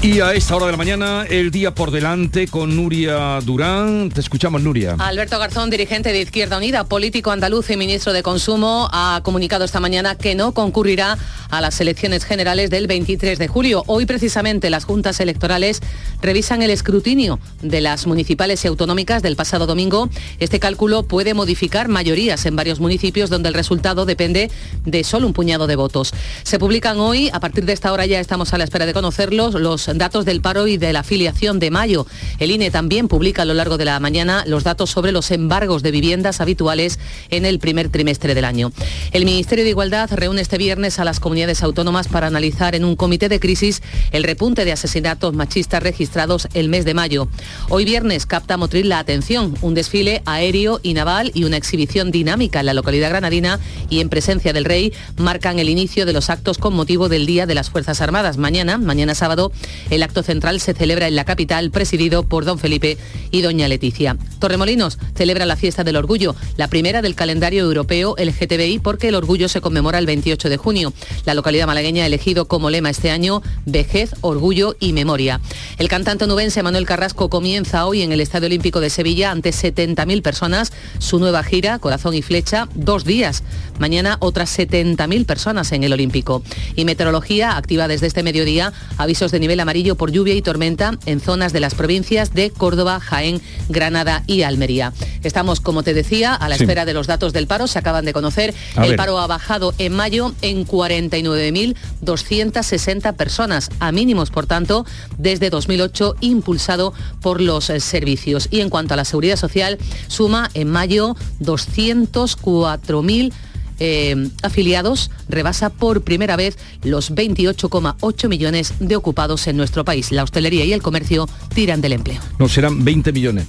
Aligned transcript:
Y 0.00 0.20
a 0.20 0.32
esta 0.32 0.54
hora 0.54 0.66
de 0.66 0.72
la 0.72 0.78
mañana, 0.78 1.26
el 1.28 1.50
día 1.50 1.74
por 1.74 1.90
delante 1.90 2.46
con 2.46 2.76
Nuria 2.76 3.40
Durán. 3.40 4.10
Te 4.10 4.20
escuchamos, 4.20 4.62
Nuria. 4.62 4.94
Alberto 4.96 5.40
Garzón, 5.40 5.70
dirigente 5.70 6.12
de 6.12 6.20
Izquierda 6.20 6.56
Unida, 6.56 6.84
político 6.84 7.32
andaluz 7.32 7.68
y 7.70 7.76
ministro 7.76 8.12
de 8.12 8.22
Consumo, 8.22 8.88
ha 8.92 9.20
comunicado 9.24 9.64
esta 9.64 9.80
mañana 9.80 10.14
que 10.14 10.36
no 10.36 10.54
concurrirá 10.54 11.18
a 11.50 11.60
las 11.60 11.80
elecciones 11.80 12.24
generales 12.24 12.70
del 12.70 12.86
23 12.86 13.40
de 13.40 13.48
julio. 13.48 13.82
Hoy, 13.88 14.06
precisamente, 14.06 14.70
las 14.70 14.84
juntas 14.84 15.18
electorales 15.18 15.80
revisan 16.22 16.62
el 16.62 16.70
escrutinio 16.70 17.40
de 17.60 17.80
las 17.80 18.06
municipales 18.06 18.64
y 18.64 18.68
autonómicas 18.68 19.20
del 19.20 19.34
pasado 19.34 19.66
domingo. 19.66 20.08
Este 20.38 20.60
cálculo 20.60 21.02
puede 21.02 21.34
modificar 21.34 21.88
mayorías 21.88 22.46
en 22.46 22.54
varios 22.54 22.78
municipios 22.78 23.30
donde 23.30 23.48
el 23.48 23.54
resultado 23.54 24.06
depende 24.06 24.48
de 24.84 25.02
solo 25.02 25.26
un 25.26 25.32
puñado 25.32 25.66
de 25.66 25.74
votos. 25.74 26.12
Se 26.44 26.60
publican 26.60 27.00
hoy, 27.00 27.30
a 27.32 27.40
partir 27.40 27.64
de 27.64 27.72
esta 27.72 27.92
hora 27.92 28.06
ya 28.06 28.20
estamos 28.20 28.54
a 28.54 28.58
la 28.58 28.64
espera 28.64 28.86
de 28.86 28.94
conocerlos, 28.94 29.54
los 29.54 29.87
datos 29.96 30.26
del 30.26 30.42
paro 30.42 30.66
y 30.66 30.76
de 30.76 30.92
la 30.92 31.00
afiliación 31.00 31.58
de 31.58 31.70
mayo. 31.70 32.06
El 32.38 32.50
INE 32.50 32.70
también 32.70 33.08
publica 33.08 33.42
a 33.42 33.44
lo 33.44 33.54
largo 33.54 33.78
de 33.78 33.86
la 33.86 33.98
mañana 34.00 34.44
los 34.46 34.64
datos 34.64 34.90
sobre 34.90 35.12
los 35.12 35.30
embargos 35.30 35.82
de 35.82 35.90
viviendas 35.90 36.40
habituales 36.40 36.98
en 37.30 37.46
el 37.46 37.58
primer 37.58 37.88
trimestre 37.88 38.34
del 38.34 38.44
año. 38.44 38.72
El 39.12 39.24
Ministerio 39.24 39.64
de 39.64 39.70
Igualdad 39.70 40.10
reúne 40.12 40.42
este 40.42 40.58
viernes 40.58 40.98
a 40.98 41.04
las 41.04 41.20
comunidades 41.20 41.62
autónomas 41.62 42.08
para 42.08 42.26
analizar 42.26 42.74
en 42.74 42.84
un 42.84 42.96
comité 42.96 43.28
de 43.28 43.40
crisis 43.40 43.82
el 44.10 44.24
repunte 44.24 44.64
de 44.64 44.72
asesinatos 44.72 45.32
machistas 45.34 45.82
registrados 45.82 46.48
el 46.54 46.68
mes 46.68 46.84
de 46.84 46.94
mayo. 46.94 47.28
Hoy 47.68 47.84
viernes 47.84 48.26
capta 48.26 48.56
Motril 48.56 48.88
la 48.88 48.98
atención, 48.98 49.54
un 49.62 49.74
desfile 49.74 50.22
aéreo 50.26 50.80
y 50.82 50.94
naval 50.94 51.30
y 51.34 51.44
una 51.44 51.56
exhibición 51.56 52.10
dinámica 52.10 52.60
en 52.60 52.66
la 52.66 52.74
localidad 52.74 53.10
granadina 53.10 53.60
y 53.88 54.00
en 54.00 54.08
presencia 54.08 54.52
del 54.52 54.64
rey 54.64 54.92
marcan 55.16 55.58
el 55.58 55.68
inicio 55.68 56.06
de 56.06 56.12
los 56.12 56.30
actos 56.30 56.58
con 56.58 56.74
motivo 56.74 57.08
del 57.08 57.26
Día 57.26 57.46
de 57.46 57.54
las 57.54 57.70
Fuerzas 57.70 58.00
Armadas. 58.00 58.36
Mañana, 58.36 58.78
mañana 58.78 59.14
sábado, 59.14 59.52
el 59.90 60.02
acto 60.02 60.22
central 60.22 60.60
se 60.60 60.74
celebra 60.74 61.08
en 61.08 61.16
la 61.16 61.24
capital, 61.24 61.70
presidido 61.70 62.22
por 62.22 62.44
don 62.44 62.58
Felipe 62.58 62.98
y 63.30 63.42
doña 63.42 63.68
Leticia. 63.68 64.16
Torremolinos 64.38 64.98
celebra 65.14 65.46
la 65.46 65.56
fiesta 65.56 65.84
del 65.84 65.96
orgullo, 65.96 66.34
la 66.56 66.68
primera 66.68 67.02
del 67.02 67.14
calendario 67.14 67.64
europeo 67.64 68.14
LGTBI, 68.18 68.78
porque 68.80 69.08
el 69.08 69.14
orgullo 69.14 69.48
se 69.48 69.60
conmemora 69.60 69.98
el 69.98 70.06
28 70.06 70.48
de 70.48 70.56
junio. 70.56 70.92
La 71.24 71.34
localidad 71.34 71.66
malagueña 71.66 72.04
ha 72.04 72.06
elegido 72.06 72.46
como 72.46 72.70
lema 72.70 72.90
este 72.90 73.10
año 73.10 73.42
vejez, 73.66 74.14
orgullo 74.20 74.76
y 74.80 74.92
memoria. 74.92 75.40
El 75.78 75.88
cantante 75.88 76.26
nubense 76.26 76.62
Manuel 76.62 76.86
Carrasco 76.86 77.28
comienza 77.30 77.86
hoy 77.86 78.02
en 78.02 78.12
el 78.12 78.20
Estadio 78.20 78.46
Olímpico 78.46 78.80
de 78.80 78.90
Sevilla 78.90 79.30
ante 79.30 79.50
70.000 79.50 80.22
personas 80.22 80.72
su 80.98 81.18
nueva 81.18 81.42
gira 81.42 81.78
Corazón 81.78 82.14
y 82.14 82.22
Flecha, 82.22 82.68
dos 82.74 83.04
días. 83.04 83.42
Mañana 83.78 84.16
otras 84.20 84.58
70.000 84.58 85.24
personas 85.24 85.72
en 85.72 85.84
el 85.84 85.92
Olímpico. 85.92 86.42
Y 86.76 86.84
meteorología 86.84 87.56
activa 87.56 87.88
desde 87.88 88.06
este 88.06 88.22
mediodía 88.22 88.72
avisos 88.96 89.30
de 89.30 89.40
nivel 89.40 89.60
amarillo 89.60 89.67
por 89.96 90.10
lluvia 90.10 90.32
y 90.34 90.40
tormenta 90.40 90.96
en 91.04 91.20
zonas 91.20 91.52
de 91.52 91.60
las 91.60 91.74
provincias 91.74 92.32
de 92.32 92.48
Córdoba, 92.50 93.00
Jaén, 93.00 93.42
Granada 93.68 94.22
y 94.26 94.40
Almería. 94.42 94.94
Estamos, 95.22 95.60
como 95.60 95.82
te 95.82 95.92
decía, 95.92 96.32
a 96.34 96.48
la 96.48 96.56
Sí. 96.56 96.62
espera 96.62 96.86
de 96.86 96.94
los 96.94 97.06
datos 97.06 97.34
del 97.34 97.46
paro. 97.46 97.66
Se 97.66 97.78
acaban 97.78 98.06
de 98.06 98.14
conocer. 98.14 98.54
A 98.76 98.84
el 98.84 98.90
ver. 98.92 98.96
paro 98.96 99.18
ha 99.18 99.26
bajado 99.26 99.74
en 99.76 99.92
mayo 99.94 100.32
en 100.40 100.64
49.260 100.64 103.12
personas, 103.14 103.68
a 103.78 103.92
mínimos, 103.92 104.30
por 104.30 104.46
tanto, 104.46 104.86
desde 105.18 105.50
2008, 105.50 106.14
impulsado 106.20 106.94
por 107.20 107.42
los 107.42 107.68
eh, 107.68 107.80
servicios. 107.80 108.48
Y 108.50 108.60
en 108.60 108.70
cuanto 108.70 108.94
a 108.94 108.96
la 108.96 109.04
seguridad 109.04 109.36
social, 109.36 109.76
suma 110.06 110.48
en 110.54 110.70
mayo 110.70 111.14
204.000 111.40 113.32
eh, 113.78 114.28
afiliados 114.42 115.10
rebasa 115.28 115.70
por 115.70 116.02
primera 116.02 116.36
vez 116.36 116.58
los 116.82 117.12
28,8 117.14 118.28
millones 118.28 118.74
de 118.80 118.96
ocupados 118.96 119.46
en 119.46 119.56
nuestro 119.56 119.84
país. 119.84 120.12
La 120.12 120.22
hostelería 120.24 120.64
y 120.64 120.72
el 120.72 120.82
comercio 120.82 121.28
tiran 121.54 121.80
del 121.80 121.92
empleo. 121.94 122.20
No, 122.38 122.48
serán 122.48 122.84
20 122.84 123.12
millones. 123.12 123.46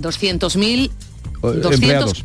200.000 0.00 0.86
Eh, 0.86 0.90
200 1.42 1.72
empleados. 1.74 2.24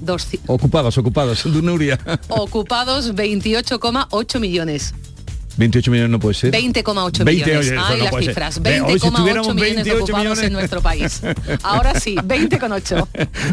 200 0.00 0.48
Ocupados, 0.48 0.98
ocupados. 0.98 1.44
Nuria. 1.62 1.98
ocupados 2.28 3.14
28,8 3.14 4.40
millones. 4.40 4.94
28 5.60 5.90
millones 5.92 6.10
no 6.10 6.18
puede 6.18 6.34
ser. 6.34 6.52
20,8 6.52 7.22
20, 7.24 7.32
millones. 7.46 7.72
Ay, 7.78 7.98
no 7.98 8.04
las 8.04 8.16
cifras. 8.24 8.60
Ve, 8.62 8.80
hoy 8.80 8.98
si 8.98 9.06
20,8 9.06 9.14
tuviéramos 9.16 9.54
millones 9.54 9.76
de 9.76 9.82
28 9.94 10.02
ocupados 10.04 10.24
millones. 10.24 10.44
en 10.44 10.52
nuestro 10.54 10.80
país. 10.82 11.20
Ahora 11.62 12.00
sí, 12.00 12.16
20,8. 12.16 13.06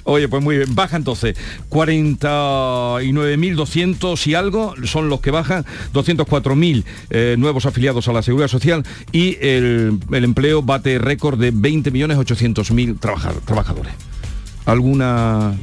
Oye, 0.06 0.28
pues 0.28 0.44
muy 0.44 0.58
bien, 0.58 0.74
baja 0.74 0.98
entonces. 0.98 1.36
49.200 1.70 4.28
y 4.28 4.36
algo 4.36 4.74
son 4.86 5.10
los 5.10 5.22
que 5.22 5.32
bajan, 5.32 5.66
204.000 5.94 6.84
eh, 7.10 7.36
nuevos 7.38 7.66
afiliados 7.66 8.08
a 8.08 8.14
la 8.14 8.22
Seguridad 8.22 8.48
Social 8.48 8.84
y 9.12 9.38
el, 9.42 10.00
el 10.12 10.24
empleo 10.24 10.62
bate 10.62 11.00
récord 11.00 11.40
de 11.40 11.54
20.800.000 11.54 13.00
trabaja- 13.00 13.34
trabajadores. 13.46 13.94
¿Alguna... 14.66 15.56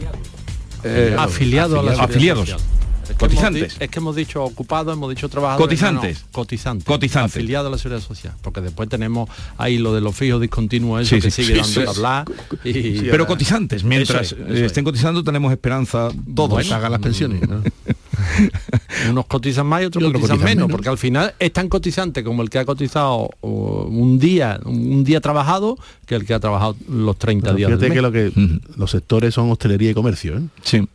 eh, 0.84 1.14
afiliado 1.18 1.80
a 1.80 1.82
la 1.82 1.90
seguridad 1.92 2.10
afiliados. 2.10 2.48
social. 2.50 2.60
Es 3.04 3.08
que 3.10 3.14
Cotizantes. 3.16 3.62
hemos 3.62 3.80
es 3.82 3.88
que 3.90 3.98
hemos 3.98 4.16
dicho 4.16 4.42
ocupados, 4.42 4.92
hemos 4.94 5.10
dicho 5.10 5.28
trabajadores. 5.28 5.66
Cotizantes. 5.80 6.18
no, 6.20 6.26
no, 6.26 6.32
cotizantes. 6.32 6.84
Cotizantes. 6.86 7.36
Afiliado 7.36 7.68
a 7.68 7.70
la 7.70 7.78
seguridad 7.78 8.02
social. 8.06 8.32
Porque 8.42 8.60
después 8.60 8.88
tenemos 8.88 9.28
ahí 9.58 9.78
lo 9.78 9.94
de 9.94 10.00
los 10.00 10.14
fijos 10.14 10.40
discontinuos, 10.40 11.02
eso 11.02 11.14
Sí, 11.16 11.20
que 11.22 11.30
sí, 11.30 11.44
sigue 11.44 11.62
sí, 11.64 11.74
dando 11.76 11.90
hablar. 11.90 12.24
y- 12.64 13.00
Pero 13.02 13.26
cotizantes, 13.26 13.84
mientras 13.84 14.22
Eso 14.32 14.36
es, 14.36 14.42
eso 14.42 14.52
es. 14.54 14.60
estén 14.62 14.84
cotizando 14.84 15.22
tenemos 15.22 15.52
esperanza 15.52 16.08
todos. 16.34 16.50
Bueno, 16.68 16.88
las 16.88 17.00
pensiones. 17.00 17.48
¿no? 17.48 17.62
Unos 19.10 19.26
cotizan 19.26 19.66
más 19.66 19.82
y 19.82 19.86
otros, 19.86 20.04
cotizan, 20.04 20.20
cotizan 20.20 20.38
menos, 20.38 20.54
menos. 20.66 20.70
porque 20.70 20.88
al 20.88 20.98
final 20.98 21.34
es 21.38 21.52
tan 21.52 21.68
cotizante 21.68 22.22
como 22.24 22.42
el 22.42 22.50
que 22.50 22.58
ha 22.58 22.64
cotizado 22.64 23.30
un 23.42 24.18
día, 24.18 24.60
un 24.64 25.04
día 25.04 25.20
trabajado, 25.20 25.76
que 26.06 26.14
el 26.14 26.24
que 26.24 26.34
ha 26.34 26.40
trabajado 26.40 26.76
los 26.88 27.16
30 27.18 27.46
Pero 27.46 27.56
días. 27.56 27.70
del 27.70 27.78
fíjate 27.80 27.88
mes. 27.90 27.96
que 27.96 28.02
lo 28.02 28.12
que 28.52 28.78
los 28.78 28.90
sectores 28.90 29.34
son 29.34 29.50
hostelería 29.50 29.90
y 29.90 29.94
comercio. 29.94 30.38
¿eh? 30.38 30.42
Sí. 30.62 30.88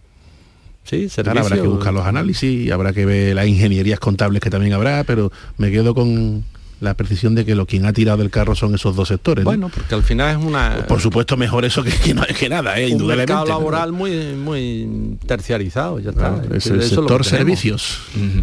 Sí, 0.90 1.08
Ahora 1.18 1.42
habrá 1.42 1.56
que 1.58 1.68
buscar 1.68 1.94
los 1.94 2.06
análisis, 2.06 2.72
habrá 2.72 2.94
que 2.94 3.06
ver 3.06 3.36
las 3.36 3.46
ingenierías 3.48 4.00
contables 4.00 4.42
que 4.42 4.50
también 4.50 4.74
habrá, 4.74 5.04
pero 5.04 5.32
me 5.58 5.70
quedo 5.70 5.94
con 5.94 6.44
la 6.82 6.96
precisión 6.96 7.36
de 7.36 7.46
que 7.46 7.54
lo 7.54 7.68
quien 7.68 7.86
ha 7.86 7.94
tirado 7.94 8.18
del 8.18 8.32
carro 8.32 8.56
son 8.56 8.74
esos 8.74 8.96
dos 8.96 9.10
sectores. 9.10 9.44
¿no? 9.44 9.52
Bueno, 9.52 9.70
porque 9.70 9.94
al 9.94 10.02
final 10.02 10.40
es 10.40 10.44
una 10.44 10.86
por 10.88 11.00
supuesto 11.00 11.38
mejor 11.38 11.64
eso 11.66 11.84
que, 11.84 11.92
que 11.92 12.16
no 12.16 12.24
que 12.26 12.50
nada, 12.50 12.80
¿eh? 12.80 12.86
un 12.86 12.94
indudablemente. 12.94 13.34
mercado 13.34 13.46
¿no? 13.46 13.60
laboral 13.60 13.92
muy 13.92 14.34
muy 14.34 15.18
terciarizado, 15.28 16.00
ya 16.00 16.10
está. 16.10 16.34
Claro, 16.34 16.56
es 16.56 16.66
el 16.68 16.82
sector 16.82 17.24
servicios. 17.24 18.00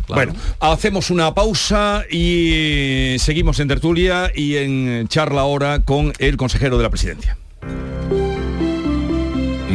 Bueno, 0.07 0.34
hacemos 0.61 1.11
una 1.11 1.34
pausa 1.34 2.05
y 2.09 3.17
seguimos 3.19 3.59
en 3.59 3.67
tertulia 3.67 4.31
y 4.34 4.57
en 4.57 5.09
charla 5.09 5.41
ahora 5.41 5.81
con 5.81 6.13
el 6.19 6.37
consejero 6.37 6.77
de 6.77 6.83
la 6.84 6.91
presidencia. 6.91 7.37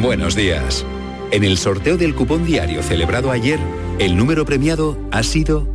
Buenos 0.02 0.36
días. 0.36 0.86
En 1.32 1.44
el 1.44 1.58
sorteo 1.58 1.98
del 1.98 2.14
cupón 2.14 2.46
diario 2.46 2.84
celebrado 2.84 3.32
ayer, 3.32 3.60
el 4.00 4.16
número 4.18 4.46
premiado 4.46 5.00
ha 5.12 5.24
sido 5.24 5.68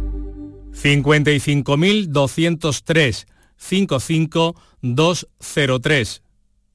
55.203 0.73 3.27
55203 3.57 6.23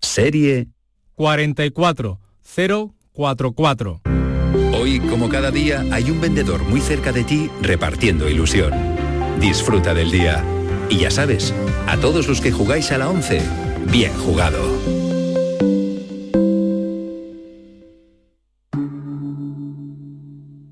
serie. 0.01 0.67
44044. 1.15 4.01
Hoy, 4.73 4.99
como 5.01 5.29
cada 5.29 5.51
día, 5.51 5.85
hay 5.91 6.09
un 6.09 6.19
vendedor 6.19 6.63
muy 6.63 6.81
cerca 6.81 7.11
de 7.11 7.23
ti 7.23 7.51
repartiendo 7.61 8.27
ilusión. 8.27 8.73
Disfruta 9.39 9.93
del 9.93 10.09
día. 10.09 10.43
Y 10.89 10.97
ya 10.97 11.11
sabes, 11.11 11.53
a 11.85 11.97
todos 11.97 12.27
los 12.27 12.41
que 12.41 12.51
jugáis 12.51 12.91
a 12.91 12.97
la 12.97 13.07
11, 13.09 13.43
bien 13.91 14.11
jugado. 14.13 15.00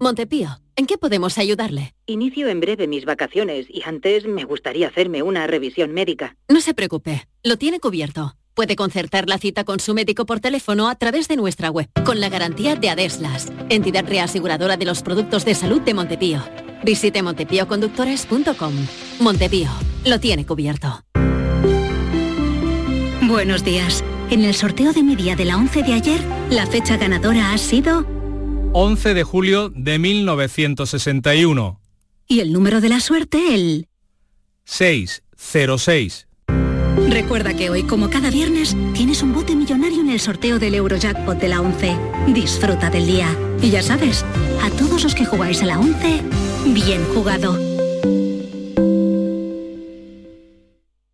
Montepío, 0.02 0.62
¿en 0.78 0.86
qué 0.86 0.98
podemos 0.98 1.38
ayudarle? 1.38 1.94
Inicio 2.06 2.48
en 2.48 2.62
breve 2.62 2.88
mis 2.88 3.04
vacaciones 3.04 3.68
y 3.70 3.82
antes 3.84 4.26
me 4.26 4.46
gustaría 4.46 4.88
hacerme 4.88 5.24
una 5.24 5.46
revisión 5.46 5.92
médica. 5.92 6.38
No 6.48 6.62
se 6.62 6.74
preocupe, 6.74 7.28
lo 7.44 7.58
tiene 7.58 7.82
cubierto. 7.82 8.36
Puede 8.54 8.78
concertar 8.78 9.28
la 9.28 9.38
cita 9.38 9.66
con 9.66 9.82
su 9.82 9.94
médico 9.94 10.26
por 10.26 10.40
teléfono 10.40 10.88
a 10.88 10.96
través 10.96 11.28
de 11.28 11.36
nuestra 11.36 11.70
web, 11.70 11.90
con 12.06 12.22
la 12.22 12.30
garantía 12.30 12.78
de 12.78 12.90
Adeslas, 12.90 13.52
entidad 13.68 14.06
reaseguradora 14.08 14.78
de 14.78 14.86
los 14.86 15.02
productos 15.02 15.44
de 15.44 15.54
salud 15.54 15.82
de 15.82 15.94
Montepío. 15.94 16.42
Visite 16.84 17.22
montepíoconductores.com. 17.22 18.74
Montepío, 19.20 19.70
lo 20.06 20.20
tiene 20.22 20.46
cubierto. 20.46 21.04
Buenos 23.28 23.66
días. 23.66 24.04
En 24.30 24.46
el 24.46 24.54
sorteo 24.54 24.94
de 24.94 25.04
mi 25.04 25.18
día 25.18 25.36
de 25.36 25.44
la 25.44 25.58
11 25.58 25.84
de 25.84 25.94
ayer, 25.94 26.22
la 26.50 26.66
fecha 26.66 26.96
ganadora 26.98 27.52
ha 27.52 27.58
sido 27.58 28.06
11 28.72 29.14
de 29.16 29.24
julio 29.24 29.70
de 29.76 29.98
1961. 30.00 31.80
y 32.28 32.42
el 32.42 32.54
número 32.54 32.80
de 32.82 32.90
la 32.90 33.00
suerte 33.00 33.56
el 33.56 33.88
606. 34.66 36.28
Recuerda 37.10 37.56
que 37.56 37.72
hoy, 37.72 37.84
como 37.84 38.10
cada 38.12 38.30
viernes, 38.30 38.76
tienes 38.94 39.24
un 39.24 39.34
bote 39.34 39.56
millonario 39.56 40.02
en 40.02 40.10
el 40.12 40.20
sorteo 40.20 40.60
del 40.60 40.76
Eurojackpot 40.76 41.40
de 41.40 41.48
la 41.48 41.62
11. 41.62 41.96
Disfruta 42.28 42.92
del 42.92 43.08
día. 43.08 43.36
Y 43.64 43.72
ya 43.72 43.82
sabes, 43.82 44.24
a 44.62 44.70
todos 44.78 45.04
los 45.04 45.16
que 45.16 45.26
jugáis 45.26 45.64
a 45.64 45.66
la 45.66 45.80
11, 45.80 46.22
Bien 46.68 47.04
jugado. 47.16 47.58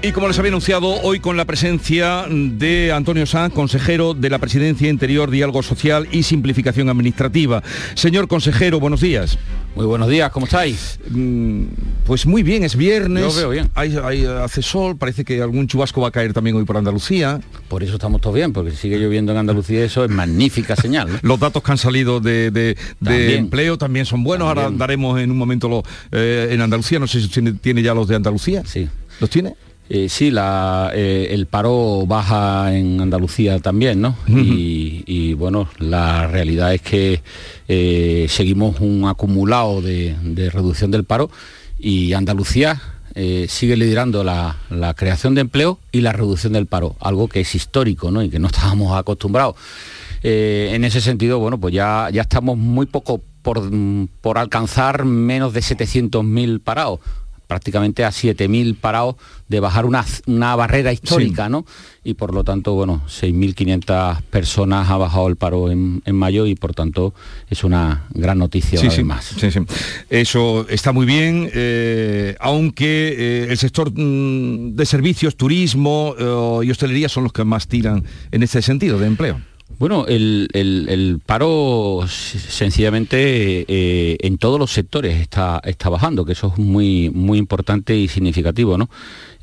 Y 0.00 0.12
como 0.12 0.28
les 0.28 0.38
había 0.38 0.50
anunciado, 0.50 0.88
hoy 1.02 1.18
con 1.18 1.36
la 1.36 1.44
presencia 1.44 2.24
de 2.30 2.92
Antonio 2.92 3.26
Sanz, 3.26 3.52
consejero 3.52 4.14
de 4.14 4.30
la 4.30 4.38
Presidencia 4.38 4.88
Interior, 4.88 5.28
Diálogo 5.28 5.60
Social 5.64 6.06
y 6.12 6.22
Simplificación 6.22 6.88
Administrativa. 6.88 7.64
Señor 7.94 8.28
consejero, 8.28 8.78
buenos 8.78 9.00
días. 9.00 9.38
Muy 9.74 9.86
buenos 9.86 10.08
días, 10.08 10.30
¿cómo 10.30 10.46
estáis? 10.46 11.00
Mm, 11.10 11.64
Pues 12.06 12.26
muy 12.26 12.44
bien, 12.44 12.62
es 12.62 12.76
viernes. 12.76 13.24
Yo 13.34 13.40
veo 13.40 13.50
bien. 13.50 13.70
Hay, 13.74 13.96
hay- 14.02 14.24
hace 14.24 14.62
sol, 14.62 14.96
parece 14.96 15.24
que 15.24 15.42
algún 15.42 15.66
chubasco 15.66 16.00
va 16.00 16.08
a 16.08 16.10
caer 16.12 16.32
también 16.32 16.56
hoy 16.56 16.64
por 16.64 16.76
Andalucía. 16.76 17.40
Por 17.68 17.82
eso 17.82 17.94
estamos 17.94 18.20
todos 18.20 18.36
bien, 18.36 18.52
porque 18.52 18.70
si 18.70 18.76
sigue 18.76 18.98
lloviendo 18.98 19.32
en 19.32 19.38
Andalucía 19.38 19.84
eso 19.84 20.04
es 20.04 20.10
magnífica 20.10 20.76
señal. 20.76 21.10
¿no? 21.12 21.18
Los 21.22 21.40
datos 21.40 21.60
que 21.62 21.72
han 21.72 21.78
salido 21.78 22.20
de, 22.20 22.52
de- 22.52 22.60
de 22.60 22.76
También. 23.04 23.30
empleo 23.40 23.76
también 23.76 24.06
son 24.06 24.22
buenos. 24.22 24.46
Ahora 24.48 24.70
daremos 24.72 25.20
en 25.20 25.32
un 25.32 25.36
momento 25.36 25.68
lo, 25.68 25.82
eh, 26.12 26.48
en 26.52 26.60
Andalucía. 26.60 27.00
No 27.00 27.08
sé 27.08 27.20
si 27.20 27.28
tiene, 27.28 27.52
tiene 27.54 27.82
ya 27.82 27.94
los 27.94 28.06
de 28.06 28.14
Andalucía. 28.14 28.62
Sí. 28.64 28.88
¿Los 29.20 29.28
tiene? 29.28 29.54
Eh, 29.90 30.08
sí, 30.10 30.30
la, 30.30 30.90
eh, 30.94 31.28
el 31.30 31.46
paro 31.46 32.04
baja 32.06 32.76
en 32.76 33.00
Andalucía 33.00 33.58
también, 33.58 34.02
¿no? 34.02 34.16
y, 34.26 35.02
y, 35.06 35.32
bueno, 35.32 35.68
la 35.78 36.26
realidad 36.26 36.74
es 36.74 36.82
que 36.82 37.22
eh, 37.68 38.26
seguimos 38.28 38.80
un 38.80 39.06
acumulado 39.06 39.80
de, 39.80 40.14
de 40.22 40.50
reducción 40.50 40.90
del 40.90 41.04
paro 41.04 41.30
y 41.78 42.12
Andalucía 42.12 42.80
sigue 43.48 43.76
liderando 43.76 44.22
la, 44.22 44.58
la 44.70 44.94
creación 44.94 45.34
de 45.34 45.40
empleo 45.40 45.80
y 45.90 46.02
la 46.02 46.12
reducción 46.12 46.52
del 46.52 46.66
paro, 46.66 46.94
algo 47.00 47.26
que 47.26 47.40
es 47.40 47.52
histórico, 47.52 48.12
¿no? 48.12 48.22
Y 48.22 48.30
que 48.30 48.38
no 48.38 48.46
estábamos 48.46 48.96
acostumbrados. 48.96 49.56
En 50.22 50.84
ese 50.84 51.00
sentido, 51.00 51.40
bueno, 51.40 51.58
pues 51.58 51.74
ya, 51.74 52.10
ya 52.12 52.22
estamos 52.22 52.56
muy 52.56 52.86
poco 52.86 53.20
por, 53.42 53.68
por 54.20 54.38
alcanzar 54.38 55.04
menos 55.04 55.52
de 55.52 55.60
700.000 55.62 56.60
parados 56.60 57.00
prácticamente 57.48 58.04
a 58.04 58.10
7.000 58.10 58.76
parados 58.76 59.16
de 59.48 59.58
bajar 59.58 59.86
una, 59.86 60.04
una 60.26 60.54
barrera 60.54 60.92
histórica, 60.92 61.48
¿no? 61.48 61.64
Y 62.04 62.14
por 62.14 62.34
lo 62.34 62.44
tanto, 62.44 62.74
bueno, 62.74 63.02
6.500 63.08 64.22
personas 64.22 64.88
ha 64.90 64.98
bajado 64.98 65.26
el 65.28 65.36
paro 65.36 65.70
en, 65.70 66.02
en 66.04 66.14
mayo 66.14 66.46
y 66.46 66.54
por 66.54 66.74
tanto 66.74 67.14
es 67.48 67.64
una 67.64 68.06
gran 68.10 68.38
noticia 68.38 68.78
Sí, 69.22 69.40
sí, 69.40 69.50
sí. 69.50 69.60
Eso 70.10 70.66
está 70.68 70.92
muy 70.92 71.06
bien, 71.06 71.50
eh, 71.54 72.36
aunque 72.38 73.14
eh, 73.18 73.46
el 73.50 73.56
sector 73.56 73.90
mm, 73.90 74.76
de 74.76 74.86
servicios, 74.86 75.36
turismo 75.36 76.14
eh, 76.18 76.66
y 76.66 76.70
hostelería 76.70 77.08
son 77.08 77.24
los 77.24 77.32
que 77.32 77.44
más 77.44 77.66
tiran 77.66 78.04
en 78.30 78.42
este 78.42 78.60
sentido 78.60 78.98
de 78.98 79.06
empleo. 79.06 79.40
Bueno, 79.78 80.06
el, 80.08 80.48
el- 80.54 80.86
el 80.88 81.20
paro 81.24 82.00
sencillamente 82.08 83.64
eh, 83.68 84.16
en 84.20 84.36
todos 84.38 84.58
los 84.58 84.72
sectores 84.72 85.20
está, 85.20 85.60
está 85.64 85.88
bajando, 85.88 86.24
que 86.24 86.32
eso 86.32 86.52
es 86.52 86.58
muy, 86.58 87.10
muy 87.10 87.38
importante 87.38 87.96
y 87.96 88.08
significativo. 88.08 88.76
¿no? 88.76 88.90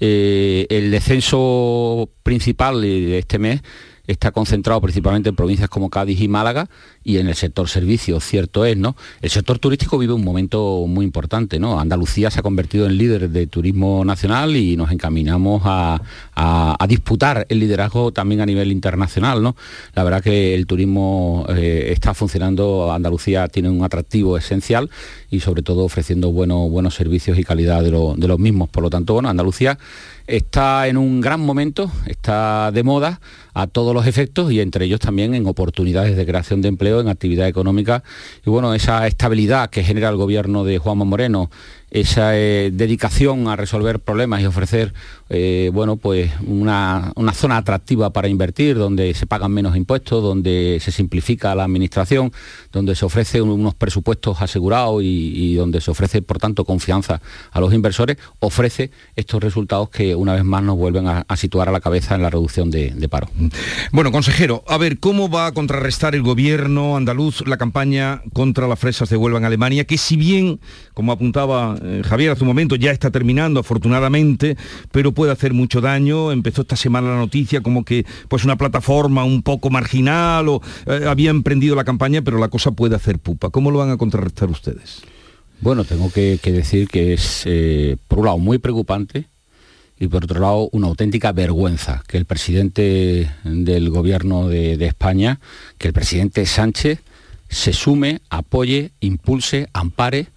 Eh, 0.01 0.67
el 0.69 0.91
descenso 0.91 2.09
principal 2.23 2.81
de 2.81 3.19
este 3.19 3.39
mes 3.39 3.61
está 4.07 4.31
concentrado 4.31 4.81
principalmente 4.81 5.29
en 5.29 5.35
provincias 5.35 5.69
como 5.69 5.89
Cádiz 5.89 6.21
y 6.21 6.27
Málaga 6.27 6.69
y 7.03 7.17
en 7.17 7.27
el 7.27 7.35
sector 7.35 7.69
servicios, 7.69 8.23
cierto 8.23 8.65
es, 8.65 8.77
¿no? 8.77 8.95
El 9.21 9.29
sector 9.29 9.59
turístico 9.59 9.97
vive 9.97 10.13
un 10.13 10.23
momento 10.23 10.85
muy 10.87 11.05
importante, 11.05 11.59
¿no? 11.59 11.79
Andalucía 11.79 12.31
se 12.31 12.39
ha 12.39 12.43
convertido 12.43 12.85
en 12.85 12.97
líder 12.97 13.29
de 13.29 13.47
turismo 13.47 14.03
nacional 14.05 14.55
y 14.55 14.75
nos 14.77 14.91
encaminamos 14.91 15.61
a, 15.65 16.01
disputar 16.87 17.45
el 17.49 17.59
liderazgo 17.59 18.11
también 18.11 18.41
a 18.41 18.45
nivel 18.45 18.71
internacional, 18.71 19.41
¿no? 19.41 19.55
La 19.95 20.03
verdad 20.03 20.21
que 20.23 20.53
el 20.55 20.67
turismo 20.67 21.45
eh, 21.49 21.89
está 21.91 22.13
funcionando, 22.13 22.91
Andalucía 22.91 23.47
tiene 23.47 23.69
un 23.69 23.83
atractivo 23.83 24.37
esencial 24.37 24.89
y 25.31 25.39
sobre 25.39 25.63
todo 25.63 25.83
ofreciendo 25.83 26.31
buenos, 26.31 26.69
buenos 26.69 26.93
servicios 26.95 27.37
y 27.39 27.43
calidad 27.43 27.83
de, 27.83 27.91
lo- 27.91 28.13
de 28.15 28.27
los 28.27 28.39
mismos. 28.39 28.69
Por 28.69 28.83
lo 28.83 28.89
tanto, 28.89 29.13
bueno, 29.13 29.29
Andalucía 29.29 29.77
está 30.27 30.87
en 30.87 30.97
un 30.97 31.21
gran 31.21 31.39
momento, 31.39 31.91
está 32.07 32.71
de 32.71 32.83
moda 32.83 33.19
a 33.53 33.67
todos 33.67 33.93
los 33.93 34.07
efectos 34.07 34.51
y 34.51 34.59
entre 34.59 34.85
ellos 34.85 34.99
también 34.99 35.33
en 35.35 35.45
oportunidades 35.45 36.17
de 36.17 36.25
creación 36.25 36.61
de 36.61 36.69
empleo, 36.69 36.99
en 36.99 37.07
actividad 37.07 37.47
económica. 37.47 38.03
Y 38.45 38.49
bueno, 38.49 38.73
esa 38.73 39.07
estabilidad 39.07 39.69
que 39.69 39.83
genera 39.83 40.09
el 40.09 40.17
gobierno 40.17 40.63
de 40.63 40.77
Juanma 40.77 41.05
Moreno, 41.05 41.49
esa 42.01 42.37
eh, 42.37 42.71
dedicación 42.73 43.47
a 43.47 43.55
resolver 43.55 43.99
problemas 43.99 44.41
y 44.41 44.45
ofrecer 44.45 44.93
eh, 45.29 45.71
bueno, 45.73 45.95
pues 45.95 46.29
una, 46.45 47.11
una 47.15 47.33
zona 47.33 47.57
atractiva 47.57 48.11
para 48.11 48.27
invertir, 48.27 48.75
donde 48.75 49.13
se 49.13 49.25
pagan 49.25 49.51
menos 49.51 49.75
impuestos, 49.75 50.21
donde 50.21 50.77
se 50.81 50.91
simplifica 50.91 51.55
la 51.55 51.63
administración, 51.63 52.31
donde 52.71 52.95
se 52.95 53.05
ofrece 53.05 53.41
un- 53.41 53.49
unos 53.49 53.73
presupuestos 53.75 54.41
asegurados 54.41 55.01
y, 55.03 55.55
donde 55.55 55.79
se 55.81 55.89
ofrece, 55.89 56.21
por 56.21 56.37
tanto, 56.37 56.65
confianza 56.65 57.21
a 57.51 57.59
los 57.59 57.73
inversores, 57.73 58.17
ofrece 58.39 58.91
estos 59.15 59.41
resultados 59.41 59.89
que 59.89 60.13
una 60.15 60.33
vez 60.33 60.43
más 60.43 60.61
nos 60.63 60.75
vuelven 60.75 61.07
a, 61.07 61.25
a 61.27 61.37
situar 61.37 61.69
a 61.69 61.71
la 61.71 61.79
cabeza 61.79 62.13
en 62.15 62.21
la 62.21 62.29
reducción 62.29 62.69
de, 62.69 62.91
de 62.91 63.09
paro. 63.09 63.29
Bueno, 63.93 64.11
consejero, 64.11 64.63
a 64.67 64.77
ver, 64.77 64.99
¿cómo 64.99 65.29
va 65.29 65.47
a 65.47 65.53
contrarrestar 65.53 66.13
el 66.13 66.21
gobierno 66.23 66.97
andaluz 66.97 67.47
la 67.47 67.57
campaña 67.57 68.21
contra 68.33 68.67
las 68.67 68.77
fresas 68.77 69.09
de 69.09 69.17
Huelva 69.17 69.39
en 69.39 69.45
Alemania? 69.45 69.85
Que 69.85 69.97
si 69.97 70.17
bien, 70.17 70.59
como 70.95 71.11
apuntaba 71.11 71.77
eh, 71.83 72.01
Javier 72.03 72.31
hace 72.31 72.43
un 72.43 72.47
momento, 72.47 72.75
ya 72.75 72.91
está 72.91 73.11
terminando 73.11 73.59
afortunadamente, 73.59 74.57
pero 74.91 75.11
puede 75.11 75.33
hacer 75.33 75.53
mucho 75.53 75.81
daño. 75.81 76.31
Empezó 76.31 76.61
esta 76.61 76.77
semana 76.77 77.09
la 77.09 77.17
noticia 77.17 77.61
como 77.61 77.83
que 77.83 78.05
pues 78.29 78.45
una 78.45 78.55
plataforma 78.55 79.25
un 79.25 79.43
poco 79.43 79.69
marginal 79.69 80.47
o 80.47 80.61
eh, 80.87 81.05
había 81.07 81.29
emprendido 81.29 81.75
la 81.75 81.83
campaña, 81.83 82.21
pero 82.21 82.39
la 82.39 82.47
cosa 82.47 82.71
puede 82.71 82.95
hacer 82.95 83.19
pupa. 83.19 83.49
¿Cómo 83.49 83.71
lo 83.71 83.79
van 83.79 83.91
a 83.91 83.97
contrarrestar 83.97 84.49
ustedes? 84.49 85.01
Bueno, 85.59 85.83
tengo 85.83 86.09
que, 86.11 86.39
decir 86.41 86.87
que 86.87 87.13
es, 87.13 87.43
eh, 87.45 87.97
por 88.07 88.19
un 88.19 88.25
lado, 88.25 88.37
muy 88.37 88.57
preocupante 88.57 89.27
y 89.99 90.07
por 90.07 90.23
otro 90.23 90.39
lado, 90.39 90.69
una 90.71 90.87
auténtica 90.87 91.33
vergüenza 91.33 92.03
que 92.07 92.17
el 92.17 92.25
presidente 92.25 93.31
del 93.43 93.89
gobierno 93.89 94.47
de 94.47 94.85
España, 94.85 95.39
que 95.77 95.87
el 95.87 95.93
presidente 95.93 96.45
Sánchez, 96.45 97.01
se 97.49 97.73
sume, 97.73 98.21
apoye, 98.29 98.91
impulse, 98.99 99.69
ampare 99.73 100.27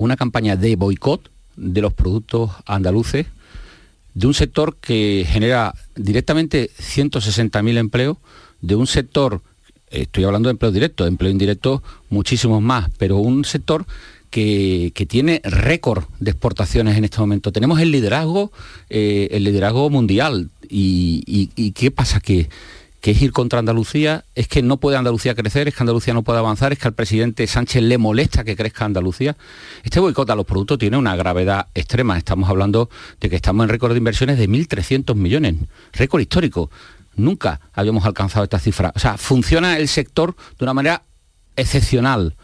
una 0.00 0.16
campaña 0.16 0.56
de 0.56 0.76
boicot 0.76 1.30
de 1.56 1.82
los 1.82 1.92
productos 1.92 2.50
andaluces 2.66 3.26
de 4.14 4.26
un 4.26 4.34
sector 4.34 4.76
que 4.80 5.26
genera 5.28 5.74
directamente 5.94 6.70
160.000 6.78 7.76
empleos, 7.78 8.16
de 8.62 8.74
un 8.76 8.86
sector, 8.86 9.40
estoy 9.90 10.24
hablando 10.24 10.48
de 10.48 10.52
empleo 10.52 10.72
directo, 10.72 11.04
de 11.04 11.08
empleo 11.10 11.30
indirecto 11.30 11.82
muchísimos 12.08 12.60
más, 12.62 12.88
pero 12.98 13.18
un 13.18 13.44
sector 13.44 13.84
que, 14.30 14.92
que 14.94 15.06
tiene 15.06 15.40
récord 15.44 16.04
de 16.18 16.30
exportaciones 16.30 16.96
en 16.96 17.04
este 17.04 17.18
momento. 17.18 17.52
Tenemos 17.52 17.78
el 17.80 17.90
liderazgo, 17.92 18.52
eh, 18.88 19.28
el 19.32 19.44
liderazgo 19.44 19.90
mundial. 19.90 20.48
Y, 20.68 21.22
y- 21.26 21.50
y 21.56 21.72
qué 21.72 21.90
pasa? 21.90 22.20
Que, 22.20 22.48
que 23.00 23.12
es 23.12 23.22
ir 23.22 23.32
contra 23.32 23.58
Andalucía, 23.58 24.24
es 24.34 24.46
que 24.46 24.62
no 24.62 24.76
puede 24.76 24.98
Andalucía 24.98 25.34
crecer, 25.34 25.68
es 25.68 25.74
que 25.74 25.82
Andalucía 25.82 26.12
no 26.12 26.22
puede 26.22 26.38
avanzar, 26.38 26.72
es 26.72 26.78
que 26.78 26.88
al 26.88 26.94
presidente 26.94 27.46
Sánchez 27.46 27.82
le 27.82 27.96
molesta 27.96 28.44
que 28.44 28.56
crezca 28.56 28.84
Andalucía. 28.84 29.36
Este 29.82 30.00
boicot 30.00 30.28
a 30.28 30.34
los 30.34 30.44
productos 30.44 30.78
tiene 30.78 30.98
una 30.98 31.16
gravedad 31.16 31.68
extrema. 31.74 32.18
Estamos 32.18 32.50
hablando 32.50 32.90
de 33.20 33.30
que 33.30 33.36
estamos 33.36 33.64
en 33.64 33.70
récord 33.70 33.92
de 33.92 33.98
inversiones 33.98 34.38
de 34.38 34.48
1.300 34.48 35.14
millones, 35.14 35.56
récord 35.92 36.20
histórico. 36.20 36.70
Nunca 37.16 37.60
habíamos 37.72 38.04
alcanzado 38.04 38.44
esta 38.44 38.58
cifra. 38.58 38.92
O 38.94 38.98
sea, 38.98 39.16
funciona 39.16 39.78
el 39.78 39.88
sector 39.88 40.36
de 40.58 40.64
una 40.64 40.74
manera 40.74 41.02
excepcional. 41.56 42.36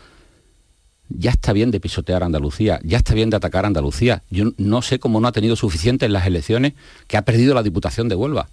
Ya 1.08 1.30
está 1.30 1.52
bien 1.52 1.70
de 1.70 1.80
pisotear 1.80 2.22
a 2.22 2.26
Andalucía, 2.26 2.80
ya 2.82 2.98
está 2.98 3.14
bien 3.14 3.30
de 3.30 3.36
atacar 3.36 3.64
a 3.64 3.68
Andalucía. 3.68 4.22
Yo 4.30 4.46
no 4.56 4.82
sé 4.82 4.98
cómo 4.98 5.20
no 5.20 5.28
ha 5.28 5.32
tenido 5.32 5.54
suficiente 5.54 6.06
en 6.06 6.14
las 6.14 6.26
elecciones 6.26 6.72
que 7.06 7.16
ha 7.16 7.22
perdido 7.22 7.54
la 7.54 7.62
Diputación 7.62 8.08
de 8.08 8.16
Huelva 8.16 8.48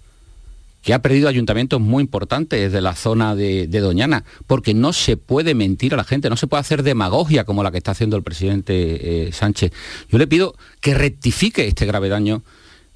que 0.84 0.92
ha 0.92 1.00
perdido 1.00 1.28
ayuntamientos 1.28 1.80
muy 1.80 2.02
importantes 2.02 2.70
de 2.70 2.80
la 2.82 2.94
zona 2.94 3.34
de, 3.34 3.66
Doñana, 3.66 4.24
porque 4.46 4.74
no 4.74 4.92
se 4.92 5.16
puede 5.16 5.54
mentir 5.54 5.94
a 5.94 5.96
la 5.96 6.04
gente, 6.04 6.28
no 6.28 6.36
se 6.36 6.46
puede 6.46 6.60
hacer 6.60 6.82
demagogia 6.82 7.44
como 7.44 7.62
la 7.62 7.70
que 7.70 7.78
está 7.78 7.92
haciendo 7.92 8.16
el 8.16 8.22
presidente 8.22 9.26
eh, 9.26 9.32
Sánchez. 9.32 9.72
Yo 10.10 10.18
le 10.18 10.26
pido 10.26 10.54
que 10.80 10.94
rectifique 10.94 11.66
este 11.66 11.86
grave 11.86 12.10
daño 12.10 12.42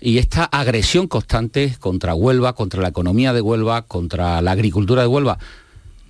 y 0.01 0.19
esta 0.19 0.45
agresión 0.45 1.09
constante 1.09 1.75
contra 1.81 2.15
Huelva, 2.15 2.53
contra 2.53 2.83
la 2.83 2.89
economía 2.89 3.33
de 3.33 3.41
Huelva, 3.41 3.83
contra 3.83 4.43
la 4.43 4.53
agricultura 4.53 5.03
de 5.03 5.09
Huelva. 5.09 5.39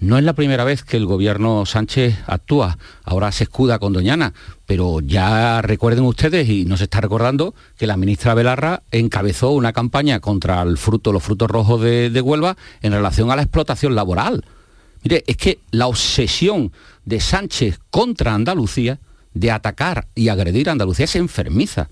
No 0.00 0.16
es 0.16 0.22
la 0.22 0.32
primera 0.32 0.62
vez 0.62 0.84
que 0.84 0.96
el 0.96 1.06
gobierno 1.06 1.66
Sánchez 1.66 2.18
actúa, 2.28 2.78
ahora 3.02 3.32
se 3.32 3.44
escuda 3.44 3.80
con 3.80 3.92
Doñana, 3.92 4.32
pero 4.64 5.00
ya 5.00 5.60
recuerden 5.60 6.04
ustedes, 6.04 6.48
y 6.48 6.64
nos 6.64 6.80
está 6.80 7.00
recordando, 7.00 7.52
que 7.76 7.88
la 7.88 7.96
ministra 7.96 8.34
Belarra 8.34 8.84
encabezó 8.92 9.50
una 9.50 9.72
campaña 9.72 10.20
contra 10.20 10.62
el 10.62 10.78
fruto, 10.78 11.12
los 11.12 11.24
frutos 11.24 11.50
rojos 11.50 11.80
de, 11.80 12.20
Huelva 12.20 12.56
en 12.80 12.92
relación 12.92 13.32
a 13.32 13.36
la 13.36 13.42
explotación 13.42 13.96
laboral. 13.96 14.44
Mire, 15.02 15.24
es 15.26 15.36
que 15.36 15.58
la 15.72 15.88
obsesión 15.88 16.72
de 17.04 17.18
Sánchez 17.18 17.80
contra 17.90 18.34
Andalucía, 18.34 19.00
de 19.34 19.50
atacar 19.50 20.06
y 20.14 20.28
agredir 20.28 20.68
a 20.68 20.72
Andalucía, 20.72 21.06
es 21.06 21.16
enfermiza. 21.16 21.90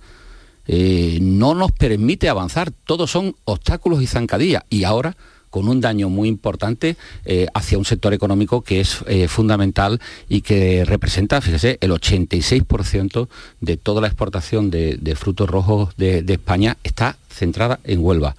Eh, 0.68 1.18
no 1.20 1.54
nos 1.54 1.72
permite 1.72 2.28
avanzar, 2.28 2.70
todos 2.70 3.10
son 3.10 3.34
obstáculos 3.44 4.00
y 4.00 4.06
zancadillas. 4.06 4.62
Y 4.70 4.84
ahora 4.84 5.16
con 5.50 5.68
un 5.68 5.80
daño 5.80 6.08
muy 6.08 6.28
importante 6.28 6.96
eh, 7.24 7.46
hacia 7.54 7.78
un 7.78 7.84
sector 7.84 8.12
económico 8.14 8.62
que 8.62 8.80
es 8.80 8.98
eh, 9.06 9.28
fundamental 9.28 10.00
y 10.28 10.42
que 10.42 10.84
representa, 10.84 11.40
fíjese, 11.40 11.78
el 11.80 11.90
86% 11.92 13.28
de 13.60 13.76
toda 13.76 14.00
la 14.00 14.08
exportación 14.08 14.70
de, 14.70 15.14
frutos 15.16 15.48
rojos 15.48 15.94
de, 15.96 16.22
de, 16.22 16.34
España 16.34 16.76
está 16.84 17.16
centrada 17.30 17.80
en 17.84 18.04
Huelva. 18.04 18.36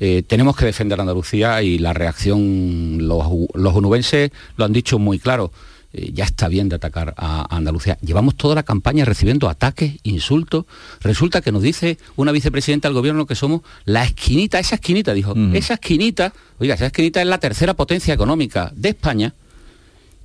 Eh, 0.00 0.22
tenemos 0.26 0.56
que 0.56 0.64
defender 0.64 0.98
a 0.98 1.02
Andalucía 1.02 1.62
y 1.62 1.78
la 1.78 1.92
reacción, 1.92 2.98
los, 3.08 3.26
los 3.54 3.74
onubenses 3.74 4.30
lo 4.56 4.64
han 4.64 4.72
dicho 4.72 4.98
muy 4.98 5.18
claro, 5.18 5.50
eh, 5.92 6.10
ya 6.12 6.24
está 6.24 6.48
bien 6.48 6.68
de 6.68 6.76
atacar 6.76 7.14
a, 7.16 7.42
a, 7.42 7.56
Andalucía. 7.56 7.98
Llevamos 8.02 8.36
toda 8.36 8.54
la 8.54 8.62
campaña 8.62 9.04
recibiendo 9.04 9.48
ataques, 9.48 9.94
insultos. 10.02 10.66
Resulta 11.00 11.40
que 11.40 11.50
nos 11.52 11.62
dice 11.62 11.98
una 12.16 12.32
vicepresidenta 12.32 12.88
del 12.88 12.94
gobierno 12.94 13.26
que 13.26 13.34
somos 13.34 13.62
la 13.84 14.04
esquinita, 14.04 14.58
esa 14.58 14.74
esquinita, 14.74 15.14
dijo, 15.14 15.32
uh 15.32 15.36
-huh. 15.36 15.56
esa 15.56 15.74
esquinita, 15.74 16.32
oiga, 16.58 16.74
esa 16.74 16.86
esquinita 16.86 17.22
es 17.22 17.26
la 17.26 17.38
tercera 17.38 17.74
potencia 17.74 18.12
económica 18.12 18.70
de 18.74 18.90
España 18.90 19.34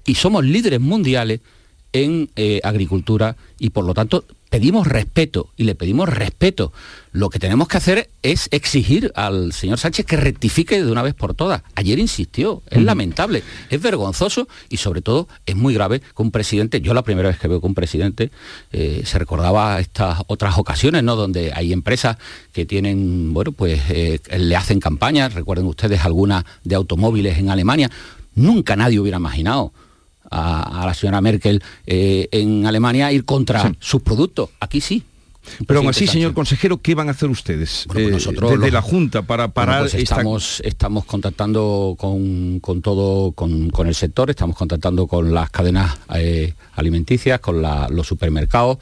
y 0.05 0.15
somos 0.15 0.43
líderes 0.43 0.81
mundiales 0.81 1.39
en 1.93 2.29
eh, 2.35 2.59
agricultura 2.63 3.37
y 3.59 3.69
por 3.69 3.85
lo 3.85 3.93
tanto 3.93 4.25
pedimos 4.53 4.85
respeto 4.85 5.49
y 5.57 5.63
le 5.63 5.73
pedimos 5.73 6.07
respeto. 6.07 6.71
Lo 7.11 7.31
que 7.31 7.39
tenemos 7.39 7.67
que 7.67 7.77
hacer 7.77 8.11
es 8.21 8.49
exigir 8.51 9.11
al 9.15 9.51
señor 9.51 9.79
Sánchez 9.79 10.05
que 10.05 10.15
rectifique 10.15 10.83
de 10.83 10.91
una 10.91 11.01
vez 11.01 11.15
por 11.15 11.33
todas. 11.33 11.63
Ayer 11.73 11.97
insistió, 11.97 12.61
es 12.69 12.79
mm. 12.79 12.85
lamentable, 12.85 13.43
es 13.71 13.81
vergonzoso 13.81 14.47
y 14.69 14.77
sobre 14.77 15.01
todo 15.01 15.27
es 15.47 15.55
muy 15.55 15.73
grave 15.73 16.01
que 16.01 16.21
un 16.21 16.29
presidente, 16.29 16.81
yo 16.81 16.93
la 16.93 17.01
primera 17.01 17.29
vez 17.29 17.39
que 17.39 17.47
veo 17.47 17.61
que 17.61 17.65
un 17.65 17.73
presidente 17.73 18.29
eh, 18.71 19.01
se 19.05 19.17
recordaba 19.17 19.79
estas 19.79 20.19
otras 20.27 20.59
ocasiones, 20.59 21.01
¿no? 21.01 21.15
Donde 21.15 21.51
hay 21.51 21.73
empresas 21.73 22.17
que 22.51 22.67
tienen, 22.67 23.33
bueno, 23.33 23.53
pues 23.53 23.81
eh, 23.89 24.19
le 24.37 24.55
hacen 24.55 24.79
campañas, 24.79 25.33
recuerden 25.33 25.65
ustedes 25.65 26.01
algunas 26.01 26.43
de 26.63 26.75
automóviles 26.75 27.39
en 27.39 27.49
Alemania. 27.49 27.89
Nunca 28.35 28.75
nadie 28.75 28.99
hubiera 28.99 29.17
imaginado 29.17 29.73
a, 30.33 30.81
a 30.81 30.85
la 30.85 30.93
señora 30.93 31.21
Merkel 31.21 31.61
eh, 31.85 32.27
en 32.31 32.65
Alemania 32.65 33.11
ir 33.11 33.25
contra 33.25 33.67
sí. 33.67 33.75
sus 33.79 34.01
productos. 34.01 34.49
Aquí 34.59 34.81
sí. 34.81 35.03
Pero 35.67 35.79
aún 35.79 35.89
así, 35.89 36.07
señor 36.07 36.33
consejero, 36.33 36.81
¿qué 36.81 36.95
van 36.95 37.09
a 37.09 37.11
hacer 37.11 37.29
ustedes 37.29 37.85
bueno, 37.87 38.09
pues 38.09 38.25
nosotros 38.25 38.51
eh, 38.51 38.53
desde 38.55 38.67
los, 38.67 38.73
la 38.73 38.81
Junta 38.81 39.21
para 39.23 39.49
parar 39.49 39.81
bueno, 39.81 39.91
pues 39.91 40.03
estamos, 40.03 40.53
esta... 40.59 40.67
estamos 40.69 41.05
contactando 41.05 41.95
con, 41.97 42.59
con 42.59 42.81
todo, 42.81 43.33
con, 43.33 43.69
con, 43.69 43.87
el 43.87 43.95
sector, 43.95 44.29
estamos 44.29 44.55
contactando 44.55 45.05
con 45.05 45.33
las 45.33 45.49
cadenas 45.49 45.97
eh, 46.15 46.53
alimenticias, 46.75 47.39
con 47.41 47.61
la, 47.61 47.87
los 47.89 48.07
supermercados, 48.07 48.77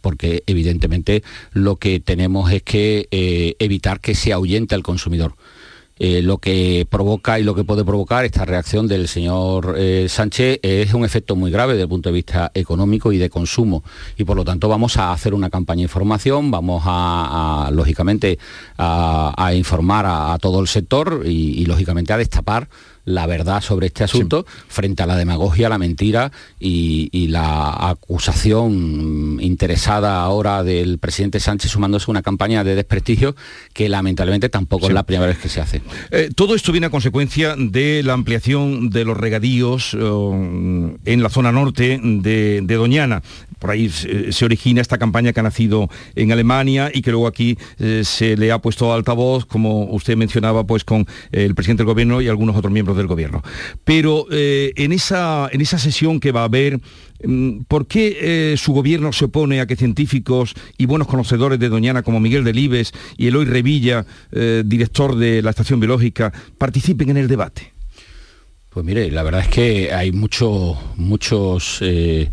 porque 0.00 0.42
evidentemente 0.46 1.22
lo 1.52 1.76
que 1.76 1.98
tenemos 1.98 2.52
es 2.52 2.62
que 2.62 3.08
eh, 3.10 3.56
evitar 3.58 4.00
que 4.00 4.14
se 4.14 4.32
ahuyente 4.32 4.74
al 4.74 4.82
consumidor. 4.82 5.34
Eh, 5.98 6.22
lo 6.22 6.38
que 6.38 6.86
provoca 6.88 7.38
y 7.38 7.44
lo 7.44 7.54
que 7.54 7.64
puede 7.64 7.84
provocar 7.84 8.24
esta 8.24 8.44
reacción 8.44 8.88
del 8.88 9.08
señor 9.08 9.74
eh, 9.78 10.06
Sánchez 10.08 10.58
es 10.62 10.94
un 10.94 11.04
efecto 11.04 11.36
muy 11.36 11.50
grave 11.50 11.74
desde 11.74 11.84
el 11.84 11.88
punto 11.88 12.08
de 12.08 12.14
vista 12.14 12.50
económico 12.54 13.12
y 13.12 13.18
de 13.18 13.30
consumo. 13.30 13.84
Y 14.16 14.24
por 14.24 14.36
lo 14.36 14.44
tanto 14.44 14.68
vamos 14.68 14.96
a 14.96 15.12
hacer 15.12 15.34
una 15.34 15.50
campaña 15.50 15.78
de 15.78 15.84
información, 15.84 16.50
vamos 16.50 16.82
a, 16.86 17.70
lógicamente, 17.72 18.38
a, 18.78 19.52
informar 19.54 20.06
a, 20.06 20.32
a, 20.32 20.38
todo 20.38 20.60
el 20.60 20.66
sector 20.66 21.22
y, 21.24 21.60
y 21.60 21.66
lógicamente 21.66 22.12
a 22.12 22.16
destapar 22.16 22.68
la 23.04 23.26
verdad 23.26 23.60
sobre 23.60 23.88
este 23.88 24.04
asunto 24.04 24.44
sí. 24.46 24.64
frente 24.68 25.02
a 25.02 25.06
la 25.06 25.16
demagogia, 25.16 25.68
la 25.68 25.78
mentira 25.78 26.32
y, 26.60 27.08
y, 27.12 27.28
la 27.28 27.88
acusación 27.88 29.38
interesada 29.40 30.22
ahora 30.22 30.62
del 30.62 30.98
presidente 30.98 31.40
Sánchez 31.40 31.70
sumándose 31.70 32.06
a 32.08 32.12
una 32.12 32.22
campaña 32.22 32.64
de 32.64 32.74
desprestigio 32.74 33.34
que 33.72 33.88
lamentablemente 33.88 34.48
tampoco 34.48 34.86
sí. 34.86 34.88
es 34.90 34.94
la 34.94 35.02
primera 35.04 35.26
vez 35.26 35.38
que 35.38 35.48
se 35.48 35.60
hace. 35.60 35.82
Eh, 36.10 36.30
todo 36.34 36.54
esto 36.54 36.72
viene 36.72 36.86
a 36.88 36.90
consecuencia 36.90 37.54
de 37.56 38.02
la 38.02 38.12
ampliación 38.12 38.90
de 38.90 39.04
los 39.04 39.16
regadíos 39.16 39.94
eh, 39.94 40.96
en 41.04 41.22
la 41.22 41.28
zona 41.28 41.52
norte 41.52 42.00
de, 42.02 42.60
de 42.62 42.74
Doñana 42.74 43.22
por 43.62 43.70
ahí 43.70 43.88
se, 43.90 44.32
se, 44.32 44.44
origina 44.44 44.80
esta 44.80 44.98
campaña 44.98 45.32
que 45.32 45.38
ha 45.38 45.42
nacido 45.44 45.88
en 46.16 46.32
Alemania 46.32 46.90
y 46.92 47.00
que 47.00 47.12
luego 47.12 47.28
aquí 47.28 47.56
eh, 47.78 48.02
se 48.04 48.36
le 48.36 48.50
ha 48.50 48.58
puesto 48.58 48.92
altavoz, 48.92 49.46
como 49.46 49.84
usted 49.84 50.16
mencionaba, 50.16 50.66
pues 50.66 50.82
con 50.82 51.02
eh, 51.30 51.44
el 51.44 51.54
presidente 51.54 51.82
del 51.82 51.86
gobierno 51.86 52.20
y 52.20 52.26
algunos 52.26 52.56
otros 52.56 52.72
miembros 52.72 52.91
del 52.96 53.06
gobierno. 53.06 53.42
Pero 53.84 54.26
eh, 54.30 54.72
en, 54.76 54.92
esa, 54.92 55.48
en 55.52 55.60
esa 55.60 55.78
sesión 55.78 56.20
que 56.20 56.32
va 56.32 56.42
a 56.42 56.44
haber, 56.44 56.80
mm, 57.24 57.62
¿por 57.68 57.86
qué 57.86 58.54
su 58.56 58.72
gobierno 58.72 59.12
se 59.12 59.26
opone 59.26 59.60
a 59.60 59.66
que 59.66 59.76
científicos 59.76 60.54
y 60.78 60.86
buenos 60.86 61.08
conocedores 61.08 61.58
de 61.58 61.68
Doñana 61.68 62.02
como 62.02 62.20
Miguel 62.20 62.44
Delibes 62.44 62.92
y 63.16 63.28
Eloy 63.28 63.44
Revilla, 63.44 64.06
director 64.64 65.16
de 65.16 65.42
la 65.42 65.50
Estación 65.50 65.80
Biológica, 65.80 66.32
participen 66.58 67.10
en 67.10 67.16
el 67.16 67.28
debate? 67.28 67.72
Pues 68.72 68.86
mire, 68.86 69.10
la 69.10 69.22
verdad 69.22 69.42
es 69.42 69.48
que 69.48 69.92
hay 69.92 70.12
muchos 70.12 70.78
muchos 70.96 71.80
eh, 71.82 72.30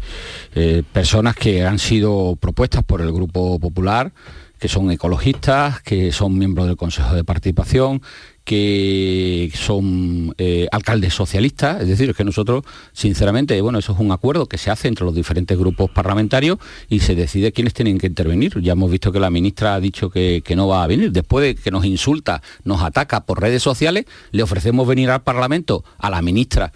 eh, 0.56 0.84
personas 0.94 1.36
que 1.36 1.66
han 1.66 1.80
sido 1.80 2.38
propuestas 2.40 2.82
por 2.82 3.02
el 3.02 3.12
Grupo 3.12 3.60
Popular, 3.60 4.14
que 4.60 4.68
son 4.68 4.92
ecologistas, 4.92 5.82
que 5.82 6.12
son 6.12 6.38
miembros 6.38 6.68
del 6.68 6.76
Consejo 6.76 7.16
de 7.16 7.24
Participación, 7.24 8.02
que 8.44 9.52
son 9.54 10.34
eh, 10.40 10.68
alcaldes 10.72 11.14
socialistas, 11.14 11.82
es 11.82 11.88
decir, 11.88 12.16
que 12.16 12.24
nosotros, 12.24 12.64
sinceramente, 12.94 13.62
bueno, 13.62 13.78
eso 13.78 13.94
es 13.94 14.00
un 14.00 14.12
acuerdo 14.12 14.48
que 14.48 14.58
se 14.58 14.72
hace 14.72 14.88
entre 14.88 15.06
los 15.06 15.14
diferentes 15.14 15.58
grupos 15.58 15.92
parlamentarios 15.92 16.58
y 16.90 17.02
se 17.02 17.14
decide 17.16 17.52
quiénes 17.52 17.74
tienen 17.74 18.00
que 18.00 18.08
intervenir. 18.08 18.60
Ya 18.62 18.72
hemos 18.72 18.90
visto 18.90 19.12
que 19.12 19.20
la 19.20 19.30
ministra 19.30 19.76
ha 19.76 19.80
dicho 19.80 20.10
que, 20.10 20.42
que 20.44 20.56
no 20.56 20.68
va 20.68 20.84
a 20.84 20.88
venir. 20.88 21.12
Después 21.12 21.46
de 21.46 21.62
que 21.62 21.70
nos 21.70 21.86
insulta, 21.86 22.42
nos 22.64 22.82
ataca 22.82 23.26
por 23.26 23.40
redes 23.40 23.62
sociales, 23.62 24.06
le 24.32 24.42
ofrecemos 24.42 24.88
venir 24.88 25.12
al 25.12 25.22
Parlamento 25.22 25.84
a 26.00 26.10
la 26.10 26.22
ministra 26.22 26.74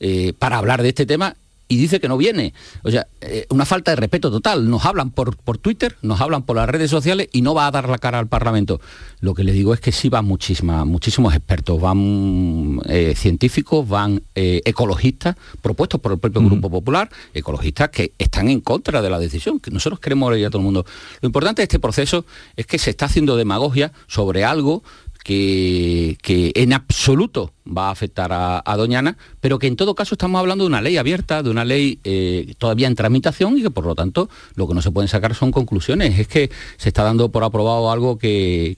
eh, 0.00 0.32
para 0.36 0.58
hablar 0.58 0.82
de 0.82 0.88
este 0.88 1.06
tema 1.06 1.36
y 1.72 1.76
dice 1.78 2.00
que 2.00 2.08
no 2.08 2.18
viene. 2.18 2.52
O 2.82 2.90
sea, 2.90 3.06
eh, 3.22 3.46
una 3.48 3.64
falta 3.64 3.92
de 3.92 3.96
respeto 3.96 4.30
total. 4.30 4.68
Nos 4.68 4.84
hablan 4.84 5.10
por, 5.10 5.38
por 5.38 5.56
Twitter, 5.56 5.96
nos 6.02 6.20
hablan 6.20 6.42
por 6.42 6.56
las 6.56 6.68
redes 6.68 6.90
sociales 6.90 7.30
y 7.32 7.40
no 7.40 7.54
va 7.54 7.66
a 7.66 7.70
dar 7.70 7.88
la 7.88 7.96
cara 7.96 8.18
al 8.18 8.26
Parlamento. 8.26 8.78
Lo 9.20 9.32
que 9.32 9.42
le 9.42 9.52
digo 9.52 9.72
es 9.72 9.80
que 9.80 9.90
sí 9.90 10.10
van 10.10 10.26
muchísimas, 10.26 10.84
muchísimos 10.84 11.34
expertos, 11.34 11.80
van 11.80 12.78
eh, 12.90 13.14
científicos, 13.16 13.88
van 13.88 14.22
eh, 14.34 14.60
ecologistas, 14.66 15.34
propuestos 15.62 15.98
por 15.98 16.12
el 16.12 16.18
propio. 16.18 16.42
Grupo 16.42 16.68
Popular, 16.68 17.08
ecologistas 17.32 17.88
que 17.88 18.12
están 18.18 18.48
en 18.48 18.60
contra 18.60 19.00
de 19.00 19.08
la 19.08 19.18
decisión, 19.18 19.60
que 19.60 19.70
nosotros 19.70 20.00
queremos 20.00 20.30
leer 20.32 20.48
a 20.48 20.50
todo 20.50 20.58
el 20.58 20.64
mundo. 20.64 20.84
Lo 21.20 21.26
importante 21.26 21.62
de 21.62 21.64
este 21.64 21.78
proceso 21.78 22.26
es 22.56 22.66
que 22.66 22.78
se 22.78 22.90
está 22.90 23.06
haciendo 23.06 23.36
demagogia 23.36 23.92
sobre 24.08 24.44
algo 24.44 24.82
que, 25.22 26.52
en 26.54 26.72
absoluto 26.72 27.52
va 27.66 27.88
a 27.88 27.90
afectar 27.90 28.32
a, 28.32 28.62
a, 28.64 28.76
Doñana, 28.76 29.16
pero 29.40 29.58
que 29.58 29.66
en 29.66 29.76
todo 29.76 29.94
caso 29.94 30.14
estamos 30.14 30.38
hablando 30.38 30.64
de 30.64 30.68
una 30.68 30.82
ley 30.82 30.96
abierta, 30.96 31.42
de 31.42 31.50
una 31.50 31.64
ley 31.64 32.00
eh, 32.04 32.54
todavía 32.58 32.88
en 32.88 32.94
tramitación 32.94 33.56
y 33.56 33.62
que 33.62 33.70
por 33.70 33.86
lo 33.86 33.94
tanto 33.94 34.28
lo 34.56 34.66
que 34.66 34.74
no 34.74 34.82
se 34.82 34.90
pueden 34.90 35.08
sacar 35.08 35.34
son 35.34 35.52
conclusiones. 35.52 36.18
Es 36.18 36.28
que 36.28 36.50
se 36.76 36.88
está 36.88 37.04
dando 37.04 37.30
por 37.30 37.44
aprobado 37.44 37.90
algo 37.90 38.18
que, 38.18 38.76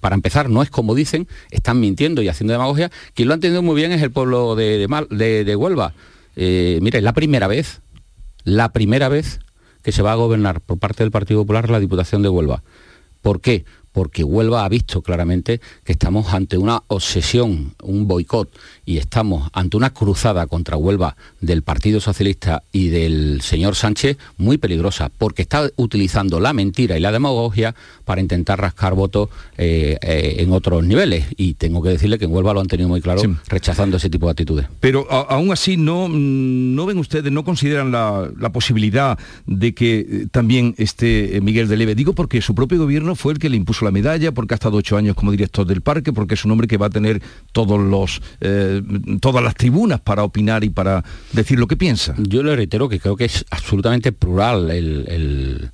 para 0.00 0.14
empezar 0.14 0.48
no 0.48 0.62
es 0.62 0.70
como 0.70 0.94
dicen, 0.94 1.26
están 1.50 1.80
mintiendo 1.80 2.22
y 2.22 2.28
haciendo 2.28 2.52
demagogia. 2.52 2.90
Quien 3.14 3.28
lo 3.28 3.34
ha 3.34 3.36
entendido 3.36 3.62
muy 3.62 3.74
bien 3.74 3.92
es 3.92 4.02
el 4.02 4.12
pueblo 4.12 4.54
de, 4.54 4.86
de 5.44 5.56
Huelva. 5.56 5.94
Eh, 6.36 6.78
mire, 6.82 6.98
es 6.98 7.04
la 7.04 7.12
primera 7.12 7.46
vez, 7.46 7.80
la 8.44 8.72
primera 8.72 9.08
vez 9.08 9.40
que 9.82 9.92
se 9.92 10.02
va 10.02 10.12
a 10.12 10.16
gobernar 10.16 10.60
por 10.60 10.78
parte 10.78 11.04
del 11.04 11.10
Partido 11.10 11.40
Popular 11.40 11.70
la 11.70 11.80
Diputación 11.80 12.22
de 12.22 12.28
Huelva. 12.28 12.62
¿Por 13.22 13.40
qué? 13.40 13.64
Porque 13.94 14.24
Huelva 14.24 14.64
ha 14.64 14.68
visto 14.68 15.02
claramente 15.02 15.60
que 15.84 15.92
estamos 15.92 16.34
ante 16.34 16.58
una 16.58 16.82
obsesión, 16.88 17.74
un 17.80 18.08
boicot, 18.08 18.50
y 18.84 18.98
estamos 18.98 19.48
ante 19.52 19.76
una 19.76 19.90
cruzada 19.90 20.48
contra 20.48 20.76
Huelva 20.76 21.16
del 21.40 21.62
Partido 21.62 22.00
Socialista 22.00 22.64
y 22.72 22.88
del 22.88 23.40
señor 23.40 23.76
Sánchez 23.76 24.18
muy 24.36 24.58
peligrosa, 24.58 25.12
porque 25.16 25.42
está 25.42 25.70
utilizando 25.76 26.40
la 26.40 26.52
mentira 26.52 26.98
y 26.98 27.00
la 27.00 27.12
demagogia 27.12 27.76
para 28.04 28.20
intentar 28.20 28.60
rascar 28.60 28.94
votos 28.94 29.28
eh, 29.56 29.96
eh, 30.02 30.36
en 30.38 30.52
otros 30.52 30.84
niveles. 30.84 31.26
Y 31.36 31.54
tengo 31.54 31.80
que 31.80 31.90
decirle 31.90 32.18
que 32.18 32.24
en 32.24 32.32
Huelva 32.32 32.52
lo 32.52 32.60
han 32.60 32.66
tenido 32.66 32.88
muy 32.88 33.00
claro, 33.00 33.20
sí. 33.20 33.28
rechazando 33.46 33.98
ese 33.98 34.10
tipo 34.10 34.26
de 34.26 34.32
actitudes. 34.32 34.66
Pero 34.80 35.06
a, 35.08 35.20
aún 35.20 35.52
así, 35.52 35.76
¿no, 35.76 36.08
¿no 36.08 36.84
ven 36.84 36.98
ustedes, 36.98 37.30
no 37.30 37.44
consideran 37.44 37.92
la, 37.92 38.28
la 38.40 38.50
posibilidad 38.50 39.16
de 39.46 39.72
que 39.72 40.00
eh, 40.00 40.26
también 40.32 40.74
esté 40.78 41.38
Miguel 41.40 41.68
Deleve? 41.68 41.94
Digo 41.94 42.12
porque 42.12 42.42
su 42.42 42.56
propio 42.56 42.78
gobierno 42.78 43.14
fue 43.14 43.34
el 43.34 43.38
que 43.38 43.48
le 43.48 43.56
impuso 43.56 43.83
la 43.84 43.90
medalla, 43.90 44.32
porque 44.32 44.54
ha 44.54 44.56
estado 44.56 44.76
ocho 44.76 44.96
años 44.96 45.14
como 45.14 45.30
director 45.30 45.66
del 45.66 45.80
parque, 45.80 46.12
porque 46.12 46.34
es 46.34 46.44
un 46.44 46.50
hombre 46.50 46.66
que 46.66 46.76
va 46.76 46.86
a 46.86 46.90
tener 46.90 47.22
todos 47.52 47.80
los, 47.80 48.20
eh, 48.40 48.82
todas 49.20 49.42
las 49.44 49.54
tribunas 49.54 50.00
para 50.00 50.24
opinar 50.24 50.64
y 50.64 50.70
para 50.70 51.04
decir 51.32 51.58
lo 51.58 51.66
que 51.66 51.76
piensa. 51.76 52.14
Yo 52.18 52.42
le 52.42 52.56
reitero 52.56 52.88
que 52.88 52.98
creo 52.98 53.16
que 53.16 53.26
es 53.26 53.44
absolutamente 53.50 54.12
plural 54.12 54.70
el, 54.70 55.70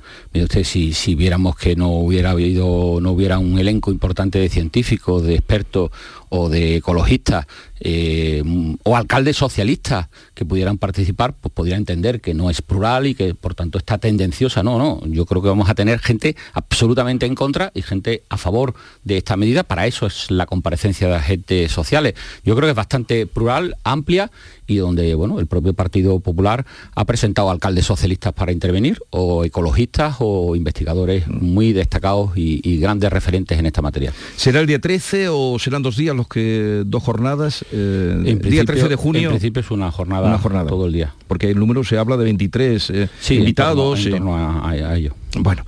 si, 0.64 0.92
si 0.92 1.14
viéramos 1.14 1.56
que 1.56 1.76
no 1.76 1.90
hubiera 1.90 2.30
habido, 2.30 2.98
no 3.00 3.12
hubiera 3.12 3.38
un 3.38 3.58
elenco 3.58 3.90
importante 3.90 4.38
de 4.38 4.48
científicos, 4.48 5.22
de 5.22 5.34
expertos 5.34 5.90
o 6.30 6.48
de 6.48 6.76
ecologistas 6.76 7.46
eh, 7.80 8.42
o 8.84 8.96
alcaldes 8.96 9.36
socialistas 9.36 10.08
que 10.34 10.44
pudieran 10.44 10.78
participar, 10.78 11.34
pues 11.34 11.52
podría 11.52 11.76
entender 11.76 12.20
que 12.20 12.34
no 12.34 12.50
es 12.50 12.62
plural 12.62 13.06
y 13.06 13.14
que 13.14 13.34
por 13.34 13.54
tanto 13.54 13.78
está 13.78 13.98
tendenciosa. 13.98 14.62
No, 14.62 14.78
no, 14.78 15.00
yo 15.06 15.26
creo 15.26 15.42
que 15.42 15.48
vamos 15.48 15.68
a 15.68 15.74
tener 15.74 15.98
gente 15.98 16.36
absolutamente 16.52 17.26
en 17.26 17.34
contra 17.34 17.72
y 17.74 17.82
gente 17.82 18.22
a 18.28 18.36
favor 18.36 18.74
de 19.04 19.18
esta 19.18 19.36
medida. 19.36 19.64
Para 19.64 19.86
eso 19.86 20.06
es 20.06 20.30
la 20.30 20.46
comparecencia 20.46 21.08
de 21.08 21.16
agentes 21.16 21.72
sociales. 21.72 22.14
Yo 22.44 22.54
creo 22.54 22.66
que 22.66 22.70
es 22.70 22.76
bastante 22.76 23.26
plural, 23.26 23.76
amplia 23.84 24.30
y 24.70 24.76
donde 24.76 25.14
bueno, 25.16 25.40
el 25.40 25.46
propio 25.48 25.74
Partido 25.74 26.20
Popular 26.20 26.64
ha 26.94 27.04
presentado 27.04 27.50
alcaldes 27.50 27.86
socialistas 27.86 28.32
para 28.32 28.52
intervenir 28.52 28.98
o 29.10 29.44
ecologistas 29.44 30.16
o 30.20 30.54
investigadores 30.54 31.26
muy 31.28 31.72
destacados 31.72 32.36
y, 32.36 32.60
y 32.62 32.78
grandes 32.78 33.10
referentes 33.12 33.58
en 33.58 33.66
esta 33.66 33.82
materia. 33.82 34.12
¿Será 34.36 34.60
el 34.60 34.66
día 34.66 34.78
13 34.80 35.28
o 35.30 35.58
serán 35.58 35.82
dos 35.82 35.96
días 35.96 36.14
los 36.14 36.28
que 36.28 36.82
dos 36.86 37.02
jornadas? 37.02 37.64
Eh, 37.72 38.12
En 38.14 38.22
día 38.24 38.38
principio- 38.38 38.64
13 38.66 38.88
de 38.88 38.96
junio. 38.96 39.22
En 39.22 39.28
principio 39.30 39.60
es 39.60 39.70
una 39.72 39.90
jornada, 39.90 40.28
Una 40.28 40.38
jornada. 40.38 40.68
todo 40.68 40.86
el 40.86 40.92
día. 40.92 41.14
Porque 41.26 41.50
el 41.50 41.58
número 41.58 41.82
se 41.82 41.98
habla 41.98 42.16
de 42.16 42.24
23 42.24 42.90
eh, 42.90 43.08
Sí, 43.20 43.34
en 43.34 43.40
invitados. 43.40 43.98
torno- 44.00 44.16
en 44.16 44.22
torno 44.22 44.36
a- 44.36 44.68
a- 44.68 44.70
a 44.70 44.96
ello. 44.96 45.14
Bueno, 45.38 45.64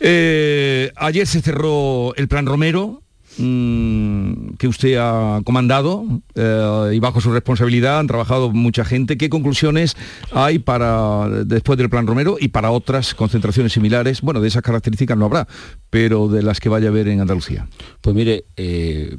eh, 0.00 0.92
ayer 0.96 1.26
se 1.26 1.40
cerró 1.42 2.14
el 2.16 2.28
plan 2.28 2.46
Romero 2.46 3.02
mm, 3.38 4.54
que 4.58 4.68
usted 4.68 4.96
ha 4.98 5.40
comandado 5.44 6.04
eh, 6.34 6.92
y 6.94 6.98
bajo 6.98 7.20
su 7.20 7.32
responsabilidad 7.32 7.98
han 7.98 8.06
trabajado 8.06 8.50
mucha 8.50 8.84
gente. 8.84 9.16
¿Qué 9.16 9.28
conclusiones 9.28 9.96
hay 10.32 10.58
para 10.58 11.28
después 11.44 11.78
del 11.78 11.90
plan 11.90 12.06
Romero 12.06 12.36
y 12.40 12.48
para 12.48 12.70
otras 12.70 13.14
concentraciones 13.14 13.72
similares? 13.72 14.22
Bueno, 14.22 14.40
de 14.40 14.48
esas 14.48 14.62
características 14.62 15.16
no 15.16 15.26
habrá, 15.26 15.46
pero 15.90 16.28
de 16.28 16.42
las 16.42 16.60
que 16.60 16.68
vaya 16.68 16.86
a 16.86 16.90
haber 16.90 17.08
en 17.08 17.20
Andalucía. 17.20 17.68
Pues 18.00 18.14
mire, 18.16 18.44
eh, 18.56 19.16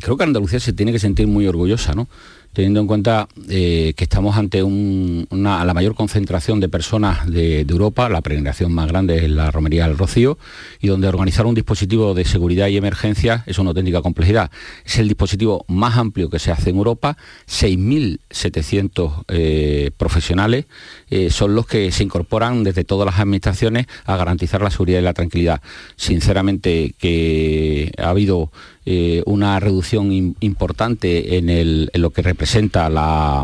creo 0.00 0.16
que 0.16 0.24
Andalucía 0.24 0.60
se 0.60 0.72
tiene 0.72 0.92
que 0.92 0.98
sentir 0.98 1.26
muy 1.26 1.46
orgullosa, 1.46 1.94
¿no? 1.94 2.08
Teniendo 2.56 2.80
en 2.80 2.86
cuenta 2.86 3.28
eh, 3.50 3.92
que 3.98 4.04
estamos 4.04 4.34
ante 4.38 4.62
un- 4.62 5.26
una, 5.28 5.62
la 5.62 5.74
mayor 5.74 5.94
concentración 5.94 6.58
de 6.58 6.70
personas 6.70 7.30
de, 7.30 7.66
de 7.66 7.70
Europa, 7.70 8.08
la 8.08 8.22
peregrinación 8.22 8.72
más 8.72 8.86
grande 8.88 9.18
es 9.26 9.28
la 9.30 9.50
Romería 9.50 9.86
del 9.86 9.98
Rocío, 9.98 10.38
y 10.80 10.86
donde 10.88 11.06
organizar 11.06 11.44
un 11.44 11.54
dispositivo 11.54 12.14
de 12.14 12.24
seguridad 12.24 12.68
y 12.68 12.78
emergencia 12.78 13.44
es 13.44 13.58
una 13.58 13.68
auténtica 13.72 14.00
complejidad. 14.00 14.50
Es 14.86 14.98
el 14.98 15.06
dispositivo 15.06 15.66
más 15.68 15.98
amplio 15.98 16.30
que 16.30 16.38
se 16.38 16.50
hace 16.50 16.70
en 16.70 16.76
Europa, 16.76 17.18
6.700 17.46 19.24
eh, 19.28 19.90
profesionales 19.98 20.64
eh, 21.10 21.28
son 21.28 21.54
los 21.54 21.66
que 21.66 21.92
se 21.92 22.04
incorporan 22.04 22.64
desde 22.64 22.84
todas 22.84 23.04
las 23.04 23.18
administraciones 23.20 23.84
a 24.06 24.16
garantizar 24.16 24.62
la 24.62 24.70
seguridad 24.70 25.00
y 25.00 25.02
la 25.02 25.12
tranquilidad. 25.12 25.60
Sinceramente 25.96 26.94
que 26.98 27.92
ha 27.98 28.08
habido 28.08 28.50
eh, 28.86 29.22
una 29.26 29.58
reducción 29.60 30.10
im- 30.12 30.34
importante 30.40 31.36
en, 31.36 31.50
lo 31.94 32.10
que 32.10 32.22
representa 32.22 32.88
la, 32.88 33.42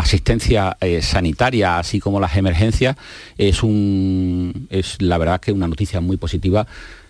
asistencia 0.00 0.76
eh, 0.80 1.02
sanitaria, 1.02 1.78
así 1.78 2.00
como 2.00 2.18
las 2.20 2.36
emergencias, 2.36 2.96
es, 3.38 3.62
un, 3.62 4.66
la 4.98 5.18
verdad 5.18 5.40
que 5.40 5.52
una 5.52 5.68
noticia 5.68 6.00
muy 6.00 6.16
positiva 6.16 6.66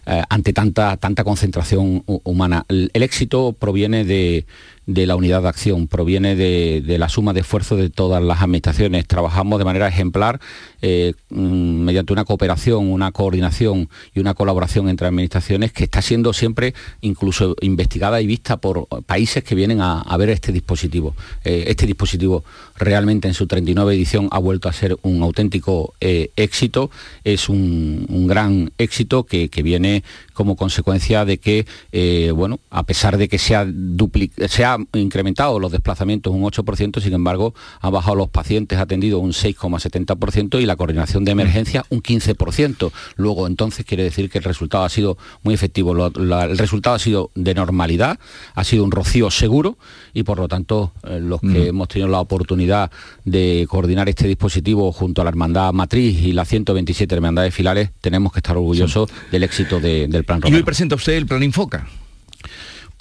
eh, 0.06 0.22
ante 0.28 0.52
tanta, 0.52 0.96
tanta 0.96 1.24
concentración 1.24 2.04
hu- 2.04 2.20
humana. 2.24 2.66
El 2.68 3.02
éxito 3.02 3.52
proviene 3.58 4.04
de, 4.04 4.44
de 4.86 5.06
la 5.06 5.16
unidad 5.16 5.42
de 5.42 5.48
acción, 5.48 5.88
proviene 5.88 6.36
de, 6.36 6.82
de 6.84 6.98
la 6.98 7.08
suma 7.08 7.32
de 7.32 7.40
esfuerzo 7.40 7.76
de 7.76 7.90
todas 7.90 8.22
las 8.22 8.42
administraciones. 8.42 9.06
Trabajamos 9.06 9.58
de 9.58 9.64
manera 9.64 9.88
ejemplar 9.88 10.40
eh, 10.86 11.14
mm, 11.30 11.84
mediante 11.84 12.12
una 12.12 12.26
cooperación, 12.26 12.92
una 12.92 13.10
coordinación 13.10 13.88
y 14.14 14.20
una 14.20 14.34
colaboración 14.34 14.90
entre 14.90 15.06
administraciones 15.06 15.72
que 15.72 15.84
está 15.84 16.02
siendo 16.02 16.34
siempre 16.34 16.74
incluso 17.00 17.56
investigada 17.62 18.20
y 18.20 18.26
vista 18.26 18.58
por 18.58 18.86
países 19.06 19.42
que 19.42 19.54
vienen 19.54 19.80
a, 19.80 20.14
ver 20.18 20.28
este 20.28 20.52
dispositivo. 20.52 21.14
Eh, 21.42 21.64
este 21.68 21.86
dispositivo 21.86 22.44
realmente 22.76 23.28
en 23.28 23.34
su 23.34 23.46
39 23.46 23.94
edición 23.94 24.28
ha 24.30 24.38
vuelto 24.38 24.68
a 24.68 24.74
ser 24.74 24.98
un 25.00 25.22
auténtico 25.22 25.94
eh, 26.02 26.30
éxito, 26.36 26.90
es 27.24 27.48
un, 27.48 28.04
un 28.10 28.26
gran 28.26 28.70
éxito 28.76 29.24
que, 29.24 29.48
que 29.48 29.62
viene 29.62 30.04
como 30.34 30.54
consecuencia 30.54 31.24
de 31.24 31.38
que, 31.38 31.64
bueno, 32.34 32.58
a 32.70 32.82
pesar 32.82 33.16
de 33.16 33.28
que 33.28 33.38
se 33.38 33.54
ha, 33.54 33.66
se 34.48 34.64
incrementado 34.94 35.58
los 35.60 35.72
desplazamientos 35.72 36.32
un 36.32 36.42
8%, 36.42 37.00
sin 37.00 37.12
embargo, 37.14 37.54
han 37.80 37.92
bajado 37.92 38.16
los 38.16 38.28
pacientes 38.28 38.78
atendidos 38.78 39.20
un 39.22 39.32
6,70% 39.32 40.60
y 40.60 40.66
la 40.66 40.76
coordinación 40.76 41.24
de 41.24 41.32
emergencia 41.32 41.84
un 41.90 42.02
15%. 42.02 42.92
Luego, 43.16 43.46
entonces, 43.46 43.84
quiere 43.84 44.02
decir 44.04 44.30
que 44.30 44.38
el 44.38 44.44
resultado 44.44 44.84
ha 44.84 44.88
sido 44.88 45.16
muy 45.42 45.54
efectivo. 45.54 45.94
Lo- 45.94 46.10
la- 46.10 46.44
el 46.44 46.58
resultado 46.58 46.96
ha 46.96 46.98
sido 46.98 47.30
de 47.34 47.54
normalidad, 47.54 48.18
ha 48.54 48.64
sido 48.64 48.84
un 48.84 48.90
rocío 48.90 49.30
seguro 49.30 49.76
y, 50.12 50.22
por 50.22 50.38
lo 50.38 50.48
tanto, 50.48 50.92
eh, 51.04 51.18
los 51.20 51.40
que 51.40 51.68
hemos 51.68 51.88
tenido 51.88 52.08
la 52.08 52.20
oportunidad 52.20 52.90
de 53.24 53.66
coordinar 53.68 54.08
este 54.08 54.26
dispositivo 54.28 54.92
junto 54.92 55.20
a 55.20 55.24
la 55.24 55.30
Hermandad 55.30 55.72
Matriz 55.72 56.18
y 56.22 56.32
las 56.32 56.48
127 56.48 57.14
Hermandades 57.14 57.54
Filares, 57.54 57.90
tenemos 58.00 58.32
que 58.32 58.38
estar 58.38 58.56
orgullosos 58.56 59.10
del 59.30 59.42
éxito 59.42 59.80
de- 59.80 60.06
del 60.08 60.24
Plan 60.24 60.40
Y 60.44 60.54
hoy 60.54 60.62
presenta 60.62 60.94
usted 60.94 61.14
el 61.14 61.26
plan 61.26 61.42
Infoca. 61.42 61.86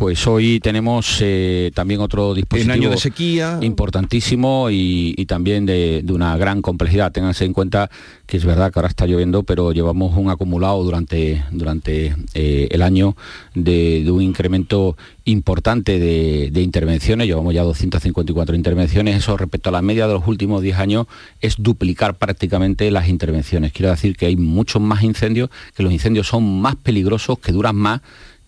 Pues 0.04 0.28
hoy 0.28 0.60
tenemos 0.60 1.20
eh, 1.22 1.72
también 1.74 2.02
otro 2.02 2.34
dispositivo 2.34 2.74
año 2.74 2.90
de 2.90 2.98
sequía. 2.98 3.60
importantísimo 3.62 4.70
y, 4.70 5.16
y 5.16 5.26
también 5.28 5.66
de, 5.66 6.02
de 6.04 6.12
una 6.12 6.36
gran 6.36 6.62
complejidad. 6.62 7.14
Ténganse 7.14 7.46
en 7.46 7.54
cuenta 7.54 7.90
que 8.26 8.36
es 8.36 8.44
verdad 8.44 8.70
que 8.70 8.80
ahora 8.80 8.90
está 8.90 9.06
lloviendo, 9.06 9.44
pero 9.44 9.72
llevamos 9.72 10.18
un 10.18 10.30
acumulado 10.30 10.84
durante, 10.84 11.46
durante 11.52 12.18
eh, 12.34 12.68
el 12.72 12.82
año 12.82 13.16
de, 13.56 14.04
de 14.04 14.12
un 14.12 14.22
incremento 14.22 14.98
importante 15.24 15.98
de, 16.00 16.50
de 16.52 16.62
intervenciones. 16.62 17.26
Llevamos 17.26 17.54
ya 17.54 17.64
254 17.64 18.58
intervenciones. 18.58 19.16
Eso 19.16 19.38
respecto 19.38 19.70
a 19.70 19.72
la 19.72 19.82
media 19.82 20.06
de 20.08 20.16
los 20.16 20.28
últimos 20.28 20.62
10 20.62 20.80
años 20.80 21.08
es 21.40 21.56
duplicar 21.60 22.16
prácticamente 22.16 22.92
las 22.92 23.08
intervenciones. 23.08 23.72
Quiero 23.72 23.92
decir 23.92 24.18
que 24.18 24.26
hay 24.26 24.36
muchos 24.36 24.82
más 24.82 25.02
incendios, 25.02 25.50
que 25.78 25.82
los 25.82 25.94
incendios 25.94 26.28
son 26.28 26.60
más 26.60 26.76
peligrosos, 26.76 27.40
que 27.40 27.54
duran 27.54 27.78
más 27.78 28.02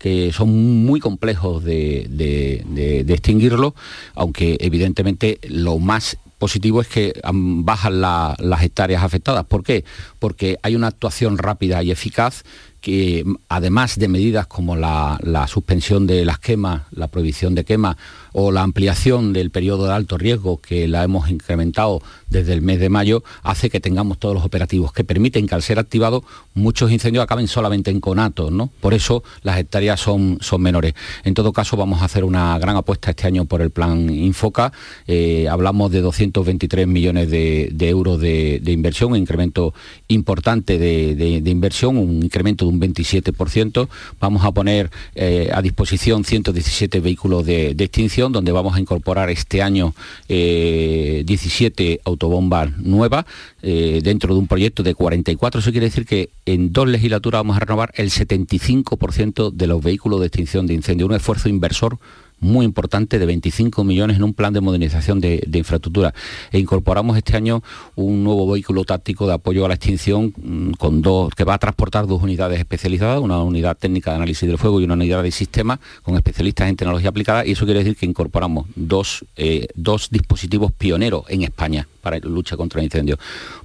que 0.06 0.32
son 0.32 0.86
muy 0.86 1.00
complejos 1.00 1.64
de, 1.64 2.06
de- 2.12 3.12
extinguirlo, 3.12 3.74
aunque 4.14 4.56
evidentemente 4.60 5.40
lo 5.50 5.80
más 5.80 6.18
positivo 6.38 6.80
es 6.80 6.88
que 6.88 7.20
bajan 7.34 8.02
la- 8.02 8.36
las 8.38 8.62
hectáreas 8.62 9.02
afectadas. 9.02 9.46
¿Por 9.46 9.64
qué? 9.64 9.84
Porque 10.20 10.60
hay 10.62 10.76
una 10.76 10.90
actuación 10.90 11.40
rápida 11.40 11.82
y 11.82 11.90
eficaz 11.90 12.44
que 12.82 13.24
además 13.50 13.98
de 13.98 14.08
medidas 14.08 14.46
como 14.46 14.76
la 14.76 15.48
suspensión 15.48 16.06
de 16.06 16.24
las 16.24 16.38
quemas, 16.38 16.84
la 16.92 17.08
prohibición 17.08 17.56
de 17.56 17.64
quemas 17.66 17.96
o 18.38 18.52
la 18.52 18.64
ampliación 18.64 19.32
del 19.32 19.50
periodo 19.50 19.86
de 19.88 19.94
alto 19.94 20.18
riesgo 20.18 20.58
que 20.58 20.90
la 20.90 21.06
hemos 21.06 21.30
incrementado 21.30 22.02
desde 22.28 22.52
el 22.52 22.62
mes 22.62 22.82
de 22.82 22.90
mayo, 22.90 23.24
hace 23.44 23.70
que 23.70 23.80
tengamos 23.80 24.20
todos 24.20 24.36
los 24.36 24.44
operativos 24.44 24.92
que 24.92 25.06
permiten 25.06 25.48
que 25.48 25.56
al 25.56 25.62
ser 25.62 25.80
activados 25.80 26.24
muchos 26.54 26.92
incendios 26.92 27.24
acaben 27.24 27.48
solamente 27.48 27.92
en 27.92 28.02
conatos, 28.02 28.52
¿no? 28.52 28.70
Por 28.82 28.94
eso 28.94 29.24
las 29.42 29.58
hectáreas 29.58 30.02
son, 30.02 30.38
son 30.42 30.62
menores. 30.62 30.96
En 31.24 31.34
todo 31.34 31.54
caso 31.54 31.78
vamos 31.78 32.02
a 32.02 32.06
hacer 32.06 32.26
una 32.26 32.60
gran 32.60 32.76
apuesta 32.76 33.12
este 33.12 33.26
año 33.26 33.46
por 33.46 33.62
el 33.62 33.70
plan 33.70 34.10
Infoca. 34.10 34.74
Eh, 35.08 35.48
hablamos 35.50 35.90
de 35.92 36.02
223 36.02 36.88
millones 36.88 37.30
de, 37.30 37.70
euros 37.80 38.20
de, 38.20 38.62
inversión, 38.66 39.12
un 39.12 39.18
incremento 39.18 39.74
importante 40.10 40.78
de, 40.78 41.42
inversión, 41.46 41.98
un 41.98 42.22
incremento 42.22 42.66
de 42.66 42.72
un 42.72 42.82
27%. 42.82 43.88
Vamos 44.20 44.44
a 44.44 44.52
poner 44.52 44.92
eh, 45.16 45.50
a 45.54 45.62
disposición 45.62 46.26
117 46.26 47.00
vehículos 47.00 47.46
de, 47.46 47.74
de 47.76 47.88
donde 48.32 48.52
vamos 48.52 48.76
a 48.76 48.80
incorporar 48.80 49.30
este 49.30 49.62
año 49.62 49.94
eh, 50.30 51.24
17 51.26 52.02
autobombas 52.04 52.78
nuevas 52.78 53.26
eh, 53.62 54.02
dentro 54.04 54.34
de 54.34 54.40
un 54.40 54.48
proyecto 54.48 54.84
de 54.84 54.96
44. 54.96 55.60
Eso 55.60 55.72
quiere 55.72 55.88
decir 55.88 56.06
que 56.06 56.30
en 56.46 56.72
dos 56.72 56.88
legislaturas 56.88 57.40
vamos 57.40 57.58
a 57.58 57.60
renovar 57.60 57.92
el 57.96 58.10
75% 58.10 59.52
de 59.52 59.68
los 59.68 59.84
vehículos 59.84 60.20
de 60.20 60.28
extinción 60.28 60.68
de 60.68 60.74
incendio. 60.74 61.06
Un 61.06 61.14
esfuerzo 61.14 61.50
inversor 61.50 62.00
muy 62.40 62.66
importante 62.66 63.20
de 63.20 63.26
25 63.26 63.84
millones 63.84 64.18
en 64.18 64.24
un 64.24 64.34
plan 64.34 64.54
de 64.54 64.62
modernización 64.62 65.20
de, 65.20 65.48
infraestructura. 65.54 66.14
E 66.52 66.60
incorporamos 66.60 67.18
este 67.18 67.36
año 67.36 67.64
un 67.96 68.24
nuevo 68.24 68.52
vehículo 68.52 68.84
táctico 68.84 69.28
de 69.28 69.34
apoyo 69.34 69.66
a 69.66 69.68
la 69.68 69.76
extinción 69.76 70.34
mm, 70.36 70.72
con 70.72 71.02
dos, 71.02 71.34
que 71.34 71.44
va 71.44 71.56
a 71.56 71.58
transportar 71.58 72.08
dos 72.08 72.22
unidades 72.22 72.60
especializadas, 72.60 73.20
una 73.22 73.42
unidad 73.42 73.78
técnica 73.78 74.12
de 74.12 74.18
análisis 74.18 74.48
del 74.48 74.58
fuego 74.58 74.82
y 74.82 74.84
una 74.84 74.96
unidad 74.96 75.24
de 75.24 75.32
sistema 75.32 75.80
con 76.04 76.16
especialistas 76.16 76.70
en 76.70 76.76
tecnología 76.76 77.10
aplicada 77.10 77.46
y 77.46 77.52
eso 77.52 77.66
quiere 77.66 77.80
decir 77.80 77.96
que 77.96 78.06
incorporamos 78.06 78.68
dos, 78.76 79.26
eh, 79.38 79.68
dos 79.76 80.10
dispositivos 80.10 80.72
pioneros 80.72 81.24
en 81.30 81.44
España 81.44 81.88
para 82.02 82.20
lucha 82.20 82.56
contra 82.56 82.80
el 82.80 82.86
incendio. 82.86 83.18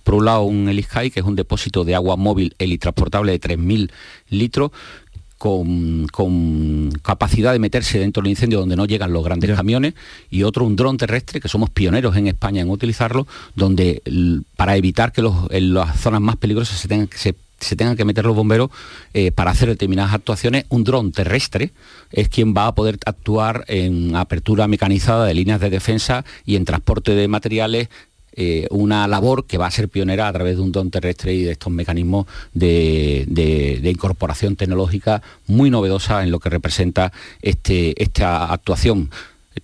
Por 0.02 0.14
un 0.14 0.24
lado 0.24 0.42
un 0.44 0.68
Eliskai, 0.68 1.11
que 1.11 1.20
es 1.20 1.26
un 1.26 1.37
depósito 1.37 1.85
de 1.85 1.94
agua 1.94 2.16
móvil 2.16 2.54
helitransportable 2.59 3.33
de 3.33 3.40
3.000 3.40 3.90
litros 4.30 4.70
con, 5.40 6.07
con 6.09 6.92
capacidad 7.00 7.55
de 7.55 7.59
meterse 7.59 7.98
dentro 7.98 8.22
del 8.22 8.29
incendio 8.29 8.61
donde 8.61 8.76
no 8.76 8.85
llegan 8.85 9.11
los 9.11 9.24
grandes 9.24 9.57
camiones 9.57 9.94
y 10.31 10.42
otro 10.42 10.66
un 10.66 10.76
dron 10.76 10.98
terrestre 10.98 11.40
que 11.40 11.48
somos 11.48 11.70
pioneros 11.70 12.14
en 12.18 12.26
España 12.26 12.61
en 12.61 12.68
utilizarlo 12.68 13.26
donde 13.57 14.03
para 14.57 14.76
evitar 14.76 15.12
que 15.12 15.22
los, 15.22 15.35
en 15.48 15.72
las 15.72 15.98
zonas 15.98 16.20
más 16.20 16.37
peligrosas 16.37 16.79
se 16.79 16.88
tengan 16.88 17.07
que 17.07 17.16
se 17.16 17.35
se 17.61 17.76
tengan 17.76 17.96
que 17.96 18.05
meter 18.05 18.24
los 18.24 18.35
bomberos 18.35 18.70
eh, 19.12 19.33
para 19.33 19.50
hacer 19.50 19.68
determinadas 19.68 20.14
actuaciones, 20.14 20.64
un 20.70 20.83
dron 20.83 21.12
terrestre 21.12 21.72
es 22.11 22.29
quien 22.29 22.55
va 22.55 22.66
a 22.66 22.74
poder 22.74 22.98
actuar 23.05 23.64
en 23.68 24.16
apertura 24.16 24.66
mecanizada 24.66 25.26
de 25.26 25.35
líneas 25.35 25.61
de 25.61 25.70
defensa 25.70 26.24
y 26.46 26.57
en 26.57 26.64
transporte 26.64 27.14
de 27.14 27.29
materiales 27.29 27.88
eh, 28.34 28.66
una 28.70 29.06
labor 29.08 29.44
que 29.46 29.58
va 29.58 29.66
a 29.66 29.70
ser 29.70 29.88
pionera 29.88 30.28
a 30.28 30.32
través 30.32 30.56
de 30.56 30.62
un 30.62 30.72
dron 30.72 30.90
terrestre 30.90 31.34
y 31.34 31.42
de 31.42 31.52
estos 31.52 31.72
mecanismos 31.72 32.26
de, 32.54 33.24
de- 33.28 33.80
de 33.82 33.90
incorporación 33.90 34.56
tecnológica 34.56 35.22
muy 35.46 35.70
novedosa 35.70 36.22
en 36.22 36.30
lo 36.30 36.38
que 36.40 36.50
representa 36.50 37.12
este, 37.42 38.00
esta 38.02 38.52
actuación. 38.52 39.10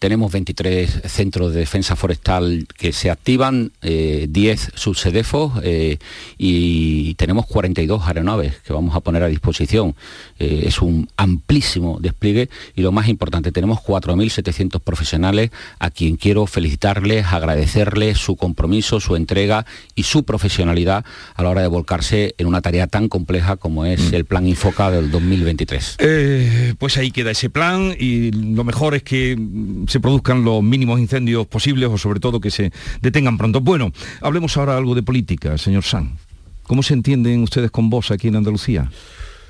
Tenemos 0.00 0.32
23 0.32 1.02
centros 1.04 1.54
de 1.54 1.60
defensa 1.60 1.94
forestal 1.94 2.66
que 2.76 2.92
se 2.92 3.08
activan, 3.08 3.70
eh, 3.82 4.26
10 4.28 4.72
subsedefos 4.74 5.52
eh, 5.62 5.98
y 6.36 7.14
tenemos 7.14 7.46
42 7.46 8.02
aeronaves 8.04 8.56
que 8.66 8.72
vamos 8.72 8.96
a 8.96 9.00
poner 9.00 9.22
a 9.22 9.28
disposición. 9.28 9.94
Eh, 10.40 10.64
es 10.66 10.82
un 10.82 11.08
amplísimo 11.16 11.98
despliegue 12.00 12.50
y 12.74 12.82
lo 12.82 12.90
más 12.90 13.08
importante, 13.08 13.52
tenemos 13.52 13.78
4.700 13.78 14.80
profesionales 14.80 15.50
a 15.78 15.90
quien 15.90 16.16
quiero 16.16 16.46
felicitarles, 16.46 17.26
agradecerles 17.26 18.18
su 18.18 18.34
compromiso, 18.34 18.98
su 18.98 19.14
entrega 19.14 19.66
y 19.94 20.02
su 20.02 20.24
profesionalidad 20.24 21.04
a 21.36 21.42
la 21.44 21.50
hora 21.50 21.62
de 21.62 21.68
volcarse 21.68 22.34
en 22.38 22.48
una 22.48 22.60
tarea 22.60 22.88
tan 22.88 23.08
compleja 23.08 23.56
como 23.56 23.84
es 23.84 24.12
el 24.12 24.24
Plan 24.24 24.48
Infoca 24.48 24.90
del 24.90 25.12
2023. 25.12 25.96
Eh, 26.00 26.74
pues 26.76 26.96
ahí 26.96 27.12
queda 27.12 27.30
ese 27.30 27.50
plan 27.50 27.94
y 27.98 28.32
lo 28.32 28.64
mejor 28.64 28.96
es 28.96 29.04
que 29.04 29.36
mm, 29.36 29.75
se 29.86 30.00
produzcan 30.00 30.44
los 30.44 30.62
mínimos 30.62 31.00
incendios 31.00 31.46
posibles 31.46 31.88
o 31.90 31.98
sobre 31.98 32.20
todo 32.20 32.40
que 32.40 32.50
se 32.50 32.72
detengan 33.00 33.38
pronto. 33.38 33.60
Bueno, 33.60 33.92
hablemos 34.20 34.56
ahora 34.56 34.76
algo 34.76 34.94
de 34.94 35.02
política, 35.02 35.58
señor 35.58 35.84
San. 35.84 36.18
¿Cómo 36.64 36.82
se 36.82 36.94
entienden 36.94 37.42
ustedes 37.42 37.70
con 37.70 37.90
vos 37.90 38.10
aquí 38.10 38.28
en 38.28 38.36
Andalucía? 38.36 38.90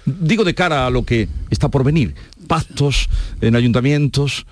Digo 0.05 0.45
de 0.45 0.55
cara 0.55 0.87
a 0.87 0.91
lo 0.91 1.05
que 1.05 1.29
está 1.51 1.69
por 1.69 1.83
venir. 1.83 2.15
Pactos 2.47 3.09
en 3.41 3.57
ayuntamientos. 3.57 4.47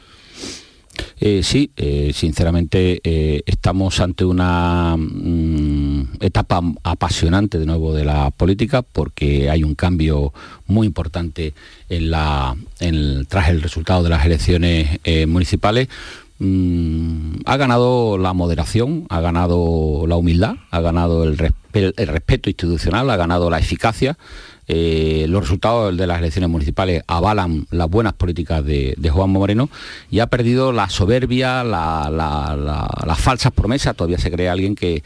Eh, 1.21 1.43
sí, 1.43 1.71
eh, 1.77 2.13
sinceramente 2.15 3.01
eh, 3.03 3.43
estamos 3.47 4.01
ante 4.01 4.25
una 4.25 4.97
mm, 4.97 6.19
etapa 6.21 6.61
apasionante 6.83 7.59
de 7.59 7.67
nuevo 7.67 7.95
de 7.95 8.05
la 8.05 8.31
política 8.31 8.83
porque 8.83 9.51
hay 9.51 9.65
un 9.65 9.75
cambio 9.75 10.33
muy 10.67 10.87
importante 10.87 11.55
en 11.89 12.11
la, 12.11 12.57
el- 12.81 13.27
tras 13.29 13.49
el 13.49 13.63
resultado 13.63 14.03
de 14.03 14.11
las 14.11 14.25
elecciones 14.27 15.01
municipales. 15.27 15.89
Mm, 16.39 17.37
ha 17.47 17.57
ganado 17.57 18.19
la 18.19 18.33
moderación, 18.33 19.07
ha 19.09 19.21
ganado 19.21 20.05
la 20.09 20.17
humildad, 20.17 20.57
ha 20.71 20.81
ganado 20.81 21.25
el 21.25 21.37
respeto 21.39 22.51
institucional, 22.51 23.09
ha 23.11 23.17
ganado 23.17 23.51
la 23.51 23.59
eficacia. 23.59 24.19
Eh, 24.67 25.27
los 25.29 25.43
resultados 25.43 25.97
de 25.97 26.07
las 26.07 26.19
elecciones 26.19 26.49
municipales 26.51 27.03
avalan 27.07 27.67
las 27.71 27.89
buenas 27.89 28.15
políticas 28.15 28.65
de, 28.65 28.95
de 28.97 29.11
Juan 29.11 29.31
Moreno 29.31 29.69
y 30.11 30.21
ha 30.21 30.27
perdido 30.29 30.73
la 30.73 30.89
soberbia, 30.89 31.63
la- 31.65 32.11
la- 32.11 32.57
la- 32.57 33.05
las 33.07 33.21
falsas 33.21 33.53
promesas. 33.53 33.95
Todavía 33.97 34.19
se 34.19 34.31
cree 34.31 34.49
alguien 34.49 34.75
que, 34.75 35.03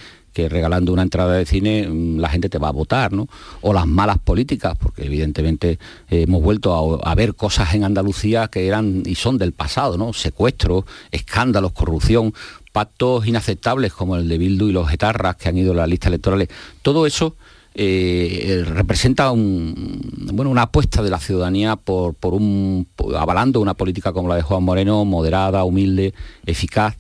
regalando 0.48 0.92
una 0.92 1.02
entrada 1.02 1.32
de 1.32 1.44
cine 1.46 1.88
mm, 1.88 2.18
la 2.20 2.28
gente 2.28 2.48
te 2.48 2.58
va 2.58 2.68
a 2.68 2.70
votar, 2.70 3.12
¿no? 3.12 3.26
O 3.60 3.72
las 3.72 3.88
malas 3.88 4.18
políticas, 4.18 4.76
porque 4.78 5.04
evidentemente 5.04 5.80
eh, 6.10 6.22
hemos 6.28 6.40
vuelto 6.40 7.00
a, 7.04 7.10
a 7.10 7.14
ver 7.16 7.34
cosas 7.34 7.74
en 7.74 7.82
Andalucía 7.82 8.46
que 8.46 8.68
eran 8.68 9.02
y 9.04 9.16
son 9.16 9.36
del 9.36 9.50
pasado, 9.50 9.98
¿no? 9.98 10.12
Secuestros, 10.12 10.84
escándalos, 11.10 11.72
corrupción, 11.72 12.32
pactos 12.72 13.26
inaceptables 13.26 13.92
como 13.92 14.14
el 14.14 14.28
de 14.28 14.38
Bildu 14.38 14.68
y 14.68 14.72
los 14.72 14.92
etarras 14.92 15.34
que 15.34 15.48
han 15.48 15.58
ido 15.58 15.72
a 15.72 15.74
las 15.74 15.88
listas 15.88 16.06
electorales. 16.10 16.46
Todo 16.82 17.04
eso 17.04 17.34
eh, 17.80 18.64
representa 18.66 19.30
un, 19.30 20.02
bueno, 20.32 20.50
una 20.50 20.62
apuesta 20.62 21.00
de 21.00 21.10
la 21.10 21.20
ciudadanía 21.20 21.76
por, 21.76 22.16
un, 22.22 22.88
avalando 23.16 23.60
una 23.60 23.74
política 23.74 24.12
como 24.12 24.28
la 24.28 24.34
de 24.34 24.42
Juan 24.42 24.64
Moreno, 24.64 25.04
moderada, 25.04 25.62
humilde, 25.62 26.12
eficaz. 26.44 26.96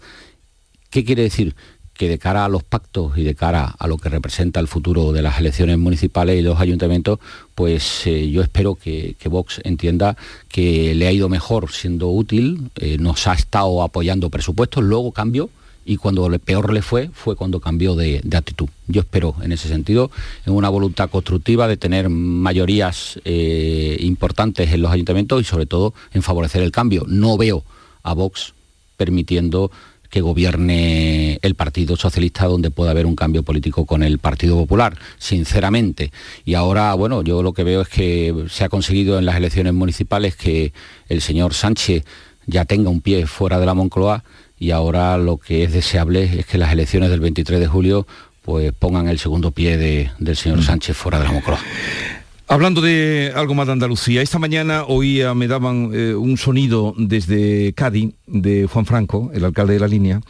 ¿Qué 0.88 1.04
quiere 1.04 1.24
decir? 1.24 1.56
Que 1.94 2.08
de 2.08 2.20
cara 2.20 2.44
a 2.44 2.48
los 2.48 2.62
pactos 2.62 3.18
y 3.18 3.24
de 3.24 3.34
cara 3.34 3.74
a 3.76 3.88
lo 3.88 3.96
que 3.96 4.08
representa 4.08 4.60
el 4.60 4.68
futuro 4.68 5.10
de 5.10 5.20
las 5.20 5.40
elecciones 5.40 5.78
municipales 5.78 6.38
y 6.38 6.42
los 6.42 6.60
ayuntamientos, 6.60 7.18
pues 7.56 8.06
eh, 8.06 8.30
yo 8.30 8.40
espero 8.40 8.76
que, 8.76 9.16
Vox 9.28 9.60
entienda 9.64 10.16
que 10.48 10.94
le 10.94 11.08
ha 11.08 11.12
ido 11.12 11.28
mejor 11.28 11.72
siendo 11.72 12.06
útil, 12.06 12.70
eh, 12.76 12.98
nos 12.98 13.26
ha 13.26 13.32
estado 13.32 13.82
apoyando 13.82 14.30
presupuestos, 14.30 14.84
luego 14.84 15.10
cambió 15.10 15.50
y 15.84 15.96
cuando 15.96 16.28
peor 16.38 16.72
le 16.72 16.82
fue 16.82 17.10
fue 17.12 17.36
cuando 17.36 17.60
cambió 17.60 17.94
de, 17.94 18.20
de 18.22 18.36
actitud. 18.36 18.68
Yo 18.86 19.00
espero 19.00 19.34
en 19.42 19.52
ese 19.52 19.68
sentido, 19.68 20.10
en 20.44 20.52
una 20.52 20.68
voluntad 20.68 21.10
constructiva 21.10 21.66
de 21.66 21.76
tener 21.76 22.08
mayorías 22.08 23.20
eh, 23.24 23.96
importantes 24.00 24.72
en 24.72 24.82
los 24.82 24.92
ayuntamientos 24.92 25.40
y 25.40 25.44
sobre 25.44 25.66
todo 25.66 25.94
en 26.12 26.22
favorecer 26.22 26.62
el 26.62 26.72
cambio. 26.72 27.04
No 27.06 27.36
veo 27.36 27.64
a 28.02 28.12
Vox 28.12 28.54
permitiendo 28.96 29.70
que 30.10 30.20
gobierne 30.20 31.38
el 31.42 31.54
Partido 31.54 31.96
Socialista 31.96 32.46
donde 32.46 32.70
pueda 32.70 32.92
haber 32.92 33.06
un 33.06 33.14
cambio 33.14 33.42
político 33.42 33.84
con 33.84 34.02
el 34.02 34.18
Partido 34.18 34.56
Popular, 34.56 34.96
sinceramente. 35.18 36.12
Y 36.44 36.54
ahora, 36.54 36.94
bueno, 36.94 37.22
yo 37.22 37.42
lo 37.42 37.52
que 37.52 37.64
veo 37.64 37.82
es 37.82 37.88
que 37.88 38.46
se 38.48 38.64
ha 38.64 38.68
conseguido 38.68 39.18
en 39.18 39.26
las 39.26 39.36
elecciones 39.36 39.74
municipales 39.74 40.34
que 40.36 40.72
el 41.08 41.20
señor 41.20 41.54
Sánchez 41.54 42.04
ya 42.46 42.64
tenga 42.64 42.88
un 42.88 43.02
pie 43.02 43.26
fuera 43.26 43.60
de 43.60 43.66
la 43.66 43.74
Moncloa 43.74 44.24
y 44.58 44.70
ahora 44.72 45.16
lo 45.18 45.36
que 45.38 45.64
es 45.64 45.72
deseable 45.72 46.38
es 46.40 46.46
que 46.46 46.58
las 46.58 46.72
elecciones 46.72 47.10
del 47.10 47.20
23 47.20 47.60
de 47.60 47.66
julio 47.66 48.06
pues 48.42 48.72
pongan 48.72 49.08
el 49.08 49.18
segundo 49.18 49.50
pie 49.50 49.76
de- 49.76 50.10
del 50.18 50.36
señor 50.36 50.62
Sánchez 50.62 50.96
fuera 50.96 51.18
de 51.18 51.24
la 51.26 51.32
Moncloa. 51.32 51.58
Hablando 52.50 52.80
de 52.80 53.30
algo 53.36 53.54
más 53.54 53.66
de 53.66 53.74
Andalucía, 53.74 54.22
esta 54.22 54.38
mañana 54.38 54.84
oía, 54.84 55.34
me 55.34 55.48
daban 55.48 55.90
eh, 55.92 56.14
un 56.14 56.38
sonido 56.38 56.94
desde 56.96 57.74
Cádiz 57.74 58.14
de 58.26 58.66
Juan 58.66 58.86
Franco, 58.86 59.30
el 59.34 59.44
alcalde 59.44 59.74
de 59.74 59.80
la 59.80 59.86
línea, 59.88 60.22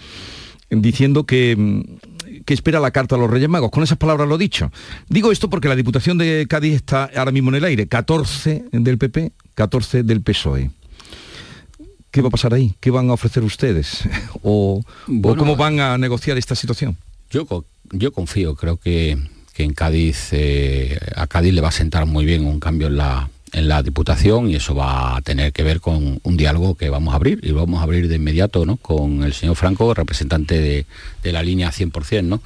diciendo 0.68 1.24
que, 1.24 1.54
mm, 1.56 2.42
que 2.44 2.54
espera 2.54 2.80
la 2.80 2.90
carta 2.90 3.14
a 3.14 3.18
los 3.18 3.30
Reyes 3.30 3.48
Magos. 3.48 3.70
Con 3.70 3.84
esas 3.84 3.98
palabras 3.98 4.28
lo 4.28 4.34
he 4.34 4.38
dicho. 4.38 4.72
Digo 5.08 5.30
esto 5.30 5.48
porque 5.48 5.68
la 5.68 5.76
Diputación 5.76 6.18
de 6.18 6.46
Cádiz 6.48 6.74
está 6.74 7.08
ahora 7.16 7.30
mismo 7.30 7.50
en 7.50 7.56
el 7.56 7.64
aire. 7.64 7.86
14 7.86 8.64
del 8.72 8.98
PP, 8.98 9.30
14 9.54 10.02
del 10.02 10.20
PSOE. 10.22 10.70
¿Qué 12.10 12.22
va 12.22 12.28
a 12.28 12.30
pasar 12.30 12.54
ahí? 12.54 12.74
¿Qué 12.80 12.90
van 12.90 13.10
a 13.10 13.12
ofrecer 13.12 13.42
ustedes? 13.42 14.04
¿O, 14.42 14.82
o 15.22 15.36
cómo 15.36 15.56
van 15.56 15.80
a 15.80 15.98
negociar 15.98 16.38
esta 16.38 16.54
situación? 16.54 16.96
Yo, 17.30 17.46
yo 17.92 18.12
confío, 18.12 18.54
creo 18.54 18.78
que, 18.78 19.18
que 19.52 19.64
en 19.64 19.74
Cádiz, 19.74 20.28
eh, 20.32 20.98
a 21.14 21.26
Cádiz 21.26 21.52
le 21.52 21.60
va 21.60 21.68
a 21.68 21.72
sentar 21.72 22.06
muy 22.06 22.24
bien 22.24 22.46
un 22.46 22.60
cambio 22.60 22.86
en 22.86 22.96
la, 22.96 23.28
en 23.52 23.68
la 23.68 23.82
Diputación 23.82 24.48
y 24.48 24.56
eso 24.56 24.74
va 24.74 25.16
a 25.16 25.22
tener 25.22 25.52
que 25.52 25.62
ver 25.62 25.80
con 25.80 26.20
un 26.22 26.36
diálogo 26.36 26.74
que 26.74 26.88
vamos 26.88 27.12
a 27.12 27.16
abrir 27.16 27.40
y 27.42 27.48
lo 27.48 27.56
vamos 27.56 27.80
a 27.80 27.82
abrir 27.82 28.08
de 28.08 28.16
inmediato 28.16 28.64
¿no? 28.64 28.76
con 28.76 29.22
el 29.22 29.34
señor 29.34 29.56
Franco, 29.56 29.92
representante 29.92 30.58
de, 30.58 30.86
de 31.22 31.32
la 31.32 31.42
línea 31.42 31.70
100%. 31.70 32.24
¿no? 32.24 32.40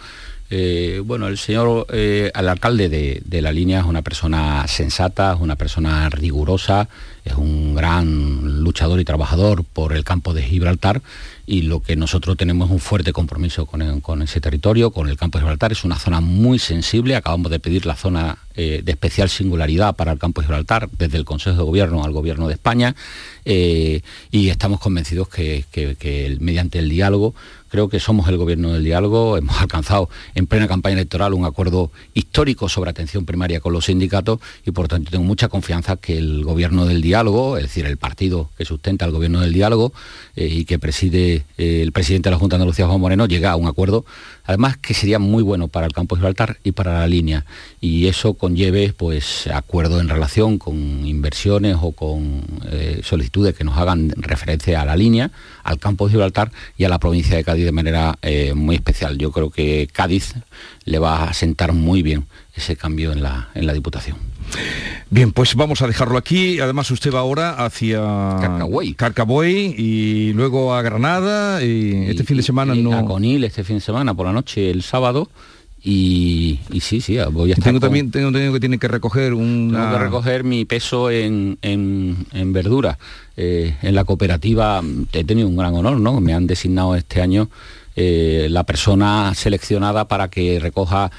Eh, 0.55 1.01
bueno, 1.03 1.29
el 1.29 1.39
señor, 1.39 1.87
eh, 1.95 2.31
alcalde 2.35 2.91
de, 2.91 3.41
la 3.41 3.53
línea 3.53 3.81
es 3.81 3.87
una 3.87 4.03
persona 4.03 4.69
sensata, 4.69 5.33
es 5.33 5.41
una 5.41 5.57
persona 5.57 6.11
rigurosa, 6.11 6.91
es 7.25 7.33
un 7.33 7.75
gran 7.75 8.63
luchador 8.63 9.01
y 9.01 9.05
trabajador 9.07 9.65
por 9.65 9.95
el 9.95 10.05
campo 10.05 10.35
de 10.35 10.43
Gibraltar 10.43 11.01
y 11.47 11.63
lo 11.63 11.81
que 11.81 11.97
nosotros 11.97 12.37
tenemos 12.37 12.69
es 12.69 12.73
un 12.73 12.81
fuerte 12.81 13.15
compromiso 13.15 13.65
con, 13.65 14.21
ese 14.21 14.43
territorio, 14.43 14.91
con 14.91 15.09
el 15.09 15.17
campo 15.17 15.39
de 15.39 15.45
Gibraltar. 15.45 15.73
Es 15.73 15.85
una 15.85 15.99
zona 15.99 16.21
muy 16.21 16.59
sensible, 16.59 17.17
acabamos 17.17 17.51
de 17.51 17.59
pedir 17.59 17.87
la 17.87 17.97
zona 17.97 18.37
eh, 18.55 18.83
de 18.85 18.93
especial 18.93 19.31
singularidad 19.31 19.97
para 19.97 20.13
el 20.13 20.19
campo 20.19 20.43
de 20.43 20.49
Gibraltar 20.49 20.91
desde 20.99 21.17
el 21.17 21.25
Consejo 21.25 21.57
de 21.57 21.63
Gobierno 21.63 22.05
al 22.05 22.13
Gobierno 22.13 22.47
de 22.47 22.55
España 22.55 22.95
y 23.45 24.49
estamos 24.51 24.81
convencidos 24.81 25.29
que, 25.29 25.65
mediante 26.41 26.79
el 26.79 26.91
diálogo 26.91 27.35
Creo 27.73 27.89
que 27.89 28.01
somos 28.01 28.29
el 28.29 28.37
gobierno 28.37 28.75
del 28.75 28.85
diálogo, 28.85 29.39
hemos 29.39 29.59
alcanzado 29.59 30.11
en 30.35 30.47
plena 30.47 30.69
campaña 30.69 30.93
electoral 30.93 31.33
un 31.33 31.47
acuerdo 31.47 31.91
histórico 32.13 32.69
sobre 32.69 32.91
atención 32.91 33.25
primaria 33.25 33.61
con 33.61 33.73
los 33.73 33.87
sindicatos 33.87 34.41
y 34.67 34.73
por 34.73 34.89
tanto 34.89 35.11
tengo 35.11 35.25
mucha 35.25 35.49
confianza 35.49 35.97
que 35.97 36.19
el 36.19 36.45
gobierno 36.45 36.85
del 36.85 37.01
diálogo, 37.01 37.57
es 37.57 37.63
decir, 37.63 37.87
el 37.87 37.97
partido 37.97 38.51
que 38.59 38.67
sustenta 38.67 39.07
el 39.07 39.11
gobierno 39.11 39.41
del 39.41 39.55
diálogo 39.55 39.95
eh, 40.37 40.49
y 40.49 40.67
que 40.67 40.79
preside 40.79 41.47
eh, 41.57 41.81
el 41.81 41.93
presidente 41.93 42.29
de 42.29 42.33
la 42.33 42.39
Junta 42.39 42.57
de 42.57 42.63
Andalucía, 42.63 42.87
Juan 42.87 43.01
Moreno, 43.01 43.25
llega 43.25 43.53
a 43.53 43.57
un 43.57 43.67
acuerdo, 43.67 44.05
además 44.45 44.77
que 44.77 44.93
sería 44.93 45.19
muy 45.19 45.43
bueno 45.43 45.69
para 45.69 45.87
el 45.87 45.95
campo 45.95 46.15
de 46.15 46.21
Gibraltar 46.21 46.59
y 46.65 46.73
para 46.73 46.99
la 46.99 47.07
línea. 47.07 47.47
Y 47.81 48.07
eso 48.07 48.35
conlleve 48.35 48.93
pues 48.93 49.47
acuerdo 49.47 49.99
en 49.99 50.11
relación 50.11 50.59
con 50.59 51.07
inversiones 51.07 51.79
o 51.81 51.93
con 51.93 52.43
eh, 52.71 53.01
solicitudes 53.03 53.55
que 53.55 53.65
nos 53.65 53.79
hagan 53.79 54.13
referencia 54.19 54.83
a 54.83 54.85
la 54.85 54.95
línea, 54.95 55.31
al 55.65 55.79
campo 55.79 56.07
de 56.07 56.13
Gibraltar 56.13 56.53
y 56.77 56.85
a 56.85 56.91
la 56.91 56.99
provincia 56.99 57.35
de 57.35 57.45
Cádiz 57.45 57.62
de 57.63 57.73
manera 57.73 58.19
eh, 58.23 58.55
muy 58.55 58.77
especial. 58.77 59.19
Yo 59.19 59.33
creo 59.33 59.51
que 59.51 59.89
Cádiz 59.93 60.35
le 60.85 60.99
va 60.99 61.25
a 61.25 61.35
sentar 61.35 61.73
muy 61.73 62.03
bien 62.03 62.27
ese 62.55 62.77
cambio 62.77 63.13
en 63.13 63.23
la, 63.23 63.51
en 63.55 63.67
la 63.67 63.73
Diputación. 63.73 64.17
Bien, 65.11 65.33
pues 65.33 65.55
vamos 65.55 65.83
a 65.83 65.87
dejarlo 65.87 66.19
aquí. 66.19 66.61
Además, 66.61 66.91
usted 66.91 67.13
va 67.13 67.21
ahora 67.21 67.65
hacia 67.65 68.01
Carcabuey. 68.41 68.95
Carcabuey 68.95 69.75
y 69.77 70.33
luego 70.33 70.75
a 70.75 70.83
Granada. 70.83 71.63
Y, 71.63 72.07
este 72.09 72.25
fin 72.25 72.37
de 72.37 72.43
semana 72.43 72.75
y 72.75 72.83
no. 72.83 72.97
A 72.97 73.05
Conil 73.05 73.45
este 73.45 73.65
fin 73.65 73.77
de 73.77 73.81
semana, 73.81 74.15
por 74.15 74.27
la 74.27 74.33
noche, 74.33 74.71
el 74.71 74.83
sábado. 74.83 75.29
Y, 75.85 76.61
y 76.71 76.81
sí, 76.81 77.01
sí, 77.01 77.17
voy 77.33 77.51
a 77.51 77.55
estar 77.55 77.65
Tengo 77.65 77.81
con- 77.81 77.89
también 77.89 78.11
tengo 78.13 78.29
entendido 78.29 78.53
que 78.53 78.61
tiene 78.61 78.79
que 78.79 78.87
recoger 78.89 79.35
una. 79.35 79.79
Tengo 79.81 79.93
que 79.99 80.05
recoger 80.05 80.45
mi 80.45 80.65
peso 80.65 81.11
en, 81.11 81.59
en, 81.63 82.25
en 82.33 82.53
verdura. 82.53 82.99
Eh, 83.37 83.75
en 83.83 83.95
la 83.95 84.05
cooperativa 84.05 84.81
he 85.13 85.25
tenido 85.25 85.49
un 85.49 85.57
gran 85.57 85.75
honor, 85.75 85.99
¿no? 85.99 86.21
Me 86.21 86.35
han 86.35 86.47
designado 86.47 86.95
este 86.95 87.21
año 87.21 87.49
eh, 87.97 88.47
la 88.49 88.65
persona 88.65 89.35
seleccionada 89.35 90.07
para 90.09 90.29
que 90.29 90.59
recoja 90.61 91.11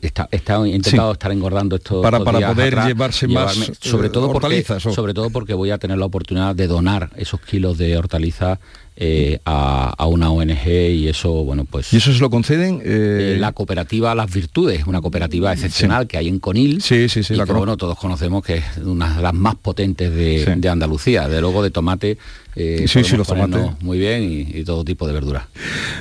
está, 0.00 0.28
intentado 0.66 1.10
Sí. 1.12 1.14
estar 1.16 1.32
engordando 1.32 1.76
estos 1.76 2.02
Para- 2.02 2.20
para 2.24 2.38
días 2.38 2.52
poder 2.54 2.68
atrás, 2.74 2.86
llevarse 2.86 3.28
más, 3.28 3.56
llevarme- 3.58 3.72
eh, 3.72 3.76
sobre 3.80 4.08
todo 4.10 4.32
porque, 4.32 4.64
o- 4.72 4.80
sobre 4.94 5.12
todo 5.12 5.28
porque 5.30 5.52
voy 5.54 5.70
a 5.70 5.76
tener 5.78 5.98
la 5.98 6.06
oportunidad 6.06 6.54
de 6.54 6.66
donar 6.66 7.10
esos 7.16 7.40
kilos 7.40 7.76
de 7.78 7.98
hortalizas 7.98 8.58
eh, 9.00 9.38
a, 9.44 9.94
a 9.96 10.06
una 10.06 10.30
ONG 10.30 10.66
y 10.66 11.06
eso 11.08 11.30
bueno 11.44 11.64
pues 11.64 11.92
¿Y 11.92 11.98
eso 11.98 12.12
se 12.12 12.18
lo 12.18 12.30
conceden? 12.30 12.80
Eh, 12.84 13.34
eh, 13.34 13.36
la 13.38 13.52
cooperativa 13.52 14.12
Las 14.16 14.32
Virtudes, 14.32 14.84
una 14.86 15.00
cooperativa 15.00 15.52
excepcional 15.52 16.06
que 16.08 16.18
hay 16.18 16.26
en 16.26 16.40
Conil. 16.40 16.82
Sí, 16.82 17.08
sí, 17.08 17.22
sí, 17.22 17.34
y 17.34 17.36
la 17.36 17.46
que, 17.46 17.52
bueno, 17.52 17.76
todos 17.76 17.96
conocemos 17.96 18.42
que 18.44 18.56
es 18.56 18.64
una 18.84 19.14
de 19.16 19.22
las 19.22 19.34
más 19.34 19.54
potentes 19.54 20.12
de, 20.12 20.44
Sí. 20.44 20.60
de 20.60 20.68
Andalucía. 20.68 21.28
De 21.28 21.40
luego 21.40 21.62
de 21.62 21.70
tomate, 21.70 22.18
eh, 22.56 22.86
Sí, 22.88 23.04
sí, 23.04 23.16
los 23.16 23.28
tomates. 23.28 23.60
muy 23.80 23.98
bien 23.98 24.24
y, 24.24 24.58
y 24.58 24.64
todo 24.64 24.84
tipo 24.84 25.06
de 25.06 25.12
verduras. 25.12 25.44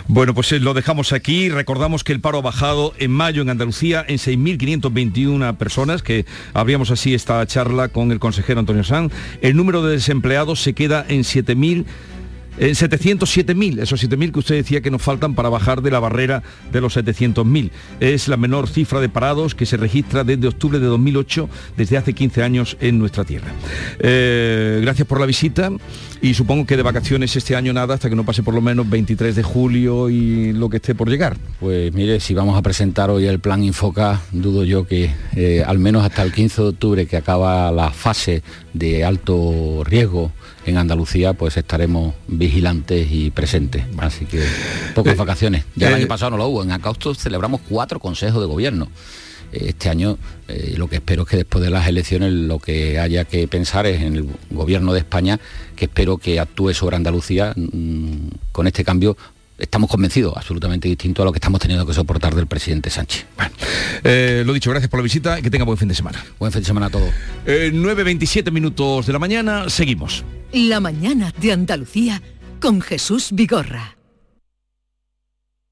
Bueno, 0.07 0.33
pues 0.33 0.51
eh, 0.53 0.59
lo 0.59 0.73
dejamos 0.73 1.13
aquí. 1.13 1.49
Recordamos 1.49 2.03
que 2.03 2.13
el 2.13 2.19
paro 2.19 2.39
ha 2.39 2.41
bajado 2.41 2.93
en 2.97 3.11
mayo 3.11 3.43
en 3.43 3.49
Andalucía 3.51 4.03
en 4.07 4.17
6.521 4.17 5.55
personas, 5.57 6.01
que 6.01 6.25
abríamos 6.53 6.91
así 6.91 7.13
esta 7.13 7.45
charla 7.45 7.89
con 7.89 8.11
el 8.11 8.19
consejero 8.19 8.59
Antonio 8.59 8.83
Sanz. 8.83 9.13
El 9.41 9.55
número 9.55 9.83
de 9.85 9.93
desempleados 9.93 10.61
se 10.61 10.73
queda 10.73 11.05
en 11.07 11.21
7.000. 11.21 11.85
En 12.57 12.71
707.000, 12.71 13.81
esos 13.81 14.03
7.000 14.03 14.31
que 14.31 14.39
usted 14.39 14.55
decía 14.55 14.81
que 14.81 14.89
nos 14.89 15.01
faltan 15.01 15.35
para 15.35 15.49
bajar 15.49 15.81
de 15.81 15.91
la 15.91 15.99
barrera 15.99 16.41
de 16.71 16.81
los 16.81 16.97
700.000. 16.97 17.71
Es 17.99 18.27
la 18.27 18.37
menor 18.37 18.67
cifra 18.67 18.99
de 18.99 19.09
parados 19.09 19.53
que 19.53 19.65
se 19.65 19.77
registra 19.77 20.23
desde 20.23 20.47
octubre 20.47 20.79
de 20.79 20.87
2008, 20.87 21.49
desde 21.77 21.97
hace 21.97 22.13
15 22.13 22.43
años 22.43 22.77
en 22.79 22.97
nuestra 22.97 23.23
tierra. 23.25 23.51
Eh, 23.99 24.79
gracias 24.81 25.07
por 25.07 25.19
la 25.19 25.25
visita 25.25 25.71
y 26.21 26.33
supongo 26.33 26.65
que 26.65 26.77
de 26.77 26.83
vacaciones 26.83 27.35
este 27.35 27.55
año 27.55 27.73
nada 27.73 27.95
hasta 27.95 28.09
que 28.09 28.15
no 28.15 28.25
pase 28.25 28.43
por 28.43 28.53
lo 28.53 28.61
menos 28.61 28.89
23 28.89 29.35
de 29.35 29.43
julio 29.43 30.09
y 30.09 30.53
lo 30.53 30.69
que 30.69 30.77
esté 30.77 30.95
por 30.95 31.09
llegar. 31.09 31.37
Pues 31.59 31.93
mire, 31.93 32.19
si 32.19 32.33
vamos 32.33 32.57
a 32.57 32.61
presentar 32.61 33.09
hoy 33.09 33.25
el 33.25 33.39
plan 33.39 33.63
Infoca, 33.63 34.21
dudo 34.31 34.63
yo 34.63 34.87
que 34.87 35.11
eh, 35.35 35.63
al 35.65 35.79
menos 35.79 36.03
hasta 36.03 36.23
el 36.23 36.33
15 36.33 36.61
de 36.61 36.67
octubre, 36.69 37.05
que 37.05 37.17
acaba 37.17 37.71
la 37.71 37.91
fase 37.91 38.43
de 38.73 39.03
alto 39.05 39.83
riesgo 39.83 40.31
en 40.65 40.77
Andalucía, 40.77 41.33
pues 41.33 41.57
estaremos 41.57 42.13
vigilantes 42.27 43.07
y 43.11 43.31
presentes. 43.31 43.83
Así 43.97 44.25
que 44.25 44.43
pocas 44.93 45.13
Eh, 45.13 45.17
vacaciones. 45.17 45.65
Ya 45.75 45.87
el 45.87 45.93
eh, 45.93 45.97
año 45.97 46.07
pasado 46.07 46.31
no 46.31 46.37
lo 46.37 46.47
hubo. 46.47 46.63
En 46.63 46.71
agosto 46.71 47.13
celebramos 47.15 47.61
cuatro 47.67 47.99
consejos 47.99 48.41
de 48.41 48.47
gobierno. 48.47 48.89
Eh, 49.51 49.65
Este 49.69 49.89
año 49.89 50.17
eh, 50.47 50.75
lo 50.77 50.87
que 50.87 50.95
espero 50.97 51.23
es 51.23 51.29
que 51.29 51.37
después 51.37 51.63
de 51.63 51.69
las 51.69 51.87
elecciones 51.87 52.31
lo 52.31 52.59
que 52.59 52.99
haya 52.99 53.25
que 53.25 53.47
pensar 53.47 53.85
es 53.85 54.01
en 54.01 54.15
el 54.15 54.27
gobierno 54.49 54.93
de 54.93 54.99
España, 54.99 55.39
que 55.75 55.85
espero 55.85 56.17
que 56.17 56.39
actúe 56.39 56.73
sobre 56.73 56.95
Andalucía 56.95 57.53
mm, 57.55 58.27
con 58.51 58.67
este 58.67 58.83
cambio. 58.83 59.17
Estamos 59.57 59.89
convencidos, 59.89 60.37
absolutamente 60.37 60.87
distinto 60.87 61.23
a 61.23 61.25
lo 61.25 61.31
que 61.31 61.37
estamos 61.37 61.59
teniendo 61.59 61.83
que 61.85 61.93
soportar 61.93 62.35
del 62.35 62.45
presidente 62.45 62.91
Sánchez. 62.91 63.25
Eh, 64.03 64.43
lo 64.45 64.53
dicho, 64.53 64.69
gracias 64.69 64.87
por 64.89 64.99
la 64.99 65.03
visita 65.03 65.39
y 65.39 65.41
que 65.41 65.49
tenga 65.49 65.65
buen 65.65 65.79
fin 65.79 65.87
de 65.87 65.95
semana. 65.95 66.23
Buen 66.37 66.51
fin 66.51 66.61
de 66.61 66.67
semana 66.67 66.85
a 66.85 66.89
todos. 66.91 67.09
Eh, 67.45 67.71
9.27 67.73 68.51
minutos 68.51 69.07
de 69.07 69.13
la 69.13 69.19
mañana, 69.19 69.67
seguimos. 69.67 70.23
La 70.53 70.79
mañana 70.79 71.33
de 71.41 71.53
Andalucía 71.53 72.21
con 72.61 72.81
Jesús 72.81 73.29
Vigorra. 73.31 73.96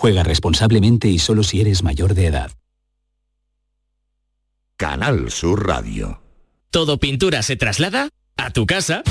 Juega 0.00 0.22
responsablemente 0.22 1.08
y 1.08 1.18
solo 1.18 1.42
si 1.42 1.60
eres 1.60 1.82
mayor 1.82 2.14
de 2.14 2.24
edad. 2.24 2.52
Canal 4.78 5.30
Sur 5.30 5.66
Radio. 5.66 6.22
Todo 6.70 6.96
pintura 6.96 7.42
se 7.42 7.56
traslada 7.56 8.08
a 8.38 8.50
tu 8.50 8.64
casa. 8.64 9.02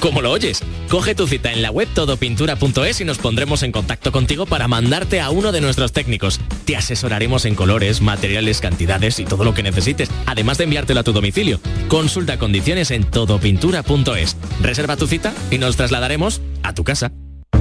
¿Cómo 0.00 0.22
lo 0.22 0.30
oyes? 0.30 0.62
Coge 0.88 1.14
tu 1.14 1.26
cita 1.26 1.52
en 1.52 1.60
la 1.60 1.70
web 1.70 1.86
todopintura.es 1.92 3.02
y 3.02 3.04
nos 3.04 3.18
pondremos 3.18 3.62
en 3.62 3.72
contacto 3.72 4.10
contigo 4.10 4.46
para 4.46 4.68
mandarte 4.68 5.20
a 5.20 5.28
uno 5.28 5.52
de 5.52 5.60
nuestros 5.60 5.92
técnicos. 5.92 6.40
Te 6.64 6.76
asesoraremos 6.78 7.44
en 7.44 7.54
colores, 7.54 8.00
materiales, 8.00 8.62
cantidades 8.62 9.18
y 9.20 9.26
todo 9.26 9.44
lo 9.44 9.52
que 9.52 9.62
necesites, 9.62 10.10
además 10.24 10.56
de 10.56 10.64
enviártelo 10.64 11.00
a 11.00 11.04
tu 11.04 11.12
domicilio. 11.12 11.60
Consulta 11.88 12.38
condiciones 12.38 12.90
en 12.90 13.04
todopintura.es. 13.04 14.38
Reserva 14.62 14.96
tu 14.96 15.06
cita 15.06 15.34
y 15.50 15.58
nos 15.58 15.76
trasladaremos 15.76 16.40
a 16.62 16.72
tu 16.72 16.84
casa. 16.84 17.12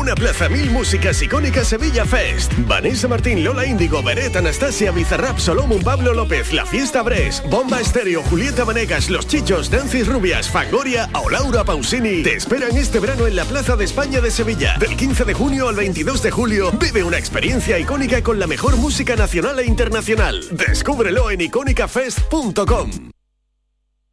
Una 0.00 0.14
Plaza 0.14 0.48
Mil 0.48 0.70
Músicas 0.70 1.20
Icónicas 1.20 1.68
Sevilla 1.68 2.06
Fest. 2.06 2.54
Vanessa 2.66 3.06
Martín, 3.06 3.44
Lola 3.44 3.66
Índigo, 3.66 4.02
Beret, 4.02 4.34
Anastasia, 4.34 4.92
Bizarrap, 4.92 5.38
Solomon, 5.38 5.82
Pablo 5.82 6.14
López, 6.14 6.54
La 6.54 6.64
Fiesta 6.64 7.02
Bres, 7.02 7.42
Bomba 7.50 7.82
Estéreo, 7.82 8.22
Julieta 8.22 8.64
Vanegas, 8.64 9.10
Los 9.10 9.26
Chichos, 9.26 9.70
Dancis 9.70 10.06
Rubias, 10.06 10.48
Fangoria 10.48 11.10
o 11.12 11.28
Laura 11.28 11.64
Pausini. 11.64 12.22
Te 12.22 12.34
esperan 12.34 12.78
este 12.78 12.98
verano 12.98 13.26
en 13.26 13.36
la 13.36 13.44
Plaza 13.44 13.76
de 13.76 13.84
España 13.84 14.22
de 14.22 14.30
Sevilla. 14.30 14.74
Del 14.78 14.96
15 14.96 15.26
de 15.26 15.34
junio 15.34 15.68
al 15.68 15.76
22 15.76 16.22
de 16.22 16.30
julio, 16.30 16.72
vive 16.72 17.04
una 17.04 17.18
experiencia 17.18 17.78
icónica 17.78 18.22
con 18.22 18.38
la 18.38 18.46
mejor 18.46 18.78
música 18.78 19.16
nacional 19.16 19.58
e 19.58 19.66
internacional. 19.66 20.42
Descúbrelo 20.50 21.30
en 21.30 21.42
icónicafest.com. 21.42 23.19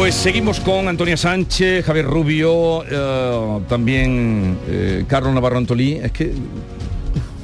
Pues 0.00 0.14
seguimos 0.14 0.60
con 0.60 0.88
Antonia 0.88 1.14
Sánchez, 1.18 1.84
Javier 1.84 2.06
Rubio, 2.06 2.82
eh, 2.90 3.60
también 3.68 4.56
eh, 4.66 5.04
Carlos 5.06 5.34
Navarro 5.34 5.58
Antolí. 5.58 5.92
Es 5.92 6.10
que 6.10 6.32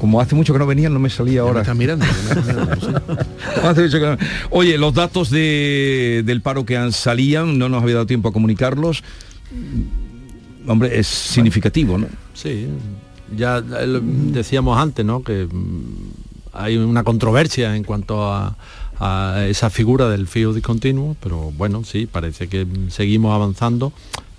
como 0.01 0.23
hace 0.23 0.35
mucho 0.35 0.55
que 0.55 0.59
no 0.59 0.66
venían, 0.66 0.95
no 0.95 0.99
me 0.99 1.11
salía 1.11 1.42
ahora. 1.42 1.61
estás 1.61 1.77
mirando. 1.77 2.07
Hace 3.62 3.83
mucho 3.83 3.99
que 4.01 4.07
no- 4.07 4.16
Oye, 4.49 4.79
los 4.79 4.95
datos 4.95 5.29
de- 5.29 6.23
del 6.25 6.40
paro 6.40 6.64
que 6.64 6.79
han 6.79 6.92
salían, 6.92 7.59
no 7.59 7.69
nos 7.69 7.83
había 7.83 7.97
dado 7.97 8.07
tiempo 8.07 8.31
a 8.31 8.33
comunicarlos. 8.33 9.05
Hombre, 10.66 10.99
es 10.99 11.07
significativo, 11.07 11.99
¿no? 11.99 12.07
Sí, 12.33 12.69
ya 13.37 13.59
eh, 13.59 14.01
decíamos 14.03 14.79
antes, 14.79 15.05
¿no? 15.05 15.23
Que 15.23 15.45
mm, 15.45 16.11
hay 16.55 16.79
una 16.79 17.05
controversia 17.05 17.77
en 17.77 17.85
cuanto 17.85 18.25
a, 18.33 18.57
a 19.01 19.45
esa 19.49 19.71
figura 19.71 20.09
del 20.09 20.27
fío 20.27 20.53
discontinuo, 20.53 21.17
pero 21.23 21.53
bueno, 21.53 21.85
sí, 21.85 22.07
parece 22.07 22.49
que 22.49 22.65
mm, 22.65 22.91
seguimos 22.91 23.35
avanzando 23.35 23.93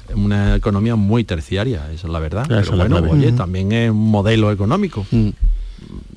en 0.09 0.19
una 0.19 0.55
economía 0.55 0.95
muy 0.95 1.23
terciaria, 1.23 1.91
esa 1.91 2.07
es 2.07 2.13
la 2.13 2.19
verdad. 2.19 2.43
Esa 2.51 2.71
pero 2.71 2.77
bueno, 2.89 3.11
oye, 3.11 3.27
Ujú. 3.27 3.37
también 3.37 3.71
es 3.71 3.91
un 3.91 4.09
modelo 4.09 4.51
económico. 4.51 5.05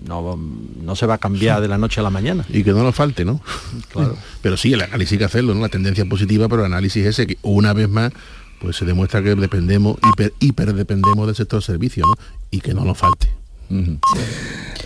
No, 0.07 0.38
no 0.83 0.96
se 0.96 1.07
va 1.07 1.14
a 1.14 1.18
cambiar 1.18 1.61
de 1.61 1.68
la 1.68 1.76
noche 1.76 2.00
a 2.00 2.03
la 2.03 2.11
mañana. 2.11 2.44
Y 2.48 2.64
que 2.64 2.72
no 2.72 2.83
nos 2.83 2.94
falte, 2.94 3.24
¿no? 3.24 3.40
Claro. 3.92 4.16
Pero 4.42 4.57
sí, 4.57 4.72
el 4.72 4.81
análisis 4.83 5.12
hay 5.12 5.18
que 5.18 5.24
hacerlo, 5.24 5.55
¿no? 5.55 5.61
La 5.61 5.68
tendencia 5.68 6.05
positiva, 6.07 6.48
pero 6.48 6.64
el 6.64 6.72
análisis 6.72 7.05
ese 7.05 7.26
que 7.26 7.38
una 7.42 7.72
vez 7.74 7.88
más 7.88 8.11
pues 8.61 8.76
se 8.76 8.85
demuestra 8.85 9.22
que 9.22 9.35
dependemos, 9.35 9.96
hiper, 10.07 10.35
hiper 10.40 10.74
dependemos 10.74 11.26
del 11.26 11.35
sector 11.37 11.62
servicio, 11.62 12.05
¿no? 12.07 12.14
Y 12.50 12.61
que 12.61 12.74
no 12.74 12.85
nos 12.85 12.96
falte. 12.98 13.29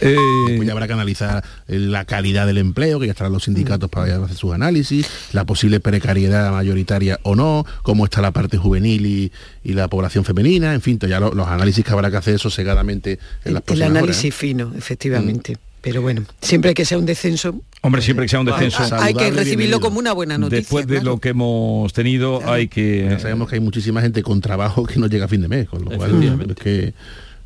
Eh, 0.04 0.16
Después 0.48 0.66
ya 0.66 0.72
habrá 0.72 0.86
que 0.86 0.92
analizar 0.92 1.42
eh, 1.68 1.78
la 1.78 2.04
calidad 2.04 2.46
del 2.46 2.58
empleo, 2.58 3.00
que 3.00 3.06
ya 3.06 3.12
estarán 3.12 3.32
los 3.32 3.44
sindicatos 3.44 3.90
para 3.90 4.14
hacer 4.24 4.36
sus 4.36 4.52
análisis, 4.52 5.06
la 5.32 5.44
posible 5.44 5.80
precariedad 5.80 6.52
mayoritaria 6.52 7.18
o 7.22 7.34
no, 7.34 7.64
cómo 7.82 8.04
está 8.04 8.20
la 8.20 8.30
parte 8.32 8.56
juvenil 8.58 9.06
y, 9.06 9.32
y 9.64 9.72
la 9.72 9.88
población 9.88 10.24
femenina, 10.24 10.74
en 10.74 10.80
fin, 10.80 10.98
ya 10.98 11.18
lo- 11.20 11.32
los 11.34 11.48
análisis 11.48 11.84
que 11.84 11.90
habrá 11.92 12.10
que 12.10 12.16
hacer 12.18 12.38
sosegadamente 12.38 13.18
en 13.44 13.54
las 13.54 13.62
El 13.66 13.76
horas, 13.82 13.90
análisis 13.90 14.24
¿eh? 14.26 14.32
fino, 14.32 14.72
efectivamente. 14.76 15.56
Pero 15.80 16.00
bueno, 16.00 16.22
siempre 16.40 16.72
que 16.72 16.86
sea 16.86 16.96
un 16.96 17.04
descenso, 17.04 17.60
Hombre, 17.82 18.00
siempre 18.00 18.24
que 18.24 18.30
sea 18.30 18.40
un 18.40 18.46
descenso. 18.46 18.82
hay 18.96 19.12
que 19.12 19.30
recibirlo 19.30 19.80
como 19.80 19.98
una 19.98 20.14
buena 20.14 20.38
noticia. 20.38 20.60
Después 20.60 20.86
de 20.86 21.02
lo 21.02 21.18
que 21.20 21.28
hemos 21.30 21.92
tenido, 21.92 22.40
hay 22.50 22.68
que... 22.68 23.06
Ya 23.10 23.18
sabemos 23.18 23.50
que 23.50 23.56
hay 23.56 23.60
muchísima 23.60 24.00
gente 24.00 24.22
con 24.22 24.40
trabajo 24.40 24.84
que 24.86 24.98
no 24.98 25.08
llega 25.08 25.26
a 25.26 25.28
fin 25.28 25.42
de 25.42 25.48
mes, 25.48 25.68
con 25.68 25.84
lo 25.84 25.90
cual 25.90 26.22
es 26.48 26.56
que 26.56 26.94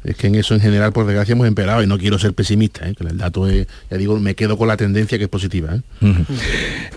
es 0.09 0.17
que 0.17 0.27
en 0.29 0.35
eso 0.37 0.55
en 0.55 0.61
general 0.61 0.93
por 0.93 1.07
desgracia 1.07 1.33
hemos 1.33 1.47
empeorado 1.47 1.83
y 1.83 1.87
no 1.87 1.99
quiero 1.99 2.19
ser 2.19 2.33
pesimista, 2.33 2.89
¿eh? 2.89 2.95
que 2.95 3.05
el 3.05 3.19
dato 3.19 3.47
es, 3.47 3.67
ya 3.91 3.97
digo, 3.97 4.19
me 4.19 4.35
quedo 4.35 4.57
con 4.57 4.69
la 4.69 4.77
tendencia 4.77 5.19
que 5.19 5.25
es 5.25 5.31
positiva. 5.31 5.75
¿eh? 5.75 6.15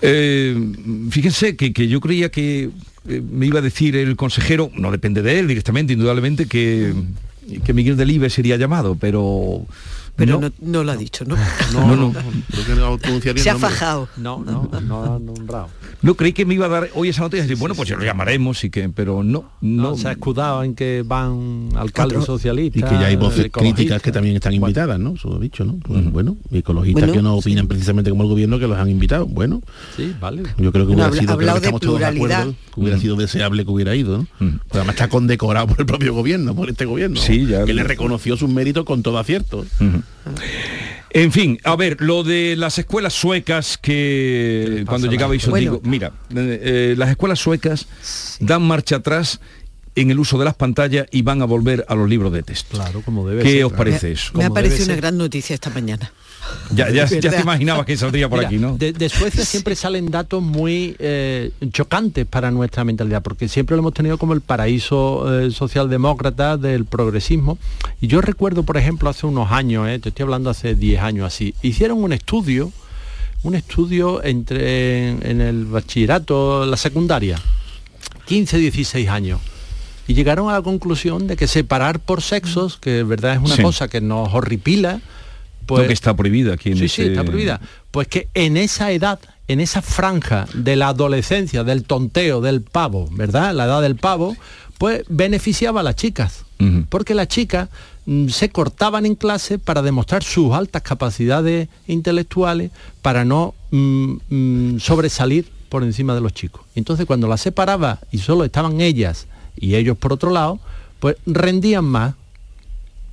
Eh, 0.00 0.72
fíjense 1.10 1.54
que, 1.56 1.72
que 1.72 1.88
yo 1.88 2.00
creía 2.00 2.30
que 2.30 2.70
eh, 3.08 3.22
me 3.30 3.46
iba 3.46 3.58
a 3.58 3.62
decir 3.62 3.96
el 3.96 4.16
consejero, 4.16 4.70
no 4.74 4.90
depende 4.90 5.20
de 5.22 5.38
él 5.38 5.48
directamente, 5.48 5.92
indudablemente, 5.92 6.46
que, 6.46 6.94
que 7.64 7.72
Miguel 7.74 7.96
Delibes 7.96 8.32
sería 8.32 8.56
llamado, 8.56 8.96
pero... 8.98 9.66
pero 10.16 10.40
no, 10.40 10.52
no 10.60 10.84
lo 10.84 10.92
ha 10.92 10.96
dicho, 10.96 11.24
¿no? 11.26 11.36
No, 11.72 11.96
no. 11.96 12.12
Creo 12.12 12.98
que 13.20 13.34
no 13.34 13.42
Se 13.42 13.50
ha 13.50 13.58
fajado. 13.58 14.08
No, 14.16 14.42
no, 14.44 14.70
no 14.80 15.16
han 15.16 15.26
nombrado. 15.26 15.68
No 16.02 16.14
creí 16.16 16.32
que 16.32 16.44
me 16.44 16.54
iba 16.54 16.66
a 16.66 16.68
dar 16.68 16.88
hoy 16.94 17.08
esa 17.10 17.22
noticia 17.22 17.44
y 17.44 17.48
decir, 17.48 17.56
bueno, 17.58 17.74
pues 17.76 17.88
ya 17.88 17.96
lo 17.96 18.04
llamaremos 18.04 18.64
y 18.64 18.70
que, 18.70 18.88
pero 18.88 19.22
no, 19.22 19.50
no. 19.60 19.82
No, 19.90 19.96
se 19.96 20.08
ha 20.08 20.12
escudado 20.12 20.64
en 20.64 20.74
que 20.74 21.04
van 21.06 21.68
alcaldes 21.76 22.18
Otro- 22.18 22.26
socialistas. 22.34 22.82
Y 22.82 22.84
que 22.84 23.00
ya 23.00 23.06
hay 23.06 23.14
voces 23.16 23.44
ecologistas. 23.46 23.76
críticas 23.78 24.02
que 24.02 24.10
también 24.12 24.34
están 24.36 24.52
invitadas, 24.52 24.98
¿no? 24.98 25.14
Eso 25.14 25.28
lo 25.28 25.36
he 25.38 25.40
dicho, 25.40 25.64
¿no? 25.64 25.78
Pues, 25.78 26.10
Bueno, 26.12 26.36
y 26.50 26.58
ecologistas 26.58 27.02
Bueno, 27.02 27.12
que 27.12 27.22
no 27.22 27.34
opinan 27.36 27.68
precisamente 27.68 28.10
como 28.10 28.24
el 28.24 28.28
gobierno 28.30 28.58
que 28.58 28.66
los 28.66 28.76
han 28.78 28.88
invitado. 28.90 29.26
Bueno, 29.26 29.62
Sí, 29.96 30.12
vale. 30.20 30.42
yo 30.58 30.72
creo 30.72 30.86
que 30.86 30.92
hubiera 30.94 31.12
sido, 31.12 31.36
creo 31.36 31.38
que 31.38 31.44
de 31.44 31.56
estamos 31.58 31.80
todos 31.80 31.98
de 32.00 32.04
acuerdo, 32.06 32.26
pluralidad. 32.26 32.54
que 32.74 32.80
hubiera 32.80 32.98
sido 32.98 33.14
deseable 33.16 33.64
que 33.64 33.70
hubiera 33.70 33.94
ido, 33.94 34.18
¿no? 34.18 34.26
Pero 34.38 34.58
además 34.72 34.94
está 34.96 35.08
condecorado 35.08 35.68
por 35.68 35.78
el 35.80 35.86
propio 35.86 36.12
gobierno, 36.14 36.54
por 36.56 36.68
este 36.68 36.84
gobierno. 36.84 37.20
Sí, 37.20 37.46
ya 37.46 37.64
que 37.64 37.72
lo- 37.74 37.82
le 37.82 37.88
reconoció 37.88 38.36
sus 38.36 38.50
méritos 38.50 38.84
con 38.84 39.02
todo 39.04 39.18
acierto. 39.18 39.64
En 41.14 41.30
fin, 41.30 41.58
a 41.64 41.76
ver, 41.76 42.00
lo 42.00 42.22
de 42.24 42.56
las 42.56 42.78
escuelas 42.78 43.12
suecas 43.12 43.76
que 43.76 44.84
cuando 44.86 45.08
llegabais 45.10 45.46
os 45.46 45.54
digo, 45.58 45.80
mira, 45.84 46.12
eh, 46.34 46.60
eh, 46.62 46.94
las 46.96 47.10
escuelas 47.10 47.38
suecas 47.38 47.86
dan 48.40 48.62
marcha 48.62 48.96
atrás 48.96 49.40
en 49.94 50.10
el 50.10 50.18
uso 50.18 50.38
de 50.38 50.46
las 50.46 50.54
pantallas 50.54 51.06
y 51.10 51.20
van 51.20 51.42
a 51.42 51.44
volver 51.44 51.84
a 51.86 51.94
los 51.94 52.08
libros 52.08 52.32
de 52.32 52.42
texto. 52.42 52.76
Claro, 52.78 53.02
como 53.02 53.28
debe 53.28 53.42
¿Qué 53.42 53.52
ser, 53.56 53.64
os 53.66 53.72
parece 53.74 54.06
Me- 54.06 54.12
eso? 54.14 54.32
Me 54.38 54.44
ha 54.46 54.50
parecido 54.50 54.84
una 54.86 54.94
ser. 54.94 55.00
gran 55.02 55.18
noticia 55.18 55.52
esta 55.52 55.68
mañana. 55.68 56.10
Ya, 56.74 56.90
ya, 56.90 57.06
ya 57.06 57.30
te 57.30 57.40
imaginabas 57.40 57.86
que 57.86 57.96
saldría 57.96 58.28
por 58.28 58.38
Mira, 58.38 58.48
aquí, 58.48 58.58
¿no? 58.58 58.76
De, 58.76 58.92
de 58.92 59.08
Suecia 59.08 59.44
siempre 59.44 59.76
salen 59.76 60.10
datos 60.10 60.42
muy 60.42 60.96
eh, 60.98 61.50
chocantes 61.72 62.26
para 62.26 62.50
nuestra 62.50 62.84
mentalidad, 62.84 63.22
porque 63.22 63.48
siempre 63.48 63.76
lo 63.76 63.80
hemos 63.80 63.94
tenido 63.94 64.18
como 64.18 64.32
el 64.32 64.40
paraíso 64.40 65.40
eh, 65.40 65.50
socialdemócrata 65.50 66.56
del 66.56 66.84
progresismo. 66.84 67.58
Y 68.00 68.06
yo 68.08 68.20
recuerdo, 68.20 68.62
por 68.64 68.76
ejemplo, 68.76 69.08
hace 69.08 69.26
unos 69.26 69.50
años, 69.52 69.88
eh, 69.88 69.98
te 69.98 70.08
estoy 70.08 70.24
hablando 70.24 70.50
hace 70.50 70.74
10 70.74 71.00
años 71.02 71.26
así, 71.26 71.54
hicieron 71.62 72.02
un 72.02 72.12
estudio, 72.12 72.72
un 73.44 73.54
estudio 73.54 74.22
entre 74.24 75.10
en 75.10 75.40
el 75.40 75.66
bachillerato, 75.66 76.64
la 76.66 76.76
secundaria, 76.76 77.38
15, 78.26 78.58
16 78.58 79.08
años. 79.08 79.40
Y 80.08 80.14
llegaron 80.14 80.48
a 80.50 80.54
la 80.54 80.62
conclusión 80.62 81.26
de 81.28 81.36
que 81.36 81.46
separar 81.46 82.00
por 82.00 82.22
sexos, 82.22 82.76
que 82.76 83.02
verdad 83.04 83.34
es 83.34 83.38
una 83.40 83.54
Sí. 83.56 83.62
cosa 83.62 83.88
que 83.88 84.00
nos 84.00 84.32
horripila, 84.34 85.00
pues 85.66 85.86
que 85.86 85.92
está 85.92 86.14
prohibida 86.16 86.54
aquí 86.54 86.70
en 86.70 86.78
Sí, 86.78 86.84
ese- 86.86 87.02
sí, 87.02 87.08
está 87.08 87.24
prohibida. 87.24 87.60
Pues 87.90 88.08
que 88.08 88.28
en 88.34 88.56
esa 88.56 88.90
edad, 88.92 89.18
en 89.48 89.60
esa 89.60 89.82
franja 89.82 90.46
de 90.54 90.76
la 90.76 90.88
adolescencia, 90.88 91.64
del 91.64 91.84
tonteo, 91.84 92.40
del 92.40 92.62
pavo, 92.62 93.08
¿verdad? 93.12 93.54
La 93.54 93.64
edad 93.64 93.82
del 93.82 93.96
pavo, 93.96 94.36
pues 94.78 95.04
beneficiaba 95.08 95.80
a 95.80 95.82
las 95.84 95.96
chicas. 95.96 96.44
Porque 96.90 97.14
las 97.14 97.26
chicas 97.26 97.68
mm, 98.06 98.28
se 98.28 98.50
cortaban 98.50 99.04
en 99.04 99.16
clase 99.16 99.58
para 99.58 99.82
demostrar 99.82 100.22
sus 100.22 100.52
altas 100.54 100.82
capacidades 100.82 101.68
intelectuales, 101.88 102.70
para 103.02 103.24
no 103.24 103.54
mm, 103.72 104.12
mm, 104.28 104.78
sobresalir 104.78 105.50
por 105.68 105.82
encima 105.82 106.14
de 106.14 106.20
los 106.20 106.32
chicos. 106.32 106.62
Entonces 106.76 107.04
cuando 107.06 107.26
las 107.26 107.40
separaba 107.40 107.98
y 108.12 108.18
solo 108.18 108.44
estaban 108.44 108.80
ellas 108.80 109.26
y 109.56 109.74
ellos 109.74 109.98
por 109.98 110.12
otro 110.12 110.30
lado, 110.30 110.60
pues 111.00 111.16
rendían 111.26 111.84
más. 111.84 112.14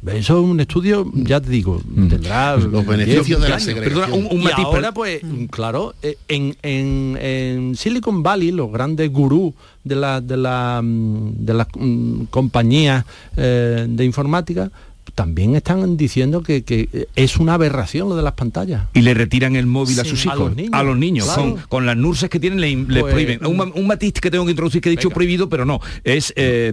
Eso 0.07 0.39
es 0.41 0.49
un 0.49 0.59
estudio, 0.61 1.11
ya 1.13 1.41
te 1.41 1.49
digo, 1.49 1.81
tendrá 2.09 2.55
Los 2.55 2.85
beneficios 2.85 3.27
10, 3.27 3.41
de 3.41 3.49
la 3.49 3.55
años. 3.55 3.63
segregación. 3.63 4.05
Perdona, 4.09 4.15
un, 4.29 4.33
un 4.37 4.41
Y 4.41 4.43
matiz, 4.45 4.65
ahora, 4.65 4.93
pues, 4.93 5.21
claro, 5.51 5.93
eh, 6.01 6.17
en, 6.29 6.55
en- 6.63 7.17
en 7.21 7.75
Silicon 7.75 8.23
Valley, 8.23 8.51
los 8.51 8.71
grandes 8.71 9.11
gurús 9.11 9.53
de 9.83 9.95
la 9.97 10.21
de 10.21 10.37
la 10.37 10.81
mm, 10.81 11.31
de 11.45 11.53
las 11.53 11.67
mm, 11.77 12.23
compañías 12.29 13.03
eh, 13.35 13.87
de 13.89 14.05
informática 14.05 14.71
también 15.19 15.53
están 15.57 15.97
diciendo 15.97 16.41
que, 16.43 16.63
que 16.63 17.07
es 17.13 17.35
una 17.39 17.55
aberración 17.55 18.07
lo 18.07 18.15
de 18.15 18.23
las 18.23 18.31
pantallas. 18.35 18.83
y 18.93 19.01
le 19.01 19.13
retiran 19.13 19.57
el 19.57 19.65
móvil 19.65 19.99
a 19.99 20.05
sus 20.05 20.25
A 20.25 20.29
hijos, 20.29 20.39
los 20.47 20.55
niños, 20.55 20.71
a 20.73 20.83
los 20.83 20.97
niños, 20.97 21.25
claro. 21.25 21.41
con, 21.41 21.57
con 21.67 21.85
las 21.85 21.97
nurses 21.97 22.29
que 22.29 22.39
tienen 22.39 22.61
le, 22.61 22.73
le 22.73 23.01
Pues, 23.01 23.11
prohíben. 23.13 23.45
Un, 23.45 23.57
ma- 23.57 23.71
un 23.75 23.85
matiz 23.85 24.13
que 24.13 24.31
tengo 24.31 24.45
que 24.45 24.51
introducir 24.51 24.81
que 24.81 24.87
he 24.87 24.91
dicho 24.91 25.09
prohibido, 25.09 25.49
pero 25.49 25.65
no, 25.65 25.81
es 26.05 26.31
eh, 26.37 26.71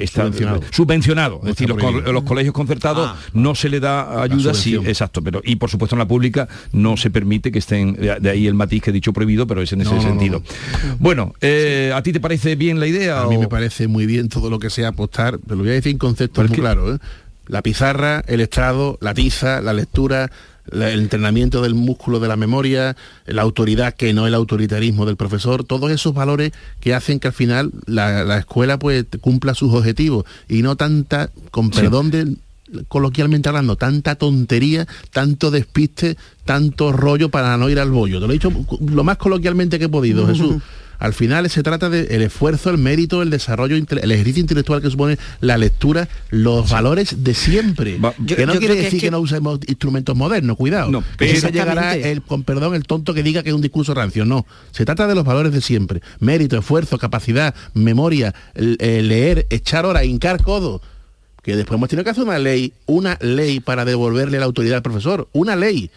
está 0.00 0.22
Subvencionado. 0.22 0.60
subvencionado. 0.72 1.34
No 1.40 1.48
es 1.50 1.54
decir, 1.54 1.68
los, 1.68 1.78
co- 1.78 1.86
prohibido. 1.88 2.12
los 2.12 2.22
colegios 2.24 2.52
concertados 2.52 3.10
Ah. 3.12 3.16
no 3.32 3.54
se 3.54 3.68
le 3.68 3.78
da 3.78 4.22
ayuda, 4.22 4.54
sí, 4.54 4.74
exacto, 4.74 5.22
pero 5.22 5.40
y 5.44 5.54
por 5.54 5.70
supuesto 5.70 5.94
en 5.94 6.00
la 6.00 6.08
pública 6.08 6.48
no 6.72 6.96
se 6.96 7.10
permite 7.10 7.52
que 7.52 7.60
estén, 7.60 7.92
de, 7.94 8.16
de 8.18 8.30
ahí 8.30 8.48
el 8.48 8.54
matiz 8.54 8.82
que 8.82 8.90
he 8.90 8.92
dicho 8.92 9.12
prohibido, 9.12 9.46
pero 9.46 9.62
es 9.62 9.72
en 9.72 9.82
ese 9.82 9.90
No, 9.90 9.96
no, 9.98 10.02
no, 10.02 10.08
sentido. 10.08 10.42
no. 10.42 10.96
Bueno, 10.98 11.32
eh, 11.40 11.92
¿a 11.94 12.02
ti 12.02 12.12
te 12.12 12.18
parece 12.18 12.56
bien 12.56 12.80
la 12.80 12.88
idea? 12.88 13.22
A 13.22 13.28
mí 13.28 13.38
me 13.38 13.46
parece 13.46 13.86
muy 13.86 14.06
bien 14.06 14.28
todo 14.28 14.50
lo 14.50 14.58
que 14.58 14.68
sea 14.70 14.88
apostar, 14.88 15.38
pero 15.44 15.56
lo 15.56 15.62
voy 15.62 15.70
a 15.70 15.74
decir 15.74 15.92
en 15.92 15.98
conceptos 15.98 16.42
¿Por 16.42 16.48
muy 16.48 16.58
claros. 16.58 16.96
¿eh? 16.96 16.98
La 17.46 17.62
pizarra, 17.62 18.24
el 18.26 18.40
estrado, 18.40 18.98
la 19.00 19.14
tiza, 19.14 19.60
la 19.60 19.72
lectura, 19.72 20.30
el 20.72 20.82
entrenamiento 20.82 21.60
del 21.60 21.74
músculo 21.74 22.20
de 22.20 22.28
la 22.28 22.36
memoria, 22.36 22.96
la 23.26 23.42
autoridad 23.42 23.94
que 23.94 24.14
no 24.14 24.26
el 24.26 24.34
autoritarismo 24.34 25.04
del 25.04 25.16
profesor, 25.16 25.62
todos 25.64 25.90
esos 25.90 26.14
valores 26.14 26.52
que 26.80 26.94
hacen 26.94 27.20
que 27.20 27.28
al 27.28 27.34
final 27.34 27.70
la, 27.86 28.24
la 28.24 28.38
escuela 28.38 28.78
pues 28.78 29.04
cumpla 29.20 29.54
sus 29.54 29.72
objetivos 29.74 30.24
y 30.48 30.62
no 30.62 30.76
tanta, 30.76 31.30
con 31.50 31.72
Sí. 31.72 31.80
perdón 31.80 32.10
de 32.10 32.34
coloquialmente 32.88 33.48
hablando, 33.48 33.76
tanta 33.76 34.14
tontería, 34.16 34.86
tanto 35.12 35.50
despiste, 35.50 36.16
tanto 36.44 36.92
rollo 36.92 37.28
para 37.28 37.56
no 37.58 37.68
ir 37.68 37.78
al 37.78 37.90
bollo. 37.90 38.20
Te 38.20 38.26
lo 38.26 38.32
he 38.32 38.36
dicho 38.36 38.50
lo 38.80 39.04
más 39.04 39.18
coloquialmente 39.18 39.78
que 39.78 39.84
he 39.84 39.88
podido, 39.88 40.26
Jesús. 40.28 40.62
Al 40.98 41.12
final 41.14 41.48
se 41.50 41.62
trata 41.62 41.90
del 41.90 42.22
esfuerzo, 42.22 42.70
el 42.70 42.78
mérito, 42.78 43.22
el 43.22 43.30
desarrollo, 43.30 43.76
el 43.76 44.12
ejercicio 44.12 44.40
intelectual 44.40 44.80
que 44.80 44.90
supone 44.90 45.18
la 45.40 45.58
lectura, 45.58 46.08
los 46.30 46.70
valores 46.70 47.24
de 47.24 47.34
siempre. 47.34 47.98
Va- 47.98 48.14
Yo- 48.18 48.36
que 48.36 48.46
no 48.46 48.52
quiere 48.54 48.74
que 48.76 48.82
decir 48.82 48.96
es 48.98 49.00
que... 49.02 49.06
que- 49.06 49.10
no 49.10 49.20
usemos 49.20 49.58
instrumentos 49.66 50.16
modernos, 50.16 50.56
cuidado. 50.56 50.90
No, 50.90 51.04
que 51.18 51.28
siempre 51.30 51.52
llegará 51.52 51.94
el, 51.96 52.22
con 52.22 52.42
perdón, 52.42 52.74
el 52.74 52.84
tonto 52.84 53.12
que 53.14 53.22
diga 53.22 53.42
que 53.42 53.50
es 53.50 53.54
un 53.54 53.60
discurso 53.62 53.94
rancio. 53.94 54.24
No, 54.24 54.46
se 54.70 54.84
trata 54.84 55.06
de 55.06 55.14
los 55.14 55.24
valores 55.24 55.52
de 55.52 55.60
siempre. 55.60 56.00
Mérito, 56.20 56.56
esfuerzo, 56.58 56.98
capacidad, 56.98 57.54
memoria, 57.74 58.34
el 58.54 59.08
leer, 59.08 59.46
echar 59.50 59.86
hora, 59.86 60.04
hincar 60.04 60.42
codo. 60.42 60.80
Que 61.42 61.56
después 61.56 61.76
hemos 61.76 61.90
tenido 61.90 62.04
que 62.04 62.10
hacer 62.10 62.24
una 62.24 62.38
ley, 62.38 62.72
una 62.86 63.18
ley 63.20 63.60
para 63.60 63.84
devolverle 63.84 64.38
la 64.38 64.46
autoridad 64.46 64.76
al 64.76 64.82
profesor. 64.82 65.28
Una 65.32 65.56
ley. 65.56 65.90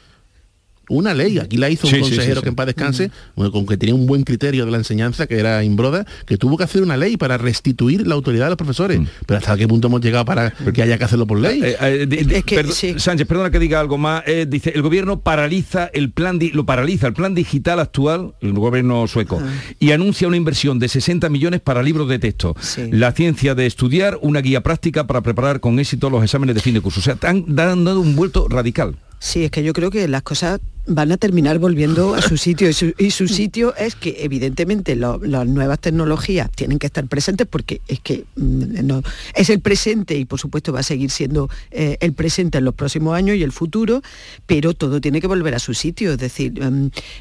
Una 0.89 1.13
ley, 1.13 1.37
aquí 1.39 1.57
la 1.57 1.69
hizo 1.69 1.87
un 1.87 1.91
Sí, 1.93 1.97
sí, 1.99 2.03
sí, 2.03 2.09
consejero 2.11 2.35
sí. 2.39 2.43
que 2.43 2.49
en 2.49 2.55
paz 2.55 2.65
descanse, 2.67 3.11
bueno, 3.35 3.51
con 3.51 3.65
que 3.65 3.75
tenía 3.77 3.93
un 3.93 4.05
buen 4.07 4.23
criterio 4.23 4.65
de 4.65 4.71
la 4.71 4.77
enseñanza, 4.77 5.27
que 5.27 5.37
era 5.37 5.63
Imbroda, 5.63 6.05
que 6.25 6.37
tuvo 6.37 6.57
que 6.57 6.63
hacer 6.63 6.81
una 6.81 6.95
ley 6.95 7.17
para 7.17 7.37
restituir 7.37 8.07
la 8.07 8.15
autoridad 8.15 8.45
de 8.45 8.49
los 8.51 8.57
profesores. 8.57 8.99
Pero 9.25 9.37
hasta 9.39 9.57
qué 9.57 9.67
punto 9.67 9.87
hemos 9.87 10.01
llegado 10.01 10.23
para 10.25 10.51
que 10.51 10.81
haya 10.81 10.97
que 10.97 11.03
hacerlo 11.03 11.27
por 11.27 11.39
ley. 11.39 11.61
Eh, 11.63 11.75
eh, 11.81 12.05
di- 12.07 12.33
Es 12.35 12.43
que. 12.45 12.63
Sánchez, 12.99 13.27
perdona 13.27 13.51
que 13.51 13.59
diga 13.59 13.79
algo 13.79 13.97
más. 13.97 14.23
eh, 14.27 14.45
dice, 14.47 14.71
el 14.75 14.81
gobierno 14.81 15.19
paraliza 15.19 15.89
el 15.93 16.11
plan, 16.11 16.39
lo 16.53 16.65
paraliza 16.65 17.07
el 17.07 17.13
plan 17.13 17.35
digital 17.35 17.79
actual, 17.79 18.33
el 18.41 18.53
gobierno 18.53 19.07
sueco, 19.07 19.41
y 19.79 19.91
anuncia 19.91 20.27
una 20.27 20.37
inversión 20.37 20.79
de 20.79 20.87
60 20.87 21.29
millones 21.29 21.59
para 21.61 21.83
libros 21.83 22.07
de 22.07 22.19
texto. 22.19 22.55
Sí. 22.61 22.83
La 22.91 23.11
ciencia 23.11 23.55
de 23.55 23.65
estudiar, 23.65 24.17
una 24.21 24.39
guía 24.41 24.63
práctica 24.63 25.05
para 25.07 25.21
preparar 25.21 25.59
con 25.59 25.79
éxito 25.79 26.09
los 26.09 26.23
exámenes 26.23 26.55
de 26.55 26.61
fin 26.61 26.73
de 26.73 26.81
curso. 26.81 26.99
O 26.99 27.03
sea, 27.03 27.15
están 27.15 27.43
dando 27.47 27.99
un 27.99 28.15
vuelto 28.15 28.47
radical. 28.49 28.95
Sí, 29.19 29.43
es 29.43 29.51
que 29.51 29.63
yo 29.63 29.73
creo 29.73 29.89
que 29.91 30.07
las 30.07 30.21
cosas 30.21 30.59
van 30.87 31.11
a 31.11 31.17
terminar 31.17 31.59
volviendo 31.59 32.15
a 32.15 32.21
su 32.21 32.37
sitio. 32.37 32.69
Y 32.69 32.73
su, 32.73 32.93
y 32.97 33.11
su 33.11 33.27
sitio 33.27 33.75
es 33.75 33.95
que 33.95 34.17
evidentemente 34.19 34.95
las 34.95 35.47
nuevas 35.47 35.79
tecnologías 35.79 36.49
tienen 36.51 36.79
que 36.79 36.87
estar 36.87 37.05
presentes 37.07 37.47
porque 37.47 37.81
es 37.87 37.99
que 37.99 38.25
mm, 38.35 38.85
no, 38.85 39.03
es 39.35 39.49
el 39.49 39.59
presente 39.59 40.17
y 40.17 40.25
por 40.25 40.39
supuesto 40.39 40.73
va 40.73 40.79
a 40.79 40.83
seguir 40.83 41.11
siendo 41.11 41.49
eh, 41.71 41.97
el 41.99 42.13
presente 42.13 42.57
en 42.57 42.65
los 42.65 42.73
próximos 42.73 43.15
años 43.15 43.37
y 43.37 43.43
el 43.43 43.51
futuro, 43.51 44.01
pero 44.45 44.73
todo 44.73 45.01
tiene 45.01 45.21
que 45.21 45.27
volver 45.27 45.55
a 45.55 45.59
su 45.59 45.73
sitio, 45.73 46.13
es 46.13 46.17
decir, 46.17 46.53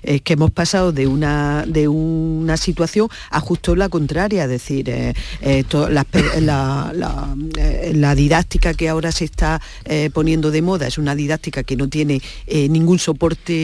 es 0.02 0.22
que 0.22 0.32
hemos 0.32 0.50
pasado 0.50 0.92
de 0.92 1.06
una 1.06 1.64
de 1.66 1.88
una 1.88 2.56
situación 2.56 3.08
a 3.30 3.40
justo 3.40 3.74
la 3.76 3.88
contraria, 3.88 4.44
es 4.44 4.50
decir, 4.50 4.88
eh, 4.88 5.14
eh, 5.40 5.64
la, 6.40 7.34
eh, 7.58 8.14
didáctica 8.16 8.74
que 8.74 8.88
ahora 8.88 9.12
se 9.12 9.24
está 9.24 9.60
eh, 9.84 10.10
poniendo 10.12 10.50
de 10.50 10.62
moda 10.62 10.86
es 10.86 10.98
una 10.98 11.14
didáctica 11.14 11.62
que 11.62 11.76
no 11.76 11.88
tiene 11.88 12.20
eh, 12.46 12.68
ningún 12.68 12.98
soporte 12.98 13.55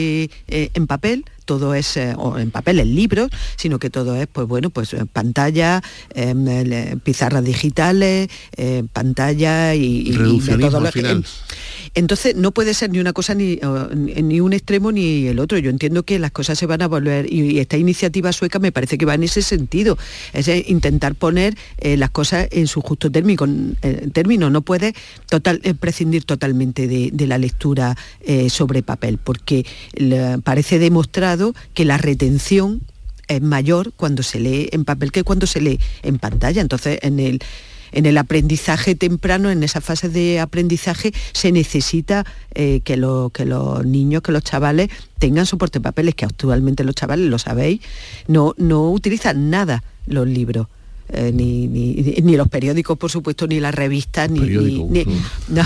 eh, 0.47 0.69
en 0.73 0.87
papel 0.87 1.25
todo 1.45 1.73
es 1.75 1.97
eh, 1.97 2.13
o 2.17 2.37
en 2.39 2.51
papel 2.51 2.79
en 2.79 2.95
libros 2.95 3.29
sino 3.57 3.77
que 3.77 3.89
todo 3.89 4.15
es 4.15 4.27
pues 4.27 4.47
bueno 4.47 4.69
pues 4.69 4.93
eh, 4.93 5.05
pantalla 5.11 5.81
em, 6.13 6.47
eh, 6.47 6.95
pizarras 7.03 7.43
digitales 7.43 8.29
pantalla 8.93 9.75
y, 9.75 10.09
y- 10.09 10.13
entonces 11.95 12.35
no 12.35 12.51
puede 12.51 12.73
ser 12.73 12.89
ni 12.89 12.99
una 12.99 13.13
cosa 13.13 13.35
ni, 13.35 13.59
ni 13.95 14.39
un 14.39 14.53
extremo 14.53 14.91
ni 14.91 15.27
el 15.27 15.39
otro. 15.39 15.57
Yo 15.59 15.69
entiendo 15.69 16.03
que 16.03 16.17
las 16.17 16.31
cosas 16.31 16.57
se 16.57 16.65
van 16.65 16.81
a 16.81 16.87
volver 16.87 17.31
y, 17.31 17.59
esta 17.59 17.77
iniciativa 17.77 18.31
sueca 18.33 18.59
me 18.59 18.71
parece 18.71 18.97
que 18.97 19.05
va 19.05 19.13
en 19.13 19.23
ese 19.23 19.41
sentido. 19.41 19.97
Es 20.33 20.47
intentar 20.47 21.15
poner 21.15 21.55
eh, 21.77 21.97
las 21.97 22.09
cosas 22.09 22.47
en 22.51 22.67
su 22.67 22.81
justo 22.81 23.09
eh, 23.13 24.09
término. 24.11 24.49
No 24.49 24.61
puede 24.61 24.93
total, 25.29 25.61
eh, 25.63 25.73
prescindir 25.75 26.23
totalmente 26.23 26.87
de, 26.87 27.11
la 27.23 27.37
lectura 27.37 27.95
sobre 28.49 28.83
papel 28.83 29.17
porque 29.17 29.65
parece 30.43 30.77
demostrado 30.77 31.55
que 31.73 31.85
la 31.85 31.97
retención 31.97 32.81
es 33.29 33.41
mayor 33.41 33.93
cuando 33.95 34.23
se 34.23 34.41
lee 34.41 34.67
en 34.73 34.83
papel 34.83 35.13
que 35.13 35.23
cuando 35.23 35.47
se 35.47 35.61
lee 35.61 35.79
en 36.01 36.19
pantalla. 36.19 36.61
Entonces, 36.61 36.99
en 37.01 37.19
el, 37.21 37.41
en 37.93 38.05
el 38.05 38.17
aprendizaje 38.17 38.95
temprano, 38.95 39.49
en 39.49 39.63
esa 39.63 39.79
fase 39.81 40.09
de 40.09 40.39
aprendizaje, 40.39 41.13
se 41.31 41.51
necesita 41.51 42.25
eh, 42.53 42.81
que, 42.83 42.97
lo- 42.97 43.29
que 43.33 43.45
los 43.45 43.85
niños, 43.85 44.21
que 44.21 44.31
los 44.31 44.43
chavales 44.43 44.89
tengan 45.19 45.45
soporte 45.45 45.77
en 45.79 45.83
papeles, 45.83 46.15
que 46.15 46.25
actualmente 46.25 46.83
los 46.83 46.95
chavales, 46.95 47.29
lo 47.29 47.39
sabéis, 47.39 47.79
no, 48.27 48.53
no 48.57 48.91
utilizan 48.91 49.49
nada 49.49 49.83
los 50.07 50.27
libros. 50.27 50.67
eh, 51.09 51.31
ni, 51.33 51.67
ni, 51.67 51.93
ni 52.23 52.35
los 52.37 52.47
periódicos, 52.47 52.97
por 52.97 53.11
supuesto, 53.11 53.45
ni 53.45 53.59
las 53.59 53.75
revistas, 53.75 54.29
ni... 54.31 54.39
no. 55.49 55.63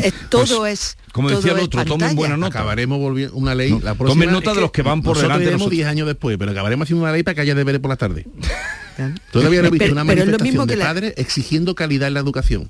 Es- 0.00 0.04
es- 0.06 0.14
todo 0.30 0.66
es... 0.66 0.96
Como 1.12 1.28
todo 1.28 1.38
decía 1.38 1.52
el 1.52 1.60
otro, 1.64 1.80
tomen 1.84 1.98
pantalla. 2.00 2.14
buena 2.14 2.36
nota. 2.36 2.58
Acabaremos 2.60 2.98
volviendo 2.98 3.34
una 3.36 3.54
ley. 3.54 3.70
No, 3.70 3.76
la 3.80 3.94
tomen 3.94 3.98
próxima, 3.98 4.32
nota 4.32 4.50
es 4.50 4.56
de 4.56 4.60
los 4.62 4.70
que 4.70 4.82
van 4.82 5.02
por 5.02 5.16
delante 5.16 5.46
nosotros. 5.46 5.70
10 5.70 5.86
años 5.88 6.06
después, 6.06 6.36
pero 6.38 6.52
acabaremos 6.52 6.86
haciendo 6.86 7.02
una 7.04 7.12
ley 7.12 7.22
para 7.22 7.34
que 7.34 7.40
haya 7.42 7.54
deberes 7.54 7.80
por 7.80 7.88
la 7.90 7.96
tarde. 7.96 8.26
Todavía 9.32 9.62
no 9.62 9.68
he 9.68 9.70
visto 9.70 9.84
Pero- 9.84 9.92
una 9.94 10.02
pero 10.04 10.16
manifestación 10.20 10.42
mismo 10.48 10.66
de 10.66 10.76
la- 10.76 10.84
padres 10.86 11.14
exigiendo 11.16 11.74
calidad 11.74 12.08
en 12.08 12.14
la 12.14 12.20
educación. 12.20 12.68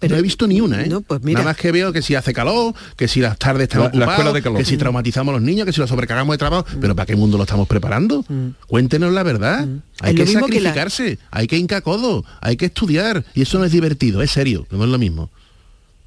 no 0.00 0.16
he 0.16 0.22
visto 0.22 0.46
ni 0.46 0.60
una, 0.60 0.82
¿eh? 0.82 0.90
pues 1.06 1.22
mira. 1.22 1.40
Nada 1.40 1.50
más 1.50 1.56
que 1.58 1.72
veo 1.72 1.92
que 1.92 2.00
si 2.02 2.14
hace 2.14 2.32
calor, 2.32 2.72
que 2.96 3.06
si 3.08 3.20
las 3.20 3.36
tardes 3.36 3.64
están 3.64 3.90
La- 3.92 4.06
escuela 4.06 4.32
de 4.32 4.40
calor. 4.42 4.58
que 4.58 4.64
si 4.64 4.76
traumatizamos 4.78 5.32
a 5.32 5.36
los 5.36 5.42
niños, 5.42 5.66
que 5.66 5.72
si 5.72 5.80
los 5.80 5.90
sobrecargamos 5.90 6.32
de 6.34 6.38
trabajo. 6.38 6.64
Pero 6.80 6.94
¿para 6.96 7.04
qué 7.06 7.16
mundo 7.16 7.36
lo 7.36 7.42
estamos 7.44 7.66
preparando? 7.68 8.24
Cuéntenos 8.68 9.12
la 9.12 9.22
verdad. 9.24 9.68
Hay 10.00 10.12
Es 10.14 10.18
lo 10.18 10.24
que 10.24 10.30
mismo 10.30 10.46
que 10.46 10.60
la- 10.60 10.70
sacrificarse, 10.70 11.18
hay 11.30 11.46
que 11.46 11.58
hincar 11.58 11.82
codo, 11.82 12.24
hay 12.40 12.56
que 12.56 12.66
estudiar. 12.66 13.24
Y 13.34 13.42
eso 13.42 13.58
no 13.58 13.64
es 13.64 13.72
divertido, 13.72 14.22
es 14.22 14.30
serio, 14.30 14.66
no 14.70 14.84
es 14.84 14.90
lo 14.90 14.98
mismo. 14.98 15.30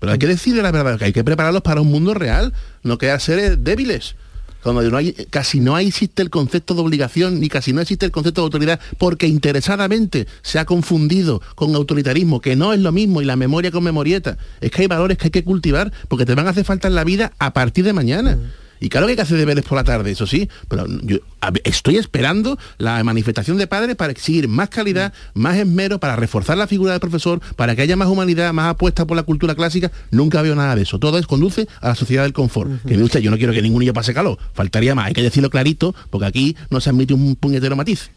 Pero 0.04 0.12
hay 0.12 0.20
que 0.20 0.28
decir 0.28 0.54
la 0.58 0.70
verdad, 0.70 1.00
que 1.00 1.06
hay 1.06 1.14
que 1.14 1.24
prepararlos 1.24 1.62
para 1.62 1.80
un 1.80 1.90
mundo 1.90 2.14
real, 2.14 2.52
no 2.84 2.98
quedar 2.98 3.22
seres 3.22 3.64
débiles. 3.64 4.16
Cuando 4.62 4.82
no 4.82 4.98
hay, 4.98 5.14
casi 5.30 5.62
no 5.62 5.78
existe 5.78 6.22
el 6.22 6.30
concepto 6.30 6.74
de 6.74 6.82
obligación, 6.82 7.40
ni 7.40 7.48
casi 7.48 7.72
no 7.72 7.80
existe 7.80 8.06
el 8.06 8.12
concepto 8.12 8.42
de 8.42 8.48
autoridad, 8.48 8.82
porque 8.98 9.28
interesadamente 9.28 10.28
se 10.42 10.60
ha 10.60 10.66
confundido 10.66 11.42
con 11.56 11.74
autoritarismo, 11.74 12.42
que 12.42 12.58
no 12.58 12.74
es 12.74 12.82
lo 12.82 12.92
mismo, 12.92 13.22
y 13.22 13.26
la 13.26 13.38
memoria 13.38 13.72
con 13.72 13.86
memorieta. 13.86 14.38
Es 14.60 14.72
que 14.72 14.82
hay 14.82 14.88
valores 14.88 15.18
que 15.18 15.28
hay 15.28 15.32
que 15.32 15.46
cultivar, 15.46 15.94
porque 16.10 16.26
te 16.26 16.36
van 16.36 16.48
a 16.48 16.50
hacer 16.50 16.66
falta 16.66 16.90
en 16.90 16.96
la 16.96 17.06
vida 17.06 17.32
a 17.40 17.54
partir 17.54 17.86
de 17.86 17.94
mañana. 17.94 18.38
Y 18.84 18.90
claro 18.90 19.08
que 19.08 19.12
hay 19.12 19.16
que 19.16 19.22
hacer 19.22 19.38
deberes 19.38 19.64
por 19.64 19.78
la 19.78 19.86
tarde, 19.86 20.12
eso 20.12 20.28
sí, 20.28 20.50
pero 20.68 20.86
yo 21.04 21.20
estoy 21.64 21.96
esperando 21.96 22.60
la 22.78 23.02
manifestación 23.06 23.58
de 23.58 23.66
padres 23.66 23.96
para 23.96 24.12
exigir 24.12 24.50
más 24.50 24.68
calidad, 24.68 25.14
más 25.34 25.56
esmero, 25.56 26.02
para 26.02 26.18
reforzar 26.18 26.58
la 26.58 26.68
figura 26.68 26.92
del 26.92 27.00
profesor, 27.00 27.40
para 27.56 27.78
que 27.78 27.82
haya 27.82 27.96
más 27.96 28.10
humanidad, 28.10 28.52
más 28.52 28.72
apuesta 28.72 29.06
por 29.06 29.16
la 29.16 29.24
cultura 29.24 29.56
clásica. 29.56 29.90
Nunca 30.12 30.42
veo 30.42 30.54
nada 30.54 30.76
de 30.76 30.82
eso. 30.82 31.00
Todo 31.00 31.18
es 31.18 31.28
conduce 31.28 31.66
a 31.80 31.88
la 31.88 31.96
sociedad 31.96 32.24
del 32.24 32.34
confort. 32.34 32.72
Que 32.84 32.96
mire 32.96 33.04
usted, 33.04 33.22
yo 33.22 33.32
no 33.32 33.38
quiero 33.38 33.54
que 33.54 33.62
ningún 33.62 33.80
niño 33.80 33.94
pase 33.94 34.14
calor. 34.14 34.38
Faltaría 34.54 34.94
más, 34.96 35.06
hay 35.06 35.14
que 35.14 35.24
decirlo 35.24 35.50
clarito, 35.50 35.96
porque 36.10 36.28
aquí 36.28 36.58
no 36.70 36.82
se 36.82 36.90
admite 36.90 37.14
un 37.14 37.38
puñetero 37.38 37.78
matiz. 37.78 38.10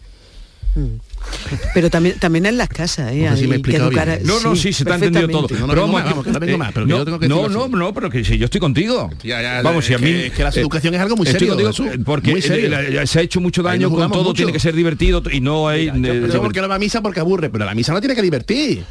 Pero 1.75 1.91
también, 1.91 2.19
también 2.19 2.47
en 2.47 2.57
las 2.57 2.69
casas, 2.69 3.13
¿eh? 3.13 3.27
No 3.29 3.37
sé 3.37 3.43
si 3.43 3.49
me 3.49 3.63
que 3.63 3.77
educar 3.77 4.09
a-. 4.09 4.19
No, 4.23 4.41
no, 4.41 4.57
sí, 4.57 4.73
se 4.73 4.85
te 4.85 4.93
ha 4.93 4.95
entendido 4.97 5.29
todo. 5.29 5.49
No, 5.51 5.67
no, 5.67 5.73
Pero 5.73 5.89
más, 5.89 6.05
que 6.05 6.53
eh, 6.53 6.57
más, 6.57 6.73
pero 6.73 6.87
que 6.87 6.93
no, 6.93 6.99
yo 6.99 7.05
tengo 7.05 7.19
que 7.19 7.29
no, 7.29 7.95
pero 7.95 8.11
que 8.11 8.25
sí, 8.25 8.39
yo 8.39 8.47
estoy 8.47 8.61
contigo. 8.61 9.11
Ya, 9.23 9.41
ya, 9.43 9.63
vamos, 9.63 9.85
si 9.85 9.95
a 9.95 9.99
mí 9.99 10.07
que- 10.07 10.27
es 10.27 10.33
que 10.33 10.43
la 10.43 10.49
eh, 10.51 10.61
educación 10.61 10.95
es 10.95 11.01
algo 11.01 11.17
muy 11.17 11.27
serio, 11.27 11.57
contigo, 11.57 11.91
eh, 11.93 11.99
porque 12.05 12.31
muy 12.31 12.43
serio. 12.43 12.67
eh, 12.79 12.91
la- 12.91 13.07
se 13.07 13.19
ha 13.19 13.23
hecho 13.23 13.41
mucho 13.41 13.63
daño 13.63 13.91
con 13.91 14.11
todo, 14.11 14.25
mucho. 14.25 14.35
tiene 14.35 14.53
que 14.53 14.61
ser 14.61 14.75
divertido 14.75 15.23
y 15.31 15.41
no 15.41 15.69
hay. 15.69 15.89
Eh, 15.89 16.29
yo 16.33 16.43
porque 16.43 16.61
no 16.61 16.69
va 16.69 16.77
a 16.77 16.79
misa 16.79 17.01
porque 17.01 17.21
aburre, 17.21 17.51
pero 17.51 17.65
la 17.65 17.75
misa 17.75 17.93
no 17.93 18.01
tiene 18.01 18.15
que 18.15 18.23
divertir. 18.23 18.85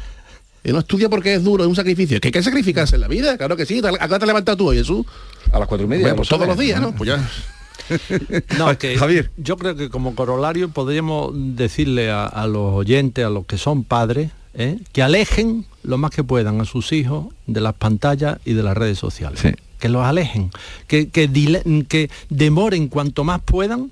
Y 0.64 0.72
no 0.72 0.80
estudia 0.80 1.08
porque 1.08 1.34
es 1.34 1.44
duro, 1.44 1.62
es 1.62 1.68
un 1.68 1.76
sacrificio. 1.76 2.16
Es 2.16 2.20
que 2.20 2.28
hay 2.28 2.32
que 2.32 2.42
sacrificarse 2.42 2.96
en 2.96 3.00
la 3.02 3.08
vida, 3.08 3.36
claro 3.36 3.56
que 3.56 3.64
sí. 3.66 3.80
¿A 3.84 3.92
qué 3.98 4.08
te 4.08 4.14
has 4.16 4.26
levantado 4.26 4.56
tú 4.56 4.68
hoy, 4.68 4.78
Jesús? 4.78 5.06
a 5.52 5.60
las 5.60 5.68
cuatro 5.68 5.86
y 5.86 5.88
media. 5.88 6.02
Bueno, 6.06 6.16
pues 6.16 6.28
todos 6.28 6.46
los 6.46 6.58
días, 6.58 6.80
¿no? 6.80 6.92
Pues 6.92 7.08
ya. 7.08 7.30
No, 8.58 8.76
que 8.78 8.96
Javier. 8.98 9.30
yo 9.36 9.56
creo 9.56 9.76
que 9.76 9.88
como 9.90 10.14
corolario 10.14 10.68
podríamos 10.70 11.30
decirle 11.34 12.10
a, 12.10 12.26
a 12.26 12.46
los 12.46 12.72
oyentes, 12.74 13.24
a 13.24 13.30
los 13.30 13.46
que 13.46 13.58
son 13.58 13.84
padres, 13.84 14.30
¿eh? 14.54 14.78
que 14.92 15.02
alejen 15.02 15.66
lo 15.82 15.98
más 15.98 16.10
que 16.10 16.24
puedan 16.24 16.60
a 16.60 16.64
sus 16.64 16.92
hijos 16.92 17.26
de 17.46 17.60
las 17.60 17.74
pantallas 17.74 18.38
y 18.44 18.54
de 18.54 18.62
las 18.62 18.76
redes 18.76 18.98
sociales. 18.98 19.40
Que 19.78 19.88
los 19.90 20.04
alejen, 20.04 20.50
que, 20.86 21.10
que, 21.10 21.28
dile- 21.30 21.86
que 21.86 22.10
demoren 22.30 22.88
cuanto 22.88 23.24
más 23.24 23.40
puedan 23.44 23.90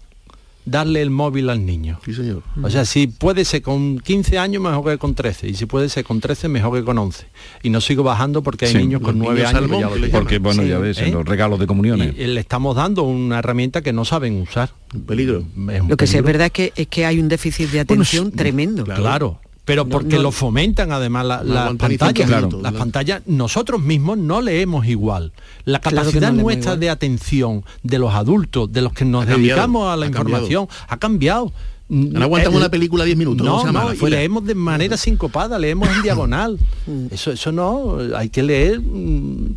darle 0.66 1.02
el 1.02 1.10
móvil 1.10 1.50
al 1.50 1.64
niño. 1.66 2.00
Sí, 2.04 2.14
señor. 2.14 2.42
O 2.62 2.70
sea, 2.70 2.84
si 2.84 3.06
puede 3.06 3.44
ser 3.44 3.62
con 3.62 3.98
15 3.98 4.38
años 4.38 4.62
mejor 4.62 4.84
que 4.92 4.98
con 4.98 5.14
13 5.14 5.48
y 5.48 5.54
si 5.54 5.66
puede 5.66 5.88
ser 5.88 6.04
con 6.04 6.20
13 6.20 6.48
mejor 6.48 6.78
que 6.78 6.84
con 6.84 6.96
11. 6.98 7.26
Y 7.62 7.70
no 7.70 7.80
sigo 7.80 8.02
bajando 8.02 8.42
porque 8.42 8.66
hay 8.66 8.72
Sí. 8.72 8.78
niños 8.78 9.00
con 9.02 9.18
Los 9.18 9.24
9 9.26 9.40
niños 9.40 9.54
años 9.54 9.70
que 9.70 9.80
ya 9.80 10.06
lo. 10.06 10.10
Porque, 10.10 10.38
bueno, 10.38 10.62
Sí. 10.62 10.68
ya 10.68 10.78
ves, 10.78 10.98
en 10.98 11.08
¿Eh? 11.08 11.10
los 11.12 11.24
regalos 11.26 11.58
de 11.58 11.66
comuniones. 11.66 12.14
Y, 12.18 12.24
le 12.26 12.40
estamos 12.40 12.76
dando 12.76 13.02
una 13.02 13.38
herramienta 13.40 13.82
que 13.82 13.92
no 13.92 14.04
saben 14.04 14.40
usar. 14.40 14.70
peligro. 15.06 15.44
Un 15.56 15.88
Lo 15.88 15.96
que 15.96 16.06
sí 16.06 16.16
es 16.16 16.22
peligro. 16.22 16.24
verdad 16.26 16.46
es 16.46 16.52
que, 16.52 16.72
es 16.76 16.86
que 16.86 17.04
hay 17.04 17.18
un 17.18 17.28
déficit 17.28 17.68
de 17.70 17.80
atención 17.80 18.30
tremendo. 18.30 18.84
Claro. 18.84 19.40
Pero 19.64 19.88
porque 19.88 20.16
no- 20.16 20.22
lo 20.24 20.30
fomentan 20.32 20.92
además 20.92 21.24
la- 21.24 21.42
No 21.42 21.54
las 21.54 21.74
pantallas. 21.76 22.30
las 22.62 22.72
pantallas, 22.74 23.22
nosotros 23.26 23.80
mismos 23.80 24.18
no 24.18 24.42
leemos 24.42 24.86
igual. 24.86 25.32
La 25.64 25.80
capacidad 25.80 26.32
nuestra 26.32 26.72
igual. 26.72 26.80
de 26.80 26.90
atención 26.90 27.64
de 27.82 27.98
los 27.98 28.12
adultos, 28.14 28.70
de 28.72 28.82
los 28.82 28.92
que 28.92 29.04
nos 29.06 29.22
Ha 29.24 29.28
cambiado, 29.28 29.56
dedicamos 29.56 29.88
a 29.88 29.96
la 29.96 30.06
ha 30.06 30.10
cambiado. 30.10 30.44
información, 30.46 30.68
ha 30.88 30.96
cambiado. 30.98 31.52
No 31.88 32.22
aguantamos 32.24 32.56
Eh, 32.56 32.62
una 32.62 32.70
película 32.70 33.04
10 33.04 33.16
minutos, 33.16 33.46
no 33.46 33.64
No, 33.70 33.72
no, 33.72 33.92
y 33.94 34.10
leemos 34.10 34.44
de 34.46 34.54
manera 34.54 34.96
sincopada, 34.96 35.58
leemos 35.58 35.88
en 35.88 36.02
diagonal. 36.02 36.58
Eso, 37.10 37.30
eso 37.32 37.52
no, 37.52 37.98
hay 38.16 38.30
que 38.30 38.42
leer. 38.42 38.80
mm, 38.80 39.54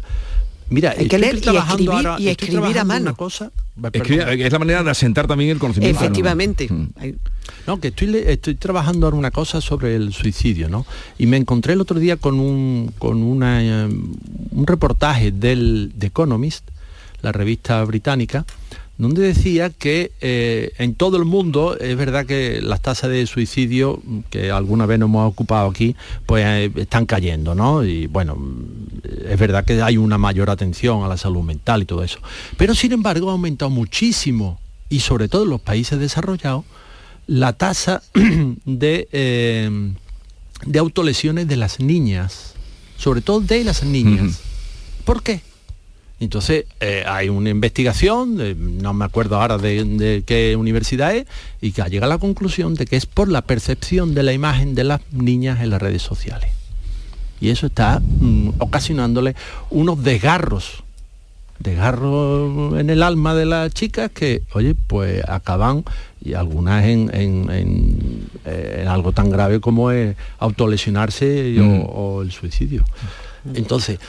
Mira, 0.69 0.93
Hay 0.97 1.07
que 1.07 1.17
leer 1.17 1.37
y 1.37 1.41
trabajando 1.41 1.83
escribir- 1.91 2.07
ahora- 2.07 2.21
y 2.21 2.27
escribir 2.29 2.79
a 2.79 2.83
mano. 2.83 3.01
Una 3.03 3.13
cosa, 3.13 3.51
perdón. 3.81 4.41
es 4.41 4.51
la 4.51 4.59
manera 4.59 4.83
de 4.83 4.91
asentar 4.91 5.27
también 5.27 5.49
el 5.51 5.59
conocimiento. 5.59 5.97
Efectivamente. 5.99 6.67
Mm. 6.69 6.89
No, 7.65 7.79
que 7.79 7.87
estoy, 7.89 8.55
trabajando 8.55 9.05
ahora 9.07 9.17
una 9.17 9.31
cosa 9.31 9.61
sobre 9.61 9.95
el 9.95 10.13
suicidio, 10.13 10.67
¿no? 10.69 10.85
Y 11.17 11.25
me 11.27 11.37
encontré 11.37 11.73
el 11.73 11.81
otro 11.81 11.99
día 11.99 12.17
con 12.17 12.39
un, 12.39 12.91
con 12.99 13.23
una, 13.23 13.63
eh, 13.63 13.85
un 13.87 14.67
reportaje 14.67 15.31
del 15.31 15.91
The 15.97 16.07
Economist, 16.07 16.67
la 17.21 17.31
revista 17.31 17.83
británica, 17.85 18.45
donde 18.97 19.21
decía 19.21 19.69
que 19.69 20.11
eh, 20.21 20.71
en 20.79 20.95
todo 20.95 21.17
el 21.17 21.25
mundo 21.25 21.77
es 21.77 21.95
verdad 21.95 22.25
que 22.25 22.61
las 22.61 22.81
tasas 22.81 23.11
de 23.11 23.27
suicidio, 23.27 24.01
que 24.31 24.49
alguna 24.49 24.85
vez 24.87 24.97
nos 24.97 25.09
hemos 25.09 25.31
ocupado 25.31 25.69
aquí, 25.69 25.95
pues 26.25 26.43
eh, 26.45 26.71
están 26.75 27.05
cayendo, 27.05 27.53
¿no? 27.53 27.83
Y 27.83 28.07
bueno, 28.07 28.35
mm, 28.35 29.27
es 29.29 29.39
verdad 29.39 29.65
que 29.65 29.81
hay 29.81 29.97
una 29.97 30.17
mayor 30.17 30.49
atención 30.49 31.03
a 31.03 31.07
la 31.07 31.17
salud 31.17 31.43
mental 31.43 31.83
y 31.83 31.85
todo 31.85 32.03
eso. 32.03 32.19
Pero 32.57 32.73
sin 32.73 32.91
embargo 32.91 33.29
ha 33.29 33.33
aumentado 33.33 33.69
muchísimo, 33.69 34.59
y 34.89 35.01
sobre 35.01 35.27
todo 35.27 35.43
en 35.43 35.49
los 35.51 35.61
países 35.61 35.99
desarrollados, 35.99 36.65
la 37.27 37.53
tasa 37.53 38.01
de, 38.65 39.07
eh, 39.11 39.93
de 40.65 40.79
autolesiones 40.79 41.47
de 41.47 41.57
las 41.57 41.79
niñas, 41.79 42.55
sobre 42.97 43.21
todo 43.21 43.41
de 43.41 43.63
las 43.63 43.83
niñas. 43.83 44.39
¿Por 45.05 45.21
qué? 45.21 45.41
Entonces 46.19 46.65
eh, 46.79 47.03
hay 47.05 47.29
una 47.29 47.49
investigación, 47.51 48.37
de- 48.37 48.55
no 48.55 48.93
me 48.93 49.05
acuerdo 49.05 49.39
ahora 49.39 49.57
de, 49.59 49.83
de 49.83 50.23
qué 50.25 50.55
universidad 50.55 51.15
es, 51.15 51.25
y 51.61 51.71
que 51.73 51.83
llega 51.89 52.05
a 52.07 52.09
la 52.09 52.17
conclusión 52.17 52.73
de 52.73 52.85
que 52.87 52.95
es 52.95 53.05
por 53.05 53.27
la 53.29 53.41
percepción 53.43 54.15
de 54.15 54.23
la 54.23 54.33
imagen 54.33 54.73
de 54.73 54.83
las 54.83 55.01
niñas 55.11 55.61
en 55.61 55.69
las 55.69 55.81
redes 55.81 56.01
sociales. 56.01 56.49
Y 57.39 57.49
eso 57.49 57.67
está 57.67 57.99
mm, 57.99 58.49
ocasionándole 58.59 59.35
unos 59.69 60.03
desgarros 60.03 60.83
desgarro 61.59 62.79
en 62.79 62.89
el 62.91 63.01
alma 63.01 63.33
de 63.33 63.45
las 63.47 63.73
chicas 63.73 64.11
que, 64.13 64.43
oye, 64.53 64.75
pues 64.75 65.23
acaban 65.27 65.83
y 66.23 66.33
algunas 66.33 66.85
en, 66.85 67.09
en- 67.13 67.49
en, 67.49 68.29
eh, 68.45 68.79
en 68.83 68.87
algo 68.87 69.11
tan 69.11 69.29
grave 69.31 69.59
como 69.59 69.89
es 69.91 70.15
autolesionarse 70.37 71.59
o- 71.59 71.63
Mm. 71.63 71.85
o, 71.87 72.21
el 72.21 72.31
suicidio. 72.31 72.85
Entonces, 73.55 73.99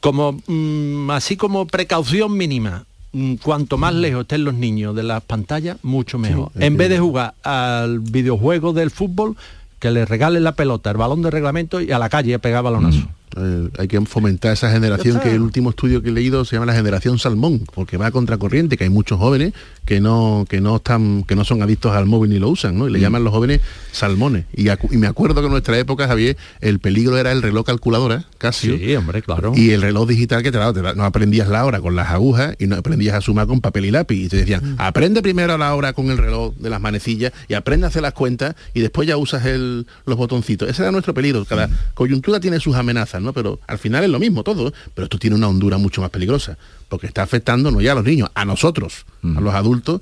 como 0.00 0.40
mm, 0.46 1.10
así 1.10 1.36
como 1.36 1.66
precaución 1.66 2.36
mínima, 2.36 2.84
mm, 3.12 3.34
cuanto 3.36 3.78
más 3.78 3.94
lejos 3.94 4.22
estén 4.22 4.44
los 4.44 4.54
niños 4.54 4.94
de 4.94 5.02
las 5.02 5.22
pantallas, 5.22 5.78
mucho 5.82 6.18
mejor. 6.18 6.50
en 6.58 6.76
vez 6.76 6.88
de 6.90 6.98
jugar 6.98 7.34
al 7.42 8.00
videojuego 8.00 8.72
del 8.72 8.90
fútbol, 8.90 9.36
que 9.78 9.90
les 9.90 10.08
regalen 10.08 10.44
la 10.44 10.52
pelota, 10.52 10.90
el 10.90 10.96
balón 10.96 11.22
de 11.22 11.30
reglamento 11.30 11.80
y 11.80 11.92
a 11.92 11.98
la 11.98 12.08
calle 12.08 12.34
a 12.34 12.38
pegar 12.38 12.62
balonazo. 12.64 13.08
Eh, 13.40 13.68
hay 13.78 13.88
que 13.88 14.00
fomentar 14.02 14.52
esa 14.52 14.70
generación 14.70 15.20
que 15.20 15.30
el 15.34 15.40
último 15.42 15.70
estudio 15.70 16.02
que 16.02 16.08
he 16.08 16.12
leído 16.12 16.44
se 16.44 16.56
llama 16.56 16.66
la 16.66 16.74
generación 16.74 17.18
salmón, 17.18 17.62
porque 17.74 17.96
va 17.96 18.06
a 18.06 18.10
contracorriente, 18.10 18.76
que 18.76 18.84
hay 18.84 18.90
muchos 18.90 19.18
jóvenes 19.18 19.52
que 19.84 20.00
no, 20.00 20.44
que 20.48 20.60
no 20.60 20.76
están, 20.76 21.24
que 21.24 21.34
no 21.34 21.44
son 21.44 21.62
adictos 21.62 21.92
al 21.94 22.04
móvil 22.06 22.30
ni 22.30 22.38
lo 22.38 22.48
usan, 22.50 22.76
¿no? 22.78 22.88
Y 22.88 22.92
le 22.92 22.98
Mm. 22.98 23.02
llaman 23.02 23.24
los 23.24 23.32
jóvenes 23.32 23.60
salmones. 23.92 24.44
Y, 24.54 24.64
acu- 24.66 24.92
y 24.92 24.96
me 24.98 25.06
acuerdo 25.06 25.40
que 25.40 25.46
en 25.46 25.52
nuestra 25.52 25.78
época, 25.78 26.06
Javier, 26.06 26.36
el 26.60 26.78
peligro 26.78 27.16
era 27.16 27.32
el 27.32 27.40
reloj 27.42 27.64
calculadora, 27.66 28.26
Casio. 28.38 28.76
Sí, 28.76 28.94
hombre, 28.96 29.22
claro. 29.22 29.52
Y 29.56 29.70
el 29.70 29.80
reloj 29.82 30.06
digital 30.08 30.42
que 30.42 30.52
te, 30.52 30.58
daba, 30.58 30.72
te 30.72 30.82
da- 30.82 30.94
no 30.94 31.04
aprendías 31.04 31.48
la 31.48 31.64
hora 31.64 31.80
con 31.80 31.96
las 31.96 32.10
agujas 32.10 32.54
y 32.58 32.66
no 32.66 32.76
aprendías 32.76 33.14
a 33.14 33.20
sumar 33.20 33.46
con 33.46 33.60
papel 33.60 33.86
y 33.86 33.90
lápiz. 33.90 34.16
Y 34.24 34.28
te 34.28 34.36
decían, 34.38 34.74
aprende 34.78 35.22
primero 35.22 35.56
la 35.56 35.74
hora 35.74 35.92
con 35.94 36.10
el 36.10 36.18
reloj 36.18 36.54
de 36.56 36.68
las 36.70 36.80
manecillas 36.80 37.32
y 37.48 37.54
aprende 37.54 37.86
a 37.86 37.88
hacer 37.88 38.02
las 38.02 38.12
cuentas 38.12 38.54
y 38.74 38.80
después 38.80 39.08
ya 39.08 39.16
usas 39.16 39.46
el- 39.46 39.86
los 40.04 40.16
botoncitos. 40.16 40.68
Ese 40.68 40.82
era 40.82 40.92
nuestro 40.92 41.14
peligro. 41.14 41.44
Cada 41.44 41.70
coyuntura 41.94 42.40
tiene 42.40 42.60
sus 42.60 42.76
amenazas, 42.76 43.22
¿no? 43.22 43.27
Pero 43.32 43.60
al 43.66 43.78
final 43.78 44.04
es 44.04 44.10
lo 44.10 44.18
mismo 44.18 44.42
todo. 44.42 44.72
Pero 44.94 45.04
esto 45.04 45.18
tiene 45.18 45.36
una 45.36 45.48
hondura 45.48 45.78
mucho 45.78 46.00
más 46.00 46.10
peligrosa. 46.10 46.58
Porque 46.88 47.06
está 47.06 47.22
afectando 47.22 47.70
no 47.70 47.80
ya 47.80 47.92
a 47.92 47.94
los 47.94 48.04
niños, 48.04 48.30
a 48.34 48.44
nosotros, 48.44 49.04
a 49.22 49.40
los 49.40 49.54
adultos, 49.54 50.00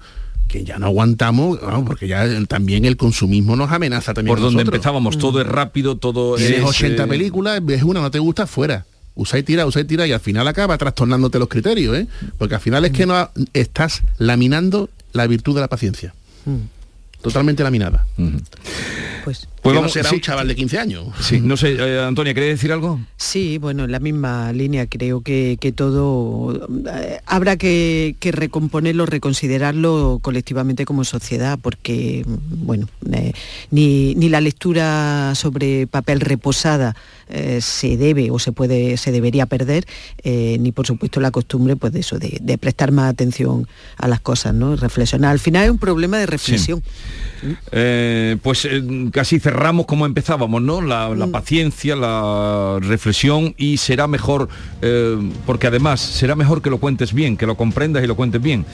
que 0.48 0.64
ya 0.64 0.78
no 0.78 0.86
aguantamos, 0.86 1.58
porque 1.84 2.06
ya 2.06 2.26
también 2.46 2.84
el 2.84 2.96
consumismo 2.96 3.56
nos 3.56 3.72
amenaza 3.72 4.14
también. 4.14 4.36
Por 4.36 4.38
a 4.38 4.42
donde 4.42 4.62
empezábamos, 4.62 5.18
todo 5.18 5.40
es 5.40 5.46
rápido, 5.46 5.96
todo 5.96 6.36
Tienes 6.36 6.58
es... 6.58 6.64
80 6.64 7.02
eh, 7.02 7.06
películas, 7.06 7.64
ves 7.64 7.82
una, 7.82 8.00
no 8.00 8.10
te 8.10 8.18
gusta, 8.18 8.46
fuera. 8.46 8.86
Usa 9.16 9.38
y 9.38 9.42
tira, 9.42 9.66
usa 9.66 9.80
y 9.80 9.84
tira 9.84 10.06
y 10.06 10.12
al 10.12 10.20
final 10.20 10.46
acaba 10.46 10.76
trastornándote 10.76 11.38
los 11.38 11.48
criterios, 11.48 11.96
¿eh? 11.96 12.06
Porque 12.38 12.54
al 12.54 12.60
final 12.60 12.84
es 12.84 12.92
que 12.92 13.06
no 13.06 13.30
estás 13.54 14.02
laminando 14.18 14.90
la 15.12 15.26
virtud 15.26 15.54
de 15.54 15.62
la 15.62 15.68
paciencia. 15.68 16.14
Totalmente 17.22 17.62
laminada. 17.64 18.06
Pues, 19.26 19.48
Pues 19.60 19.74
vamos- 19.74 19.88
no 19.90 19.92
será 19.92 20.08
sí. 20.10 20.14
un 20.14 20.20
chaval 20.20 20.46
de 20.46 20.54
15 20.54 20.78
años. 20.78 21.06
Sí, 21.20 21.40
no 21.40 21.56
sé, 21.56 21.72
eh, 21.72 22.00
Antonia, 22.00 22.32
¿querés 22.32 22.50
decir 22.50 22.70
algo? 22.70 23.00
Sí, 23.16 23.58
bueno, 23.58 23.82
en 23.82 23.90
la 23.90 23.98
misma 23.98 24.52
línea 24.52 24.86
creo 24.86 25.20
que, 25.22 25.58
que 25.60 25.72
todo 25.72 26.68
eh, 26.94 27.18
habrá 27.26 27.56
que, 27.56 28.14
que 28.20 28.30
recomponerlo, 28.30 29.04
reconsiderarlo 29.04 30.20
colectivamente 30.22 30.84
como 30.84 31.02
sociedad, 31.02 31.58
porque 31.60 32.22
bueno, 32.26 32.88
eh, 33.12 33.32
ni, 33.72 34.14
ni 34.14 34.28
la 34.28 34.40
lectura 34.40 35.32
sobre 35.34 35.88
papel 35.88 36.20
reposada 36.20 36.94
se 37.58 37.96
debe 37.96 38.30
o 38.30 38.38
se 38.38 38.52
puede, 38.52 38.96
se 38.96 39.10
debería 39.10 39.46
perder, 39.46 39.84
ni 40.24 40.70
por 40.70 40.86
supuesto 40.86 41.18
la 41.18 41.32
costumbre 41.32 41.74
pues 41.74 41.92
de 41.92 41.98
eso, 41.98 42.20
de, 42.20 42.38
de 42.40 42.56
prestar 42.56 42.92
más 42.92 43.10
atención 43.10 43.66
a 43.96 44.06
las 44.06 44.20
cosas, 44.20 44.54
¿no? 44.54 44.76
Reflexionar. 44.76 45.32
Al 45.32 45.40
final 45.40 45.64
es 45.64 45.70
un 45.72 45.78
problema 45.78 46.18
de 46.18 46.26
reflexión. 46.26 46.84
Pues 48.42 48.68
casi 49.16 49.40
cerramos 49.40 49.86
como 49.86 50.04
empezábamos, 50.04 50.60
¿no? 50.60 50.82
La, 50.82 51.08
Mm. 51.08 51.18
la 51.18 51.26
paciencia, 51.28 51.96
la 51.96 52.78
reflexión 52.82 53.54
y 53.56 53.78
será 53.78 54.06
mejor, 54.06 54.48
eh, 54.82 55.16
porque 55.46 55.66
además 55.68 56.00
será 56.00 56.36
mejor 56.36 56.60
que 56.60 56.68
lo 56.68 56.76
cuentes 56.76 57.14
bien, 57.14 57.38
que 57.38 57.46
lo 57.46 57.56
comprendas 57.56 58.04
y 58.04 58.06
lo 58.06 58.14
cuentes 58.14 58.42
bien. 58.42 58.66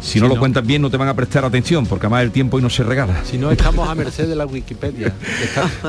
Si 0.00 0.20
no 0.20 0.28
lo 0.28 0.34
no- 0.34 0.40
cuentas 0.40 0.66
bien 0.66 0.82
no 0.82 0.90
te 0.90 0.96
van 0.96 1.08
a 1.08 1.14
prestar 1.14 1.44
atención, 1.44 1.86
porque 1.86 2.06
además 2.06 2.22
el 2.24 2.30
tiempo 2.30 2.58
y 2.58 2.62
no 2.62 2.70
se 2.70 2.82
regala. 2.82 3.24
Si 3.24 3.38
no 3.38 3.50
estamos 3.50 3.88
a 3.88 3.94
merced 3.94 4.28
de 4.28 4.36
la 4.36 4.46
Wikipedia. 4.46 5.12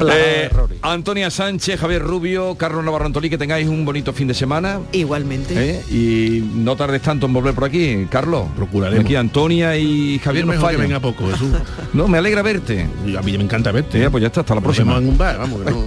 Eh, 0.10 0.47
errores. 0.51 0.78
Antonia 0.82 1.30
Sánchez, 1.30 1.80
Javier 1.80 2.01
Rubio, 2.01 2.55
Carlos 2.55 2.84
Navarro 2.84 3.05
Antolí, 3.05 3.30
que 3.30 3.38
tengáis 3.38 3.68
un 3.68 3.84
bonito 3.86 4.14
fin 4.14 4.28
de 4.28 4.34
semana. 4.34 4.80
Igualmente. 4.91 5.53
¿eh? 5.58 5.84
Y 5.91 6.41
no 6.55 6.76
tardes 6.76 7.01
tanto 7.01 7.26
en 7.26 7.34
volver 7.34 7.53
por 7.53 7.66
aquí, 7.66 8.05
Carlos. 8.10 8.47
Procuraremos. 8.55 9.03
Aquí 9.03 9.16
Antonia 9.16 9.76
y 9.78 10.20
Javier 10.20 10.45
nos 10.45 10.55
mejor 10.55 10.72
que 10.72 10.78
venga 10.78 10.99
poco, 10.99 11.28
Jesús. 11.30 11.49
No, 11.93 12.08
me 12.08 12.18
alegra 12.20 12.41
verte. 12.43 12.86
A 13.18 13.22
mí 13.22 13.38
me 13.38 13.43
encanta 13.43 13.72
verte. 13.72 13.99
Ya, 13.99 14.10
pues 14.10 14.22
ya 14.22 14.28
está, 14.28 14.41
hasta 14.41 14.53
la 14.53 14.62
Nos 14.62 14.66
próxima. 14.66 14.93
vemos 14.93 15.03
en 15.03 15.10
un 15.10 15.18
bar, 15.18 15.38
vamos. 15.39 15.62
que 15.64 15.72
no- 15.72 15.84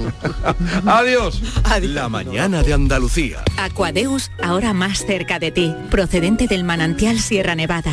Adiós. 0.93 1.41
La 1.83 2.09
mañana 2.09 2.63
de 2.63 2.73
Andalucía. 2.73 3.39
Aquadeus, 3.59 4.31
ahora 4.43 4.73
más 4.73 5.05
cerca 5.07 5.39
de 5.39 5.51
ti, 5.51 5.75
procedente 5.91 6.47
del 6.47 6.65
manantial 6.65 7.19
Sierra 7.21 7.55
Nevada, 7.55 7.93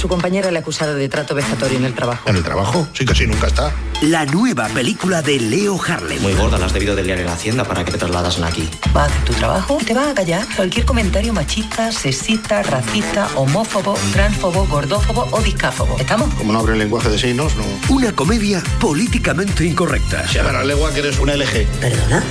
Su 0.00 0.08
compañera 0.08 0.50
le 0.50 0.56
ha 0.56 0.60
acusado 0.62 0.94
de 0.94 1.10
trato 1.10 1.34
vejatorio 1.34 1.76
en 1.76 1.84
el 1.84 1.92
trabajo. 1.92 2.26
¿En 2.26 2.34
el 2.34 2.42
trabajo? 2.42 2.88
Sí, 2.94 3.04
casi 3.04 3.26
nunca 3.26 3.48
está. 3.48 3.70
La 4.00 4.24
nueva 4.24 4.66
película 4.68 5.20
de 5.20 5.38
Leo 5.38 5.78
Harlem. 5.78 6.22
Muy 6.22 6.32
gorda, 6.32 6.56
la 6.56 6.64
has 6.64 6.72
debido 6.72 6.96
de 6.96 7.02
liar 7.02 7.18
en 7.18 7.26
la 7.26 7.34
hacienda 7.34 7.64
para 7.64 7.84
que 7.84 7.92
te 7.92 7.98
trasladasen 7.98 8.44
aquí. 8.44 8.66
Va 8.96 9.02
a 9.02 9.06
hacer 9.08 9.22
tu 9.26 9.34
trabajo, 9.34 9.76
te 9.86 9.92
va 9.92 10.08
a 10.08 10.14
callar 10.14 10.46
cualquier 10.56 10.86
comentario 10.86 11.34
machista, 11.34 11.92
sexista, 11.92 12.62
racista, 12.62 13.28
homófobo, 13.34 13.94
transfobo, 14.10 14.66
gordófobo 14.68 15.28
o 15.32 15.42
discáfobo. 15.42 15.98
¿Estamos? 15.98 16.32
Como 16.32 16.50
no 16.54 16.60
abre 16.60 16.72
el 16.72 16.78
lenguaje 16.78 17.10
de 17.10 17.18
signos, 17.18 17.52
no. 17.56 17.94
Una 17.94 18.12
comedia 18.12 18.62
políticamente 18.80 19.66
incorrecta. 19.66 20.26
Se 20.26 20.42
la 20.42 20.64
legua 20.64 20.94
que 20.94 21.00
eres 21.00 21.18
una 21.18 21.36
LG. 21.36 21.66
¿Perdona? 21.78 22.24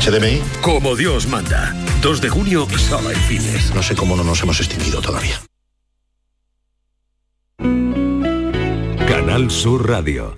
HDMI. 0.00 0.42
Como 0.60 0.94
Dios 0.94 1.26
manda. 1.26 1.74
2 2.02 2.20
de 2.20 2.28
junio, 2.28 2.68
sala 2.78 3.10
en 3.10 3.20
cines. 3.22 3.74
No 3.74 3.82
sé 3.82 3.96
cómo 3.96 4.14
no 4.14 4.22
nos 4.22 4.40
hemos 4.44 4.60
extinguido 4.60 5.00
todavía. 5.00 5.40
Canal 9.24 9.52
Sur 9.52 9.88
Radio. 9.88 10.36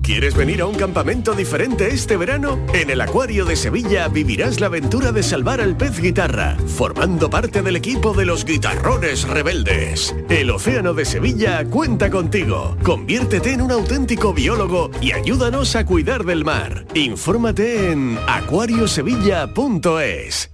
¿Quieres 0.00 0.36
venir 0.36 0.60
a 0.60 0.66
un 0.66 0.76
campamento 0.76 1.34
diferente 1.34 1.88
este 1.88 2.16
verano? 2.16 2.64
En 2.72 2.90
el 2.90 3.00
Acuario 3.00 3.44
de 3.44 3.56
Sevilla 3.56 4.06
vivirás 4.06 4.60
la 4.60 4.66
aventura 4.66 5.10
de 5.10 5.24
salvar 5.24 5.60
al 5.60 5.76
pez 5.76 6.00
guitarra, 6.00 6.56
formando 6.68 7.28
parte 7.28 7.60
del 7.60 7.74
equipo 7.74 8.14
de 8.14 8.24
los 8.24 8.44
guitarrones 8.44 9.26
rebeldes. 9.26 10.14
El 10.28 10.50
Océano 10.50 10.94
de 10.94 11.06
Sevilla 11.06 11.64
cuenta 11.64 12.08
contigo. 12.08 12.76
Conviértete 12.84 13.52
en 13.52 13.62
un 13.62 13.72
auténtico 13.72 14.32
biólogo 14.32 14.92
y 15.00 15.10
ayúdanos 15.10 15.74
a 15.74 15.84
cuidar 15.84 16.24
del 16.24 16.44
mar. 16.44 16.86
Infórmate 16.94 17.90
en 17.90 18.16
acuariosevilla.es. 18.28 20.53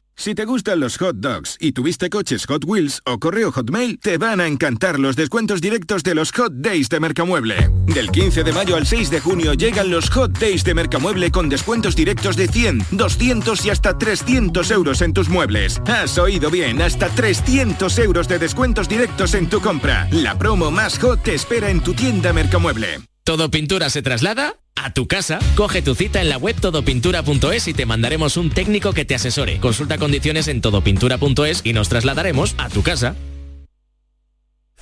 Si 0.21 0.35
te 0.35 0.45
gustan 0.45 0.79
los 0.79 0.99
hot 0.99 1.15
dogs 1.15 1.57
y 1.59 1.71
tuviste 1.71 2.11
coches 2.11 2.45
Hot 2.45 2.63
Wheels 2.63 3.01
o 3.07 3.17
correo 3.17 3.51
Hotmail, 3.51 3.97
te 3.97 4.19
van 4.19 4.39
a 4.39 4.45
encantar 4.45 4.99
los 4.99 5.15
descuentos 5.15 5.61
directos 5.61 6.03
de 6.03 6.13
los 6.13 6.31
Hot 6.33 6.53
Days 6.53 6.89
de 6.89 6.99
Mercamueble. 6.99 7.71
Del 7.87 8.11
15 8.11 8.43
de 8.43 8.51
mayo 8.51 8.75
al 8.75 8.85
6 8.85 9.09
de 9.09 9.19
junio 9.19 9.55
llegan 9.55 9.89
los 9.89 10.11
Hot 10.11 10.37
Days 10.37 10.63
de 10.63 10.75
Mercamueble 10.75 11.31
con 11.31 11.49
descuentos 11.49 11.95
directos 11.95 12.35
de 12.35 12.47
100, 12.47 12.85
200 12.91 13.65
y 13.65 13.71
hasta 13.71 13.97
300 13.97 14.69
euros 14.69 15.01
en 15.01 15.13
tus 15.13 15.27
muebles. 15.27 15.81
Has 15.87 16.15
oído 16.19 16.51
bien, 16.51 16.79
hasta 16.83 17.09
300 17.09 17.97
euros 17.97 18.27
de 18.27 18.37
descuentos 18.37 18.87
directos 18.87 19.33
en 19.33 19.49
tu 19.49 19.59
compra. 19.59 20.07
La 20.11 20.37
promo 20.37 20.69
más 20.69 20.99
hot 20.99 21.23
te 21.23 21.33
espera 21.33 21.71
en 21.71 21.81
tu 21.81 21.95
tienda 21.95 22.31
Mercamueble. 22.31 23.10
¿Todo 23.23 23.51
pintura 23.51 23.89
se 23.89 24.01
traslada? 24.01 24.55
A 24.75 24.93
tu 24.93 25.07
casa, 25.07 25.37
coge 25.55 25.83
tu 25.83 25.93
cita 25.93 26.21
en 26.21 26.29
la 26.29 26.37
web 26.37 26.55
todopintura.es 26.59 27.67
y 27.67 27.73
te 27.73 27.85
mandaremos 27.85 28.35
un 28.35 28.49
técnico 28.49 28.93
que 28.93 29.05
te 29.05 29.13
asesore. 29.13 29.59
Consulta 29.59 29.99
condiciones 29.99 30.47
en 30.47 30.59
todopintura.es 30.59 31.61
y 31.63 31.73
nos 31.73 31.87
trasladaremos 31.87 32.55
a 32.57 32.69
tu 32.69 32.81
casa. 32.81 33.15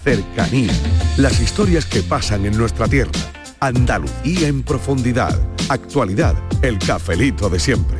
Cercanía. 0.01 0.71
Las 1.17 1.41
historias 1.41 1.85
que 1.85 2.01
pasan 2.01 2.45
en 2.45 2.57
nuestra 2.57 2.87
tierra. 2.87 3.11
Andalucía 3.59 4.47
en 4.47 4.63
profundidad. 4.63 5.37
Actualidad. 5.67 6.35
El 6.61 6.79
cafelito 6.79 7.49
de 7.49 7.59
siempre. 7.59 7.99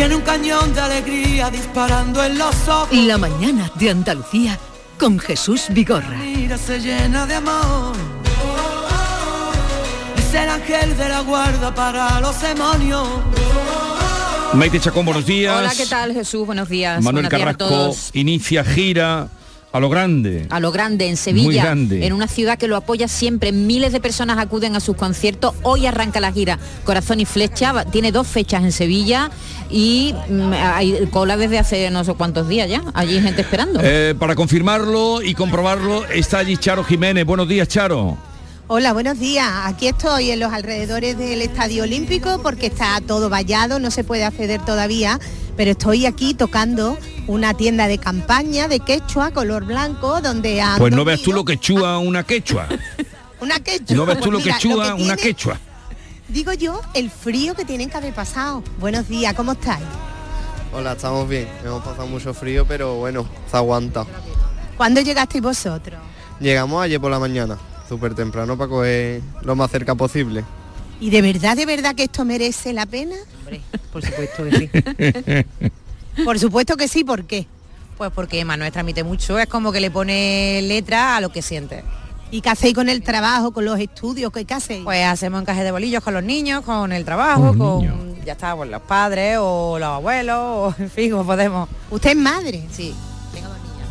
Tiene 0.00 0.16
un 0.16 0.22
cañón 0.22 0.72
de 0.72 0.80
alegría 0.80 1.50
disparando 1.50 2.24
en 2.24 2.38
los 2.38 2.68
ojos. 2.68 2.90
La 2.90 3.18
mañana 3.18 3.70
de 3.74 3.90
Andalucía 3.90 4.58
con 4.98 5.18
Jesús 5.18 5.66
Vigorra. 5.68 6.16
Mira, 6.16 6.56
se 6.56 6.80
llena 6.80 7.26
de 7.26 7.34
amor. 7.34 7.92
Es 10.16 10.32
el 10.32 10.48
ángel 10.48 10.96
de 10.96 11.06
la 11.06 11.20
guarda 11.20 11.74
para 11.74 12.18
los 12.22 12.40
demonios. 12.40 13.06
Maite 14.54 14.80
Chacón, 14.80 15.04
buenos 15.04 15.26
días. 15.26 15.58
Hola, 15.58 15.74
¿qué 15.76 15.84
tal 15.84 16.14
Jesús? 16.14 16.46
Buenos 16.46 16.70
días. 16.70 17.04
Manuel 17.04 17.26
Buenos 17.26 17.30
días 17.38 17.42
a 17.42 17.58
Carrasco 17.58 17.68
todos. 17.68 18.10
inicia 18.14 18.64
gira 18.64 19.28
a 19.72 19.80
lo 19.80 19.88
grande. 19.88 20.46
A 20.50 20.58
lo 20.58 20.72
grande, 20.72 21.08
en 21.08 21.16
Sevilla, 21.16 21.44
Muy 21.46 21.54
grande. 21.54 22.06
en 22.06 22.12
una 22.12 22.26
ciudad 22.26 22.58
que 22.58 22.66
lo 22.66 22.76
apoya 22.76 23.06
siempre. 23.08 23.52
Miles 23.52 23.92
de 23.92 24.00
personas 24.00 24.38
acuden 24.38 24.74
a 24.74 24.80
sus 24.80 24.96
conciertos. 24.96 25.54
Hoy 25.62 25.86
arranca 25.86 26.20
la 26.20 26.32
gira 26.32 26.58
Corazón 26.84 27.20
y 27.20 27.24
Flecha. 27.24 27.84
Tiene 27.84 28.10
dos 28.10 28.26
fechas 28.26 28.64
en 28.64 28.72
Sevilla 28.72 29.30
y 29.70 30.14
mm, 30.28 30.52
hay 30.52 31.08
cola 31.12 31.36
desde 31.36 31.58
hace 31.58 31.90
no 31.90 32.02
sé 32.04 32.14
cuántos 32.14 32.48
días 32.48 32.68
ya. 32.68 32.82
Allí 32.94 33.16
hay 33.16 33.22
gente 33.22 33.42
esperando. 33.42 33.80
Eh, 33.82 34.14
para 34.18 34.34
confirmarlo 34.34 35.22
y 35.22 35.34
comprobarlo 35.34 36.04
está 36.06 36.38
allí 36.38 36.56
Charo 36.56 36.82
Jiménez. 36.82 37.24
Buenos 37.24 37.48
días, 37.48 37.68
Charo. 37.68 38.18
Hola, 38.72 38.92
buenos 38.92 39.18
días. 39.18 39.48
Aquí 39.64 39.88
estoy 39.88 40.30
en 40.30 40.38
los 40.38 40.52
alrededores 40.52 41.18
del 41.18 41.42
Estadio 41.42 41.82
Olímpico 41.82 42.40
porque 42.40 42.66
está 42.66 43.00
todo 43.04 43.28
vallado, 43.28 43.80
no 43.80 43.90
se 43.90 44.04
puede 44.04 44.22
acceder 44.22 44.64
todavía, 44.64 45.18
pero 45.60 45.72
estoy 45.72 46.06
aquí 46.06 46.32
tocando 46.32 46.96
una 47.26 47.52
tienda 47.52 47.86
de 47.86 47.98
campaña 47.98 48.66
de 48.66 48.80
quechua 48.80 49.30
color 49.30 49.66
blanco 49.66 50.22
donde 50.22 50.62
han 50.62 50.78
Pues 50.78 50.90
no 50.94 51.04
veas 51.04 51.20
tú 51.20 51.34
lo 51.34 51.44
que 51.44 51.58
chua 51.58 51.98
una 51.98 52.22
quechua. 52.22 52.66
una 53.42 53.60
quechua. 53.60 53.94
No 53.94 54.06
veas 54.06 54.20
tú 54.20 54.30
Pues 54.30 54.42
lo 54.42 54.50
que 54.52 54.58
chua 54.58 54.84
que 54.96 55.02
una 55.02 55.16
tiene- 55.16 55.16
quechua. 55.16 55.58
Digo 56.28 56.54
yo, 56.54 56.80
el 56.94 57.10
frío 57.10 57.52
que 57.54 57.66
tienen 57.66 57.90
que 57.90 57.96
haber 57.98 58.14
pasado. 58.14 58.64
Buenos 58.78 59.06
días, 59.06 59.34
¿cómo 59.34 59.52
estáis? 59.52 59.84
Hola, 60.72 60.92
estamos 60.92 61.28
bien. 61.28 61.46
Hemos 61.62 61.84
pasado 61.84 62.06
mucho 62.06 62.32
frío, 62.32 62.64
pero 62.66 62.94
bueno, 62.94 63.26
se 63.50 63.54
aguanta. 63.58 64.06
¿Cuándo 64.78 65.02
llegasteis 65.02 65.44
vosotros? 65.44 66.00
Llegamos 66.40 66.82
ayer 66.82 66.98
por 66.98 67.10
la 67.10 67.18
mañana, 67.18 67.58
súper 67.86 68.14
temprano 68.14 68.56
para 68.56 68.70
coger 68.70 69.20
lo 69.42 69.54
más 69.56 69.70
cerca 69.70 69.94
posible. 69.94 70.42
¿Y 71.00 71.10
de 71.10 71.22
verdad, 71.22 71.56
de 71.56 71.66
verdad 71.66 71.94
que 71.94 72.04
esto 72.04 72.24
merece 72.24 72.72
la 72.72 72.86
pena? 72.86 73.16
Por 73.92 74.04
supuesto 74.04 74.44
que 74.44 74.58
sí. 74.58 76.24
Por 76.24 76.38
supuesto 76.38 76.76
que 76.76 76.88
sí, 76.88 77.04
¿por 77.04 77.24
qué? 77.24 77.46
Pues 77.96 78.10
porque 78.14 78.44
Manuel 78.44 78.72
transmite 78.72 79.04
mucho, 79.04 79.38
es 79.38 79.46
como 79.46 79.72
que 79.72 79.80
le 79.80 79.90
pone 79.90 80.60
letra 80.62 81.16
a 81.16 81.20
lo 81.20 81.30
que 81.30 81.40
siente. 81.40 81.84
¿Y 82.30 82.40
qué 82.42 82.50
hacéis 82.50 82.74
con 82.74 82.88
el 82.88 83.02
trabajo, 83.02 83.52
con 83.52 83.64
los 83.64 83.78
estudios? 83.78 84.32
¿Qué, 84.32 84.44
qué 84.44 84.54
hacéis? 84.54 84.84
Pues 84.84 85.04
hacemos 85.04 85.40
encaje 85.40 85.64
de 85.64 85.72
bolillos 85.72 86.02
con 86.02 86.14
los 86.14 86.22
niños, 86.22 86.62
con 86.64 86.92
el 86.92 87.04
trabajo, 87.04 87.56
con, 87.56 88.22
ya 88.24 88.32
está, 88.32 88.54
pues 88.54 88.70
los 88.70 88.82
padres 88.82 89.38
o 89.40 89.78
los 89.78 89.88
abuelos, 89.88 90.36
o 90.38 90.74
en 90.78 90.90
fin, 90.90 91.10
como 91.10 91.24
podemos. 91.24 91.68
¿Usted 91.90 92.10
es 92.10 92.16
madre? 92.16 92.66
Sí, 92.70 92.94
tengo 93.32 93.48
dos 93.48 93.58
niñas. 93.58 93.88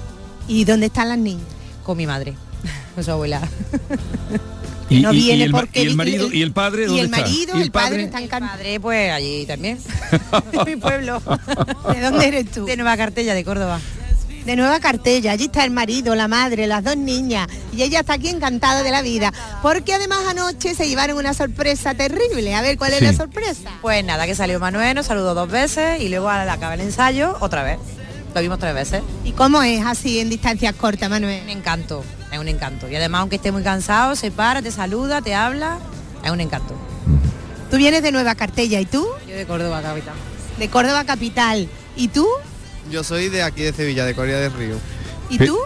¿Y 0.47 0.65
dónde 0.65 0.85
están 0.87 1.09
las 1.09 1.17
niñas? 1.17 1.47
Con 1.83 1.97
mi 1.97 2.05
madre, 2.05 2.35
con 2.95 3.03
su 3.03 3.11
abuela. 3.11 3.41
Y, 4.89 5.01
No 5.01 5.13
y- 5.13 5.17
y 5.17 5.21
viene 5.23 5.43
el, 5.45 5.51
porque 5.51 5.79
y 5.79 5.83
el 5.83 5.89
el- 5.89 5.95
marido 5.95 6.27
el- 6.27 6.35
y 6.35 6.41
el 6.41 6.51
padre 6.51 6.83
y 6.83 6.85
dónde 6.87 7.01
el 7.01 7.05
está? 7.05 7.21
marido, 7.21 7.57
¿Y 7.57 7.61
el 7.61 7.71
padre 7.71 8.03
está 8.03 8.17
en 8.17 8.23
Mi 8.23 8.29
padre, 8.29 8.79
pues 8.79 9.11
allí 9.11 9.45
también. 9.45 9.77
mi 10.65 10.75
pueblo. 10.77 11.21
¿De 11.93 12.01
dónde 12.01 12.27
eres 12.27 12.51
tú? 12.51 12.65
De 12.65 12.75
Nueva 12.75 12.97
Cartella, 12.97 13.33
de 13.33 13.43
Córdoba. 13.43 13.79
De 14.45 14.55
Nueva 14.55 14.79
Cartella, 14.79 15.33
allí 15.33 15.45
está 15.45 15.63
el 15.63 15.69
marido, 15.69 16.15
la 16.15 16.27
madre, 16.27 16.65
las 16.65 16.83
dos 16.83 16.97
niñas 16.97 17.47
y 17.75 17.83
ella 17.83 17.99
está 17.99 18.13
aquí 18.13 18.29
encantada 18.29 18.81
de 18.81 18.89
la 18.89 19.01
vida, 19.03 19.31
porque 19.61 19.93
además 19.93 20.21
anoche 20.27 20.73
se 20.73 20.87
llevaron 20.87 21.17
una 21.17 21.33
sorpresa 21.35 21.93
terrible. 21.93 22.55
A 22.55 22.61
ver, 22.61 22.77
¿cuál 22.77 22.93
es 22.93 22.99
Sí. 22.99 23.05
la 23.05 23.13
sorpresa? 23.13 23.69
Pues 23.81 24.03
nada, 24.03 24.25
que 24.25 24.33
salió 24.33 24.59
Manuel, 24.59 24.95
nos 24.95 25.05
saludó 25.05 25.35
dos 25.35 25.51
veces 25.51 26.01
y 26.01 26.09
luego 26.09 26.29
al 26.29 26.49
acabar 26.49 26.79
el 26.79 26.85
ensayo, 26.87 27.35
otra 27.41 27.63
vez. 27.63 27.77
Lo 28.33 28.41
vimos 28.41 28.59
tres 28.59 28.73
veces. 28.73 29.01
¿Y 29.23 29.31
cómo 29.31 29.61
es 29.63 29.85
así 29.85 30.19
en 30.19 30.29
distancias 30.29 30.75
cortas, 30.75 31.09
Manuel? 31.09 31.41
Un 31.43 31.49
encanto, 31.49 32.03
es 32.31 32.37
un 32.37 32.47
encanto. 32.47 32.87
Y 32.89 32.95
además, 32.95 33.21
aunque 33.21 33.37
esté 33.37 33.51
muy 33.51 33.63
cansado, 33.63 34.15
se 34.15 34.31
para, 34.31 34.61
te 34.61 34.71
saluda, 34.71 35.21
te 35.21 35.33
habla, 35.33 35.79
es 36.23 36.31
un 36.31 36.39
encanto. 36.39 36.75
Tú 37.71 37.77
vienes 37.77 38.03
de 38.03 38.11
Nueva 38.11 38.35
Cartella, 38.35 38.79
¿y 38.79 38.85
tú? 38.85 39.07
Yo 39.27 39.35
de 39.35 39.45
Córdoba, 39.45 39.81
capital. 39.81 40.15
De 40.57 40.69
Córdoba 40.69 41.03
capital. 41.05 41.67
¿Y 41.95 42.07
tú? 42.07 42.27
Yo 42.91 43.03
soy 43.03 43.29
de 43.29 43.43
aquí 43.43 43.61
de 43.63 43.73
Sevilla, 43.73 44.05
de 44.05 44.15
Corea 44.15 44.39
del 44.39 44.53
Río. 44.53 44.75
¿Y 45.29 45.37
tú? 45.37 45.57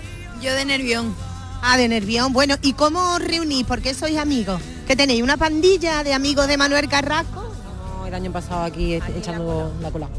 Yo 0.41 0.53
de 0.53 0.65
Nervión. 0.65 1.15
Ah, 1.61 1.77
de 1.77 1.87
Nervión. 1.87 2.33
Bueno, 2.33 2.55
¿y 2.61 2.73
cómo 2.73 3.13
os 3.13 3.19
reunís? 3.19 3.65
¿Por 3.65 3.81
qué 3.81 3.93
sois 3.93 4.17
amigos? 4.17 4.61
¿Que 4.85 4.97
tenéis 4.97 5.23
una 5.23 5.37
pandilla 5.37 6.03
de 6.03 6.13
amigos 6.13 6.47
de 6.47 6.57
Manuel 6.57 6.89
Carrasco? 6.89 7.53
No, 7.97 8.05
el 8.05 8.13
año 8.13 8.31
pasado 8.31 8.63
aquí 8.63 8.95
echando 8.95 9.73
la 9.81 9.89
cola. 9.89 10.09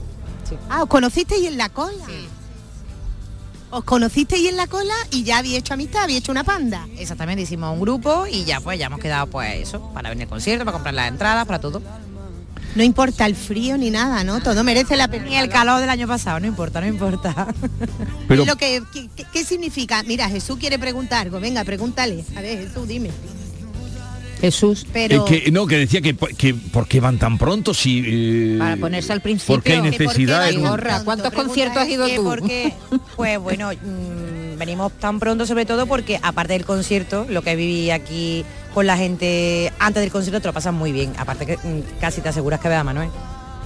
Ah, 0.69 0.83
¿os 0.83 0.89
conocisteis 0.89 1.47
en 1.47 1.57
la 1.59 1.69
cola? 1.69 1.93
Os 3.71 3.83
conocisteis 3.85 4.49
en 4.51 4.57
la 4.57 4.67
cola 4.69 4.95
y 5.11 5.25
ya 5.25 5.39
habéis 5.39 5.57
hecho 5.59 5.75
amistad, 5.75 6.05
habéis 6.05 6.19
hecho 6.19 6.31
una 6.33 6.45
panda. 6.45 6.87
Exactamente, 6.97 7.43
hicimos 7.43 7.73
un 7.73 7.81
grupo 7.81 8.25
y 8.31 8.45
ya 8.45 8.61
pues 8.61 8.79
ya 8.79 8.87
hemos 8.87 9.01
quedado 9.01 9.27
pues 9.27 9.53
eso, 9.69 9.91
para 9.93 10.11
venir 10.11 10.25
al 10.25 10.29
concierto, 10.29 10.65
para 10.65 10.75
comprar 10.75 10.95
las 10.95 11.09
entradas, 11.09 11.45
para 11.47 11.59
todo. 11.61 11.83
No 12.77 12.83
importa 12.83 13.27
el 13.27 13.35
frío 13.37 13.77
ni 13.77 13.91
nada, 13.91 14.23
¿no? 14.25 14.41
Todo 14.41 14.63
merece 14.65 14.97
la 14.97 15.07
pena. 15.09 15.27
Ni 15.27 15.37
el 15.37 15.49
calor 15.49 15.81
del 15.81 15.91
año 15.91 16.07
pasado, 16.09 16.39
no 16.41 16.47
importa, 16.47 16.81
no 16.81 16.87
importa. 16.89 17.47
Pero- 18.29 18.43
¿Y 18.43 18.47
lo 18.47 18.57
que, 18.57 18.83
qué 19.33 19.45
significa? 19.45 20.03
Mira, 20.05 20.29
Jesús 20.29 20.57
quiere 20.59 20.79
preguntar 20.79 21.23
algo. 21.27 21.39
Venga, 21.41 21.63
pregúntale. 21.65 22.25
A 22.37 22.41
ver, 22.41 22.59
Jesús, 22.69 22.87
dime. 22.89 23.11
Jesús. 24.41 24.87
Pero... 24.93 25.27
Eh, 25.27 25.43
que, 25.45 25.51
no, 25.51 25.67
que 25.67 25.79
decía 25.79 26.01
que, 26.01 26.15
que 26.15 26.55
¿por 26.55 26.87
qué 26.89 27.01
van 27.01 27.19
tan 27.19 27.39
pronto 27.39 27.73
si... 27.75 28.03
eh, 28.07 28.57
Para 28.59 28.77
ponerse 28.77 29.13
al 29.13 29.21
principio. 29.21 29.55
Porque 29.57 29.73
hay 29.75 29.83
necesidad 29.83 30.49
en 30.51 30.59
un- 30.61 30.69
Gorra, 30.69 31.03
¿Cuántos 31.05 31.33
conciertos 31.33 31.79
has 31.83 31.89
ido 31.89 32.09
tú? 32.09 32.25
Porque, 32.25 32.73
pues 33.17 33.39
bueno, 33.39 33.71
mm, 33.73 34.59
venimos 34.59 34.93
tan 34.93 35.19
pronto 35.21 35.47
sobre 35.47 35.67
todo 35.67 35.87
porque 35.87 36.19
aparte 36.23 36.53
del 36.55 36.65
concierto, 36.65 37.27
lo 37.29 37.43
que 37.43 37.57
viví 37.57 37.91
aquí 37.91 38.45
con 38.75 38.87
la 38.87 38.97
gente 38.97 39.73
antes 39.79 40.03
del 40.03 40.11
concierto 40.11 40.41
te 40.41 40.49
lo 40.49 40.53
pasas 40.53 40.75
muy 40.75 40.93
bien. 40.93 41.13
Aparte 41.17 41.47
que 41.47 41.57
mm, 41.57 41.99
casi 42.01 42.21
te 42.21 42.29
aseguras 42.29 42.61
que 42.61 42.69
veas 42.69 42.81
a 42.81 42.85
Manuel. 42.85 43.09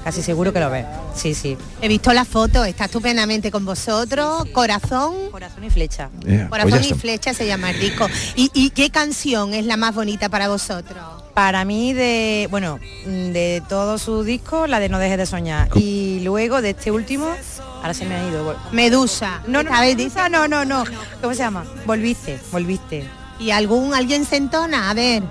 Casi 0.05 0.23
seguro 0.23 0.53
que 0.53 0.61
lo 0.61 0.71
ves. 0.71 0.87
Sí, 1.15 1.35
sí. 1.35 1.57
He 1.83 1.89
visto 1.89 2.13
la 2.13 2.25
foto, 2.25 2.65
está 2.65 2.87
estupendamente 2.87 3.51
con 3.51 3.65
vosotros. 3.65 4.45
Corazón. 4.53 5.31
Corazón 5.31 5.65
y 5.65 5.71
flecha. 5.71 6.09
Eh, 6.27 6.47
Corazón 6.49 6.71
pues 6.71 6.91
y 6.91 6.95
flecha 6.95 7.35
se 7.35 7.47
llama 7.47 7.71
el 7.71 7.81
disco. 7.81 8.07
¿Y, 8.35 8.51
y 8.55 8.71
qué 8.71 8.91
canción 8.91 9.55
es 9.55 9.67
la 9.67 9.77
más 9.77 9.95
bonita 9.95 10.29
para 10.29 10.49
vosotros? 10.49 10.97
Para 11.35 11.65
mí 11.65 11.93
de, 11.93 12.49
bueno, 12.51 12.81
de 13.05 13.63
todos 13.69 14.03
sus 14.03 14.27
discos, 14.27 14.69
la 14.69 14.81
de 14.81 14.89
No 14.89 14.99
dejes 14.99 15.19
de 15.19 15.27
soñar. 15.27 15.69
Y 15.77 16.21
luego 16.21 16.63
de 16.63 16.71
este 16.71 16.91
último, 16.91 17.29
ahora 17.77 17.95
se 17.95 18.07
me 18.07 18.17
ha 18.17 18.29
ido. 18.29 18.57
Medusa. 18.73 19.43
No, 19.47 19.63
no, 19.63 19.73
A 19.73 19.83
ver, 19.83 19.97
Medusa, 19.97 20.29
no, 20.29 20.49
no, 20.49 20.65
no. 20.65 20.85
¿Cómo 21.21 21.35
se 21.35 21.41
llama? 21.41 21.65
Volviste, 21.87 22.41
volviste. 22.51 23.07
¿Y 23.39 23.51
algún 23.53 23.95
alguien 23.95 24.25
se 24.25 24.37
entona? 24.37 24.91
A 24.91 24.95
ver, 24.95 25.23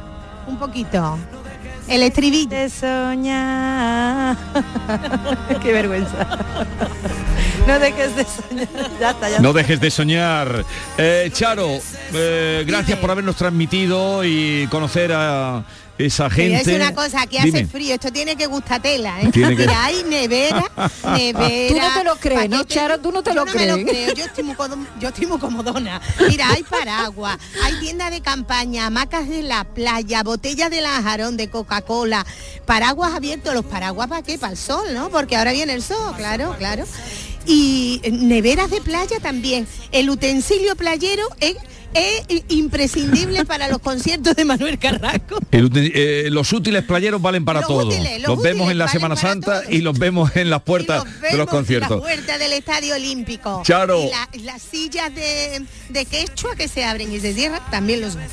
un 0.47 0.57
poquito. 0.57 1.17
El 1.87 2.03
estribillo. 2.03 2.49
De 2.49 2.69
soñar. 2.69 4.35
Qué 5.63 5.71
vergüenza. 5.71 6.27
No 7.65 7.79
dejes 7.79 8.15
de 8.15 8.25
soñar. 8.25 8.67
Ya 8.99 9.09
está, 9.11 9.29
ya 9.29 9.39
No 9.39 9.49
está. 9.49 9.59
dejes 9.61 9.79
de 9.81 9.91
soñar. 9.91 10.65
Eh, 10.97 11.29
Charo, 11.33 11.79
eh, 12.13 12.63
gracias 12.67 12.99
por 12.99 13.11
habernos 13.11 13.35
transmitido 13.35 14.23
y 14.25 14.67
conocer 14.69 15.11
a 15.13 15.63
esa 15.97 16.29
gente. 16.29 16.57
decir 16.57 16.75
una 16.75 16.93
cosa, 16.93 17.21
aquí 17.21 17.37
hace 17.37 17.65
frío, 17.65 17.95
esto 17.95 18.11
tiene 18.11 18.35
que 18.35 18.45
gustar 18.47 18.81
tela, 18.81 19.21
¿eh? 19.21 19.29
Tiene 19.31 19.55
que- 19.55 19.63
Mira, 19.67 19.85
hay 19.85 20.03
nevera, 20.03 20.63
nevera. 21.15 21.67
Tú 21.69 21.75
no 21.79 21.93
te 21.93 22.03
lo 22.03 22.15
crees, 22.17 22.49
¿no, 22.49 22.63
Charo? 22.63 22.99
Tú 22.99 23.11
no 23.11 23.23
te 23.23 23.31
Yo 23.31 23.35
lo 23.35 23.45
no 23.45 23.53
me 23.53 23.65
lo 23.65 23.75
creo, 23.85 24.13
yo 24.13 24.25
estoy 24.25 24.43
muy, 24.43 24.55
yo 24.99 25.07
estoy 25.09 25.25
muy 25.25 25.39
comodona. 25.39 26.01
Mira, 26.27 26.51
hay 26.51 26.63
paraguas, 26.63 27.37
hay 27.63 27.79
tiendas 27.79 28.11
de 28.11 28.21
campaña, 28.21 28.85
hamacas 28.87 29.27
de 29.27 29.41
la 29.43 29.63
playa, 29.63 30.23
botellas 30.23 30.69
de 30.69 30.81
la 30.81 31.01
jarón 31.01 31.37
de 31.37 31.49
Coca-Cola, 31.49 32.25
paraguas 32.65 33.13
abiertos, 33.13 33.53
los 33.53 33.65
paraguas 33.65 34.07
para 34.07 34.21
qué, 34.21 34.37
para 34.37 34.51
el 34.53 34.57
sol, 34.57 34.93
¿no? 34.93 35.09
Porque 35.09 35.35
ahora 35.35 35.51
viene 35.51 35.73
el 35.73 35.81
sol, 35.83 36.13
claro, 36.15 36.55
claro. 36.57 36.85
Y 37.45 38.01
eh, 38.03 38.11
neveras 38.11 38.69
de 38.69 38.81
playa 38.81 39.19
también. 39.21 39.67
El 39.93 40.09
utensilio 40.09 40.75
playero 40.75 41.23
es 41.39 41.55
es 41.93 42.23
imprescindible 42.49 43.45
para 43.45 43.67
los 43.69 43.79
conciertos 43.79 44.35
de 44.35 44.45
Manuel 44.45 44.77
Carrasco. 44.77 45.39
El 45.51 45.71
eh, 45.75 46.29
los 46.31 46.51
útiles 46.53 46.83
playeros 46.83 47.21
valen 47.21 47.45
para 47.45 47.61
Los 47.61 47.67
todo. 47.69 47.87
útiles, 47.87 48.19
los 48.21 48.35
los 48.35 48.41
vemos 48.43 48.69
en 48.71 48.77
la 48.77 48.87
Semana 48.87 49.15
Santa 49.15 49.63
y 49.69 49.79
los 49.81 49.97
vemos 49.97 50.35
en 50.35 50.49
las 50.49 50.61
puertas 50.61 51.03
de 51.03 51.09
los 51.09 51.21
Vemos 51.21 51.37
La 51.37 51.45
conciertos. 51.47 52.01
puerta 52.01 52.37
del 52.37 52.53
Estadio 52.53 52.95
Olímpico. 52.95 53.63
Y 53.67 53.71
la- 53.71 54.29
las 54.43 54.61
sillas 54.61 55.13
de, 55.15 55.63
de 55.89 56.05
quechua 56.05 56.55
que 56.55 56.67
se 56.67 56.83
abren 56.83 57.11
y 57.13 57.19
se 57.19 57.33
cierran, 57.33 57.61
también 57.71 58.01
los 58.01 58.15
ves. 58.15 58.29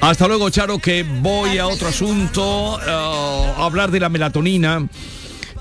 Hasta 0.00 0.26
luego, 0.28 0.50
Charo, 0.50 0.78
que 0.78 1.04
voy 1.04 1.58
a 1.58 1.66
otro 1.66 1.88
asunto, 1.88 2.78
eh, 2.80 2.84
a 2.90 3.64
hablar 3.64 3.90
de 3.90 4.00
la 4.00 4.08
melatonina. 4.08 4.88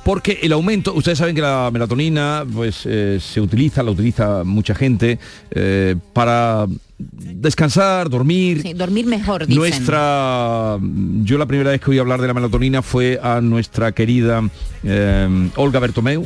Porque 0.03 0.37
el 0.43 0.51
aumento, 0.53 0.93
ustedes 0.93 1.17
saben 1.17 1.33
que 1.33 1.41
la 1.41 1.71
melatonina 1.73 2.45
pues 2.53 2.81
eh, 2.85 3.19
se 3.19 3.41
utiliza, 3.41 3.81
la 3.81 3.89
utiliza 3.89 4.43
mucha 4.43 4.75
gente 4.75 5.17
eh, 5.49 5.95
para 6.13 6.67
descansar, 6.97 8.09
dormir. 8.09 8.61
Sí, 8.61 8.73
dormir 8.73 9.05
mejor, 9.05 9.45
dicen. 9.45 9.59
Nuestra, 9.59 10.77
yo 11.23 11.37
la 11.37 11.45
primera 11.45 11.71
vez 11.71 11.81
que 11.81 11.91
oí 11.91 11.99
hablar 11.99 12.21
de 12.21 12.27
la 12.27 12.33
melatonina 12.33 12.81
fue 12.81 13.19
a 13.21 13.41
nuestra 13.41 13.91
querida 13.91 14.41
eh, 14.83 15.49
Olga 15.55 15.79
Bertomeu, 15.79 16.25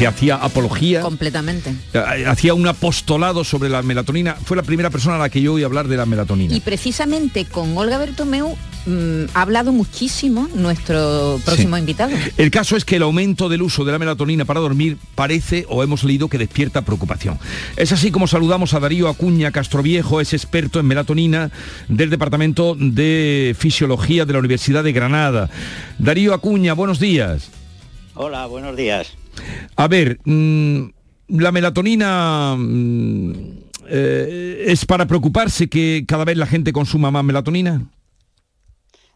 que 0.00 0.06
hacía 0.06 0.36
apología, 0.36 1.02
Completamente. 1.02 1.74
eh, 1.92 2.24
hacía 2.26 2.54
un 2.54 2.66
apostolado 2.66 3.44
sobre 3.44 3.68
la 3.68 3.82
melatonina. 3.82 4.34
Fue 4.34 4.56
la 4.56 4.62
primera 4.62 4.88
persona 4.88 5.16
a 5.16 5.18
la 5.18 5.28
que 5.28 5.42
yo 5.42 5.52
oí 5.52 5.62
hablar 5.62 5.88
de 5.88 5.98
la 5.98 6.06
melatonina. 6.06 6.54
Y 6.54 6.60
precisamente 6.60 7.44
con 7.44 7.76
Olga 7.76 7.98
Bertomeu 7.98 8.56
mm, 8.86 9.24
ha 9.34 9.42
hablado 9.42 9.72
muchísimo 9.72 10.48
nuestro 10.54 11.38
próximo 11.44 11.76
invitado. 11.76 12.12
El 12.38 12.50
caso 12.50 12.78
es 12.78 12.86
que 12.86 12.96
el 12.96 13.02
aumento 13.02 13.50
del 13.50 13.60
uso 13.60 13.84
de 13.84 13.92
la 13.92 13.98
melatonina 13.98 14.46
para 14.46 14.60
dormir 14.60 14.96
parece 15.14 15.66
o 15.68 15.82
hemos 15.82 16.02
leído 16.02 16.28
que 16.30 16.38
despierta 16.38 16.80
preocupación. 16.80 17.38
Es 17.76 17.92
así 17.92 18.10
como 18.10 18.26
saludamos 18.26 18.72
a 18.72 18.80
Darío 18.80 19.06
Acuña 19.06 19.50
Castroviejo, 19.50 20.22
es 20.22 20.32
experto 20.32 20.80
en 20.80 20.86
melatonina 20.86 21.50
del 21.88 22.08
Departamento 22.08 22.74
de 22.74 23.54
Fisiología 23.58 24.24
de 24.24 24.32
la 24.32 24.38
Universidad 24.38 24.82
de 24.82 24.92
Granada. 24.92 25.50
Darío 25.98 26.32
Acuña, 26.32 26.72
buenos 26.72 27.00
días. 27.00 27.50
Hola, 28.14 28.46
buenos 28.46 28.74
días. 28.78 29.19
A 29.76 29.88
ver, 29.88 30.18
mm, 30.24 30.82
la 31.28 31.52
melatonina 31.52 32.54
mm, 32.58 33.32
eh, 33.88 34.64
es 34.66 34.84
para 34.84 35.06
preocuparse 35.06 35.68
que 35.68 36.04
cada 36.06 36.24
vez 36.24 36.36
la 36.36 36.46
gente 36.46 36.72
consuma 36.72 37.10
más 37.10 37.24
melatonina. 37.24 37.86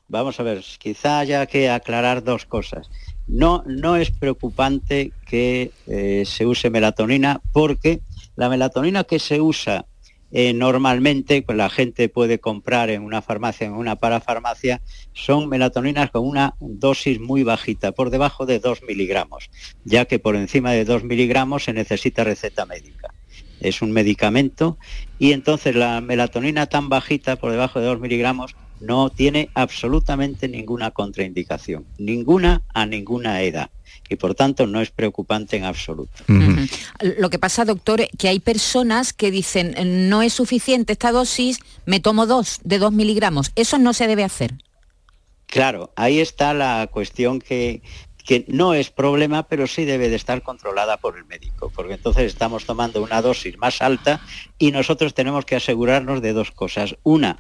Vamos 0.08 0.38
a 0.38 0.42
ver, 0.42 0.62
quizá 0.78 1.20
haya 1.20 1.46
que 1.46 1.70
aclarar 1.70 2.22
dos 2.22 2.44
cosas. 2.44 2.90
No, 3.26 3.64
no 3.66 3.96
es 3.96 4.10
preocupante 4.10 5.12
que 5.26 5.72
eh, 5.86 6.24
se 6.26 6.44
use 6.46 6.70
melatonina 6.70 7.40
porque 7.52 8.00
la 8.36 8.48
melatonina 8.48 9.04
que 9.04 9.18
se 9.18 9.40
usa 9.40 9.86
eh, 10.37 10.53
normalmente, 10.53 11.43
pues 11.43 11.57
la 11.57 11.70
gente 11.70 12.09
puede 12.09 12.41
comprar 12.41 12.91
en 12.91 13.03
una 13.03 13.22
farmacia, 13.22 13.68
en 13.68 13.74
una 13.74 13.95
parafarmacia, 13.95 14.82
son 15.12 15.49
melatoninas 15.49 16.11
con 16.11 16.26
una 16.26 16.57
dosis 16.59 17.20
muy 17.20 17.45
bajita, 17.45 17.93
por 17.93 18.11
debajo 18.11 18.45
de 18.45 18.59
2 18.59 18.82
miligramos, 18.82 19.49
ya 19.85 20.07
que 20.07 20.18
por 20.18 20.35
encima 20.35 20.72
de 20.72 20.85
2 20.85 21.05
miligramos 21.05 21.62
se 21.62 21.72
necesita 21.72 22.24
receta 22.24 22.66
médica. 22.66 23.14
Es 23.61 23.80
un 23.80 23.93
medicamento 23.93 24.76
y 25.20 25.30
entonces 25.30 25.76
la 25.76 26.01
melatonina 26.01 26.66
tan 26.66 26.89
bajita, 26.89 27.37
por 27.37 27.53
debajo 27.53 27.78
de 27.78 27.87
2 27.87 28.01
miligramos, 28.01 28.57
no 28.80 29.11
tiene 29.11 29.51
absolutamente 29.55 30.49
ninguna 30.49 30.91
contraindicación, 30.91 31.87
ninguna 31.97 32.62
a 32.74 32.87
ninguna 32.87 33.41
edad. 33.43 33.70
Y 34.09 34.16
por 34.16 34.34
tanto 34.34 34.66
no 34.66 34.80
es 34.80 34.90
preocupante 34.90 35.57
en 35.57 35.64
absoluto. 35.64 36.24
Lo 37.00 37.30
que 37.30 37.38
pasa, 37.38 37.64
doctor, 37.64 38.07
que 38.18 38.28
hay 38.28 38.38
personas 38.38 39.12
que 39.12 39.30
dicen 39.30 39.74
no 40.09 40.22
es 40.22 40.34
suficiente 40.34 40.92
esta 40.92 41.12
dosis, 41.12 41.59
me 41.86 42.00
tomo 42.00 42.26
dos 42.26 42.61
de 42.64 42.78
dos 42.78 42.92
miligramos. 42.92 43.52
Eso 43.57 43.78
no 43.78 43.92
se 43.92 44.07
debe 44.07 44.24
hacer. 44.24 44.55
Claro, 45.46 45.92
ahí 45.96 46.20
está 46.20 46.52
la 46.52 46.88
cuestión 46.90 47.38
que, 47.38 47.82
que 48.24 48.44
no 48.48 48.74
es 48.74 48.90
problema, 48.90 49.44
pero 49.44 49.66
sí 49.66 49.84
debe 49.84 50.09
de 50.09 50.16
estar 50.16 50.42
controlada 50.42 50.96
por 50.96 51.16
el 51.16 51.24
médico, 51.26 51.70
porque 51.74 51.94
entonces 51.94 52.24
estamos 52.24 52.64
tomando 52.64 53.02
una 53.02 53.22
dosis 53.22 53.57
más 53.59 53.82
alta 53.82 54.20
y 54.59 54.72
nosotros 54.72 55.14
tenemos 55.14 55.44
que 55.44 55.57
asegurarnos 55.57 56.22
de 56.22 56.32
dos 56.32 56.50
cosas. 56.50 56.96
Una, 57.02 57.38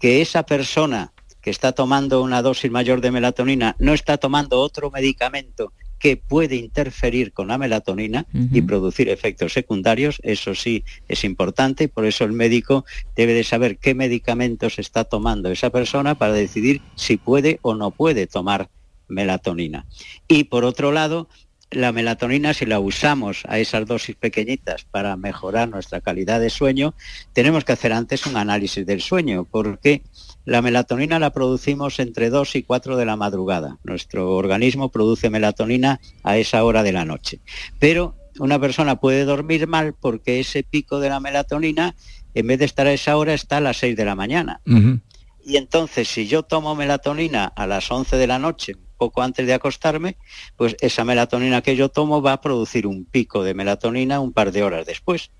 que 0.00 0.20
esa 0.20 0.44
persona 0.44 1.12
que 1.40 1.50
está 1.50 1.72
tomando 1.72 2.20
una 2.20 2.42
dosis 2.42 2.70
mayor 2.70 3.00
de 3.00 3.12
melatonina 3.12 3.76
no 3.78 3.94
está 3.94 4.18
tomando 4.18 4.60
otro 4.60 4.90
medicamento 4.90 5.72
que 5.98 6.16
puede 6.16 6.56
interferir 6.56 7.32
con 7.32 7.48
la 7.48 7.58
melatonina 7.58 8.26
y 8.32 8.62
producir 8.62 9.08
efectos 9.08 9.52
secundarios, 9.52 10.20
eso 10.22 10.54
sí 10.54 10.84
es 11.08 11.24
importante, 11.24 11.84
y 11.84 11.88
por 11.88 12.06
eso 12.06 12.24
el 12.24 12.32
médico 12.32 12.84
debe 13.16 13.34
de 13.34 13.44
saber 13.44 13.78
qué 13.78 13.94
medicamentos 13.94 14.78
está 14.78 15.04
tomando 15.04 15.50
esa 15.50 15.70
persona 15.70 16.16
para 16.16 16.32
decidir 16.32 16.80
si 16.94 17.16
puede 17.16 17.58
o 17.62 17.74
no 17.74 17.90
puede 17.90 18.26
tomar 18.26 18.68
melatonina. 19.08 19.86
Y 20.28 20.44
por 20.44 20.64
otro 20.64 20.92
lado, 20.92 21.28
la 21.70 21.92
melatonina, 21.92 22.54
si 22.54 22.64
la 22.64 22.80
usamos 22.80 23.42
a 23.46 23.58
esas 23.58 23.86
dosis 23.86 24.16
pequeñitas 24.16 24.84
para 24.84 25.16
mejorar 25.16 25.68
nuestra 25.68 26.00
calidad 26.00 26.40
de 26.40 26.50
sueño, 26.50 26.94
tenemos 27.32 27.64
que 27.64 27.72
hacer 27.72 27.92
antes 27.92 28.26
un 28.26 28.36
análisis 28.36 28.86
del 28.86 29.02
sueño, 29.02 29.46
porque 29.50 30.02
la 30.48 30.62
melatonina 30.62 31.18
la 31.18 31.30
producimos 31.30 31.98
entre 31.98 32.30
2 32.30 32.56
y 32.56 32.62
4 32.62 32.96
de 32.96 33.04
la 33.04 33.16
madrugada. 33.16 33.76
Nuestro 33.84 34.34
organismo 34.34 34.88
produce 34.88 35.28
melatonina 35.28 36.00
a 36.22 36.38
esa 36.38 36.64
hora 36.64 36.82
de 36.82 36.92
la 36.92 37.04
noche. 37.04 37.40
Pero 37.78 38.14
una 38.38 38.58
persona 38.58 38.98
puede 38.98 39.26
dormir 39.26 39.66
mal 39.66 39.92
porque 39.92 40.40
ese 40.40 40.62
pico 40.62 41.00
de 41.00 41.10
la 41.10 41.20
melatonina, 41.20 41.94
en 42.32 42.46
vez 42.46 42.60
de 42.60 42.64
estar 42.64 42.86
a 42.86 42.94
esa 42.94 43.18
hora, 43.18 43.34
está 43.34 43.58
a 43.58 43.60
las 43.60 43.76
6 43.76 43.94
de 43.94 44.04
la 44.06 44.14
mañana. 44.14 44.62
Y 45.44 45.58
entonces, 45.58 46.08
si 46.08 46.26
yo 46.26 46.42
tomo 46.42 46.74
melatonina 46.74 47.44
a 47.44 47.66
las 47.66 47.90
11 47.90 48.16
de 48.16 48.26
la 48.26 48.38
noche, 48.38 48.74
poco 48.96 49.20
antes 49.20 49.46
de 49.46 49.52
acostarme, 49.52 50.16
pues 50.56 50.76
esa 50.80 51.04
melatonina 51.04 51.60
que 51.60 51.76
yo 51.76 51.90
tomo 51.90 52.22
va 52.22 52.32
a 52.32 52.40
producir 52.40 52.86
un 52.86 53.04
pico 53.04 53.44
de 53.44 53.52
melatonina 53.52 54.18
un 54.20 54.32
par 54.32 54.50
de 54.50 54.62
horas 54.62 54.86
después. 54.86 55.30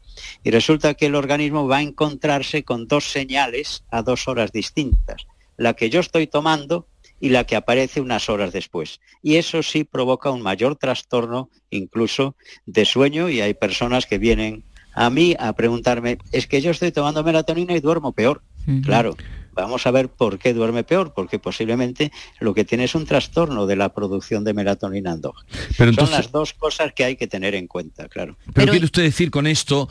Y 0.42 0.50
resulta 0.50 0.94
que 0.94 1.06
el 1.06 1.14
organismo 1.14 1.66
va 1.66 1.78
a 1.78 1.82
encontrarse 1.82 2.64
con 2.64 2.86
dos 2.86 3.10
señales 3.10 3.84
a 3.90 4.02
dos 4.02 4.28
horas 4.28 4.52
distintas, 4.52 5.26
la 5.56 5.74
que 5.74 5.90
yo 5.90 6.00
estoy 6.00 6.26
tomando 6.26 6.86
y 7.20 7.30
la 7.30 7.44
que 7.44 7.56
aparece 7.56 8.00
unas 8.00 8.28
horas 8.28 8.52
después. 8.52 9.00
Y 9.22 9.36
eso 9.36 9.62
sí 9.62 9.84
provoca 9.84 10.30
un 10.30 10.42
mayor 10.42 10.76
trastorno 10.76 11.50
incluso 11.70 12.36
de 12.66 12.84
sueño 12.84 13.28
y 13.28 13.40
hay 13.40 13.54
personas 13.54 14.06
que 14.06 14.18
vienen 14.18 14.64
a 14.94 15.10
mí 15.10 15.36
a 15.38 15.52
preguntarme, 15.52 16.18
es 16.32 16.46
que 16.46 16.60
yo 16.60 16.72
estoy 16.72 16.90
tomando 16.90 17.22
melatonina 17.22 17.74
y 17.74 17.80
duermo 17.80 18.12
peor. 18.12 18.42
Claro, 18.82 19.16
vamos 19.62 19.86
a 19.86 19.90
ver 19.90 20.08
por 20.08 20.38
qué 20.38 20.54
duerme 20.54 20.84
peor, 20.84 21.12
porque 21.14 21.38
posiblemente 21.38 22.12
lo 22.40 22.54
que 22.54 22.64
tiene 22.64 22.84
es 22.84 22.94
un 22.94 23.06
trastorno 23.06 23.66
de 23.66 23.76
la 23.76 23.90
producción 23.90 24.44
de 24.44 24.54
melatonina 24.54 25.12
endógena. 25.12 25.48
Pero 25.76 25.92
Son 25.92 26.10
las 26.10 26.30
dos 26.32 26.52
cosas 26.54 26.92
que 26.92 27.04
hay 27.04 27.16
que 27.16 27.26
tener 27.26 27.54
en 27.54 27.66
cuenta, 27.66 28.08
claro. 28.08 28.36
Pero, 28.54 28.70
quiere 28.70 28.84
usted 28.84 29.02
decir 29.02 29.30
con 29.30 29.46
esto 29.46 29.88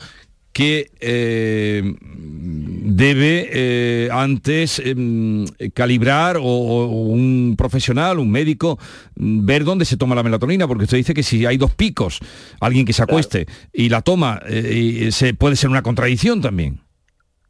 que 0.52 0.90
eh, 0.98 1.94
debe 2.00 3.48
eh, 3.52 4.08
antes 4.10 4.80
em, 4.84 5.46
calibrar 5.72 6.36
o, 6.38 6.42
o 6.42 6.86
un 6.86 7.54
profesional, 7.56 8.18
un 8.18 8.30
médico, 8.30 8.78
mm, 9.14 9.44
ver 9.46 9.62
dónde 9.64 9.84
se 9.84 9.96
toma 9.96 10.16
la 10.16 10.22
melatonina, 10.22 10.66
porque 10.66 10.84
usted 10.84 10.96
dice 10.96 11.14
que 11.14 11.22
si 11.22 11.46
hay 11.46 11.58
dos 11.58 11.74
picos, 11.74 12.18
alguien 12.60 12.84
que 12.84 12.92
se 12.92 13.02
acueste 13.02 13.46
y 13.72 13.88
la 13.88 14.02
toma, 14.02 14.40
eh, 14.48 15.04
y 15.06 15.12
se 15.12 15.34
puede 15.34 15.54
ser 15.54 15.70
una 15.70 15.82
contradicción 15.82 16.40
también. 16.40 16.80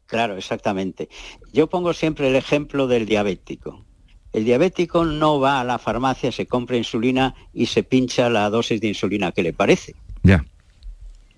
Claro, 0.09 0.39
exactamente. 0.39 1.11
Yo 1.53 1.69
pongo 1.69 1.93
siempre 1.93 2.29
el 2.29 2.35
ejemplo 2.35 2.87
del 2.87 3.05
diabético. 3.05 3.85
El 4.33 4.45
diabético 4.45 5.05
no 5.05 5.39
va 5.39 5.61
a 5.61 5.65
la 5.65 5.79
farmacia, 5.79 6.33
se 6.33 6.47
compra 6.47 6.79
insulina 6.79 7.35
y 7.53 7.67
se 7.67 7.83
pincha 7.83 8.31
la 8.31 8.49
dosis 8.49 8.81
de 8.81 8.89
insulina 8.89 9.33
que 9.33 9.43
le 9.43 9.53
parece. 9.53 9.95
Ya. 10.23 10.47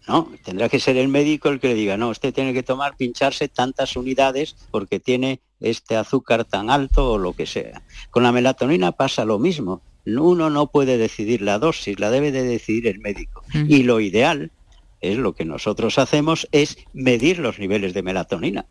¿no? 0.06 0.30
Tendrá 0.44 0.68
que 0.68 0.78
ser 0.78 0.96
el 0.96 1.08
médico 1.08 1.48
el 1.48 1.58
que 1.58 1.68
le 1.68 1.74
diga, 1.74 1.96
no, 1.96 2.10
usted 2.10 2.32
tiene 2.32 2.54
que 2.54 2.62
tomar, 2.62 2.96
pincharse 2.96 3.48
tantas 3.48 3.96
unidades 3.96 4.54
porque 4.70 5.00
tiene 5.00 5.40
este 5.58 5.96
azúcar 5.96 6.44
tan 6.44 6.70
alto 6.70 7.12
o 7.12 7.18
lo 7.18 7.32
que 7.32 7.46
sea. 7.46 7.82
Con 8.10 8.22
la 8.22 8.30
melatonina 8.30 8.92
pasa 8.92 9.24
lo 9.24 9.40
mismo. 9.40 9.82
Uno 10.06 10.48
no 10.48 10.68
puede 10.68 10.96
decidir 10.96 11.42
la 11.42 11.58
dosis, 11.58 11.98
la 11.98 12.10
debe 12.10 12.30
de 12.30 12.44
decidir 12.44 12.86
el 12.86 13.00
médico. 13.00 13.42
Y 13.52 13.82
lo 13.82 13.98
ideal 13.98 14.52
es 15.00 15.16
lo 15.18 15.34
que 15.34 15.44
nosotros 15.44 15.98
hacemos, 15.98 16.48
es 16.52 16.76
medir 16.92 17.38
los 17.38 17.58
niveles 17.58 17.94
de 17.94 18.02
melatonina. 18.02 18.66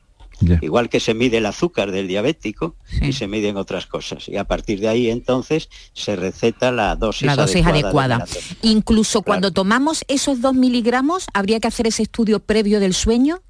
Igual 0.62 0.88
que 0.88 1.02
se 1.02 1.14
mide 1.14 1.38
el 1.40 1.46
azúcar 1.46 1.92
del 1.92 2.08
diabético 2.08 2.76
y 3.02 3.12
se 3.12 3.28
miden 3.28 3.58
otras 3.58 3.88
cosas. 3.88 4.30
Y 4.30 4.38
a 4.38 4.46
partir 4.46 4.80
de 4.80 4.88
ahí 4.88 5.10
entonces 5.10 5.68
se 5.94 6.16
receta 6.16 6.72
la 6.72 6.96
dosis, 6.96 7.26
la 7.26 7.36
dosis 7.36 7.66
adecuada. 7.66 8.26
Incluso 8.62 9.22
cuando 9.22 9.52
tomamos 9.52 10.06
esos 10.08 10.40
dos 10.40 10.54
miligramos, 10.54 11.26
¿habría 11.34 11.60
que 11.60 11.68
hacer 11.68 11.88
ese 11.88 12.04
estudio 12.04 12.40
previo 12.40 12.80
del 12.80 12.94
sueño? 12.94 13.42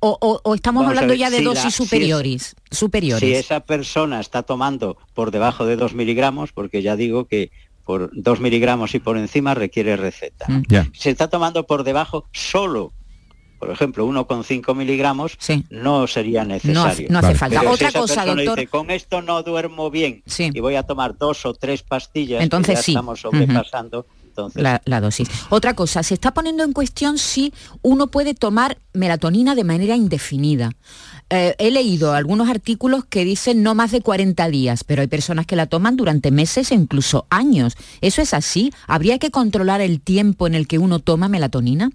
¿O, 0.00 0.16
o- 0.20 0.40
o 0.44 0.54
estamos 0.54 0.82
Vamos 0.82 0.90
hablando 0.98 1.12
ver, 1.12 1.18
ya 1.18 1.30
de 1.30 1.38
si 1.38 1.42
la- 1.44 1.48
dosis 1.50 1.62
si 1.62 1.68
es- 1.68 1.74
superiores? 1.74 2.56
superiores. 2.70 3.26
Si 3.28 3.34
esa 3.34 3.60
persona 3.60 4.20
está 4.20 4.42
tomando 4.42 4.98
por 5.14 5.30
debajo 5.30 5.64
de 5.64 5.76
2 5.76 5.94
miligramos, 5.94 6.52
porque 6.52 6.82
ya 6.82 6.94
digo 6.94 7.24
que 7.26 7.50
por 7.88 8.10
2 8.12 8.40
miligramos 8.40 8.94
y 8.94 8.98
por 8.98 9.16
encima 9.16 9.54
requiere 9.54 9.96
receta. 9.96 10.44
Ya. 10.68 10.86
Si 10.92 11.08
está 11.08 11.28
tomando 11.28 11.66
por 11.66 11.84
debajo 11.84 12.28
solo 12.34 12.92
por 13.58 13.70
ejemplo, 13.70 14.06
1,5 14.06 14.72
miligramos, 14.76 15.36
no 15.70 16.06
sería 16.06 16.44
necesario. 16.44 17.08
no 17.10 17.18
hace 17.18 17.34
falta. 17.34 17.58
Pero 17.58 17.70
si 17.70 17.74
Otra 17.74 17.88
esa 17.88 17.98
cosa, 17.98 18.24
doctor. 18.24 18.56
dice, 18.56 18.66
con 18.68 18.90
esto 18.92 19.20
no 19.20 19.42
duermo 19.42 19.90
bien 19.90 20.22
y 20.38 20.60
voy 20.60 20.76
a 20.76 20.84
tomar 20.84 21.18
dos 21.18 21.44
o 21.44 21.54
tres 21.54 21.82
pastillas, 21.82 22.38
que 22.38 22.44
Entonces 22.44 22.76
ya 22.76 22.82
sí. 22.82 22.92
estamos 22.92 23.20
sobrepasando. 23.20 24.06
Entonces, 24.28 24.62
La, 24.62 24.80
la 24.84 25.00
dosis. 25.00 25.28
Otra 25.48 25.74
cosa, 25.74 26.04
se 26.04 26.14
está 26.14 26.32
poniendo 26.32 26.62
en 26.62 26.72
cuestión 26.72 27.18
si 27.18 27.52
uno 27.82 28.06
puede 28.06 28.34
tomar 28.34 28.78
melatonina 28.92 29.56
de 29.56 29.64
manera 29.64 29.96
indefinida. 29.96 30.70
Eh, 31.30 31.54
he 31.58 31.70
leído 31.70 32.14
algunos 32.14 32.48
artículos 32.48 33.04
que 33.04 33.24
dicen 33.24 33.62
no 33.62 33.74
más 33.74 33.90
de 33.90 34.00
40 34.00 34.48
días, 34.48 34.82
pero 34.84 35.02
hay 35.02 35.08
personas 35.08 35.44
que 35.44 35.56
la 35.56 35.66
toman 35.66 35.96
durante 35.96 36.30
meses 36.30 36.72
e 36.72 36.74
incluso 36.74 37.26
años. 37.28 37.76
¿Eso 38.00 38.22
es 38.22 38.32
así? 38.32 38.72
¿Habría 38.86 39.18
que 39.18 39.30
controlar 39.30 39.82
el 39.82 40.00
tiempo 40.00 40.46
en 40.46 40.54
el 40.54 40.66
que 40.66 40.78
uno 40.78 41.00
toma 41.00 41.28
melatonina? 41.28 41.90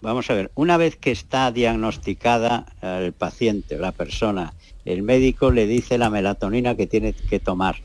Vamos 0.00 0.30
a 0.30 0.34
ver, 0.34 0.50
una 0.54 0.76
vez 0.76 0.96
que 0.96 1.10
está 1.10 1.50
diagnosticada 1.50 2.66
el 2.82 3.12
paciente 3.12 3.78
la 3.78 3.90
persona, 3.90 4.54
el 4.84 5.02
médico 5.02 5.50
le 5.50 5.66
dice 5.66 5.98
la 5.98 6.08
melatonina 6.08 6.76
que 6.76 6.86
tiene 6.86 7.12
que 7.12 7.40
tomar. 7.40 7.76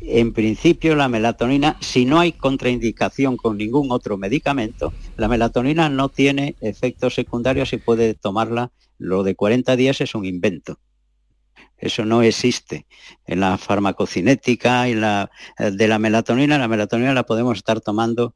En 0.00 0.32
principio 0.32 0.94
la 0.94 1.08
melatonina, 1.08 1.76
si 1.80 2.04
no 2.04 2.20
hay 2.20 2.32
contraindicación 2.32 3.36
con 3.36 3.58
ningún 3.58 3.90
otro 3.90 4.16
medicamento, 4.16 4.92
la 5.16 5.28
melatonina 5.28 5.88
no 5.88 6.08
tiene 6.08 6.56
efectos 6.60 7.14
secundarios 7.14 7.72
y 7.72 7.78
puede 7.78 8.14
tomarla. 8.14 8.70
Lo 8.96 9.22
de 9.22 9.34
40 9.34 9.76
días 9.76 10.00
es 10.00 10.14
un 10.14 10.24
invento. 10.24 10.78
Eso 11.76 12.04
no 12.04 12.22
existe. 12.22 12.86
En 13.26 13.40
la 13.40 13.56
farmacocinética 13.58 14.88
y 14.88 14.94
la, 14.94 15.30
eh, 15.58 15.70
de 15.70 15.88
la 15.88 15.98
melatonina, 15.98 16.58
la 16.58 16.68
melatonina 16.68 17.14
la 17.14 17.24
podemos 17.24 17.56
estar 17.56 17.80
tomando 17.80 18.34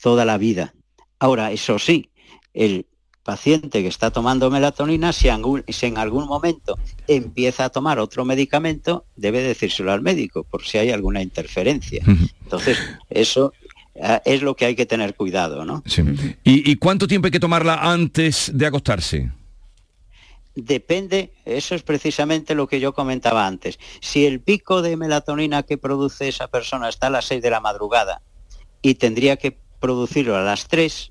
toda 0.00 0.24
la 0.24 0.38
vida. 0.38 0.74
Ahora, 1.18 1.52
eso 1.52 1.78
sí, 1.78 2.10
el 2.52 2.86
paciente 3.22 3.82
que 3.82 3.88
está 3.88 4.10
tomando 4.10 4.50
melatonina, 4.50 5.12
si, 5.12 5.28
algún- 5.28 5.64
si 5.68 5.86
en 5.86 5.98
algún 5.98 6.26
momento 6.26 6.78
empieza 7.06 7.66
a 7.66 7.68
tomar 7.70 7.98
otro 7.98 8.24
medicamento, 8.24 9.04
debe 9.16 9.42
decírselo 9.42 9.92
al 9.92 10.00
médico 10.00 10.44
por 10.44 10.64
si 10.64 10.78
hay 10.78 10.90
alguna 10.90 11.22
interferencia. 11.22 12.02
Entonces, 12.42 12.78
eso 13.10 13.52
eh, 13.94 14.20
es 14.24 14.42
lo 14.42 14.56
que 14.56 14.64
hay 14.64 14.74
que 14.74 14.86
tener 14.86 15.14
cuidado, 15.14 15.64
¿no? 15.64 15.82
Sí. 15.86 16.02
¿Y, 16.44 16.70
y 16.70 16.76
cuánto 16.76 17.06
tiempo 17.06 17.26
hay 17.26 17.32
que 17.32 17.40
tomarla 17.40 17.74
antes 17.92 18.50
de 18.54 18.66
acostarse? 18.66 19.30
Depende, 20.54 21.32
eso 21.44 21.74
es 21.76 21.82
precisamente 21.82 22.54
lo 22.56 22.66
que 22.66 22.80
yo 22.80 22.92
comentaba 22.92 23.46
antes. 23.46 23.78
Si 24.00 24.26
el 24.26 24.40
pico 24.40 24.82
de 24.82 24.96
melatonina 24.96 25.62
que 25.62 25.78
produce 25.78 26.28
esa 26.28 26.48
persona 26.48 26.88
está 26.88 27.06
a 27.06 27.10
las 27.10 27.26
6 27.26 27.40
de 27.40 27.50
la 27.50 27.60
madrugada 27.60 28.20
y 28.82 28.94
tendría 28.96 29.36
que 29.36 29.56
producirlo 29.78 30.36
a 30.36 30.42
las 30.42 30.66
3, 30.66 31.09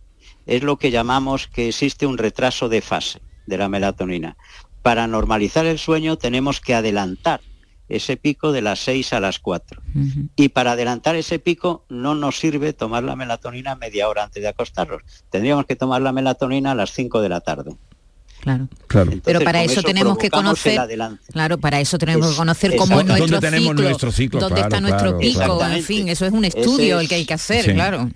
es 0.49 0.63
lo 0.63 0.77
que 0.77 0.89
llamamos 0.89 1.47
que 1.47 1.67
existe 1.67 2.07
un 2.07 2.17
retraso 2.17 2.69
de 2.69 2.81
fase 2.81 3.21
de 3.45 3.57
la 3.59 3.69
melatonina. 3.69 4.35
Para 4.81 5.05
normalizar 5.05 5.67
el 5.67 5.77
sueño 5.77 6.17
tenemos 6.17 6.59
que 6.59 6.73
adelantar 6.73 7.41
ese 7.87 8.17
pico 8.17 8.51
de 8.51 8.63
las 8.63 8.79
6 8.79 9.13
a 9.13 9.19
las 9.19 9.37
4. 9.37 9.81
Y 10.35 10.49
para 10.49 10.71
adelantar 10.71 11.15
ese 11.15 11.37
pico 11.37 11.85
no 11.87 12.15
nos 12.15 12.39
sirve 12.39 12.73
tomar 12.73 13.03
la 13.03 13.15
melatonina 13.15 13.75
media 13.75 14.09
hora 14.09 14.23
antes 14.23 14.41
de 14.41 14.49
acostarnos. 14.49 15.03
Tendríamos 15.29 15.65
que 15.65 15.75
tomar 15.75 16.01
la 16.01 16.13
melatonina 16.13 16.71
a 16.71 16.75
las 16.75 16.93
5 16.93 17.21
de 17.21 17.29
la 17.29 17.41
tarde. 17.41 17.75
Claro. 18.41 18.67
Claro. 18.87 19.11
Pero 19.23 19.41
para 19.41 19.63
eso, 19.63 19.83
tenemos 19.83 20.17
que 20.17 20.29
conocer, 20.29 20.79
adelante. 20.79 21.21
claro, 21.31 21.57
para 21.57 21.79
eso 21.81 21.97
tenemos 21.97 22.27
Es- 22.27 22.31
que 22.33 22.37
conocer 22.37 22.75
cómo 22.77 22.99
es 23.01 23.07
¿Dónde 23.07 23.19
nuestro 23.19 23.39
tenemos 23.41 23.69
ciclo, 23.69 23.83
nuestro 23.83 24.11
ciclo? 24.11 24.39
dónde 24.39 24.55
Claro, 24.61 24.67
está 24.75 24.81
nuestro 24.81 25.17
pico, 25.17 25.57
claro. 25.57 25.73
en 25.75 25.83
fin, 25.83 26.09
eso 26.09 26.25
es 26.25 26.31
un 26.31 26.45
estudio 26.45 26.97
es- 26.97 27.03
el 27.03 27.09
que 27.09 27.15
hay 27.15 27.25
que 27.25 27.33
hacer, 27.33 27.65
Sí, 27.65 27.73
claro. 27.73 28.09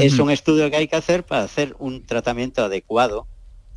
Es 0.00 0.18
un 0.18 0.30
estudio 0.30 0.70
que 0.70 0.76
hay 0.76 0.88
que 0.88 0.96
hacer 0.96 1.24
para 1.24 1.42
hacer 1.42 1.74
un 1.78 2.04
tratamiento 2.06 2.64
adecuado, 2.64 3.26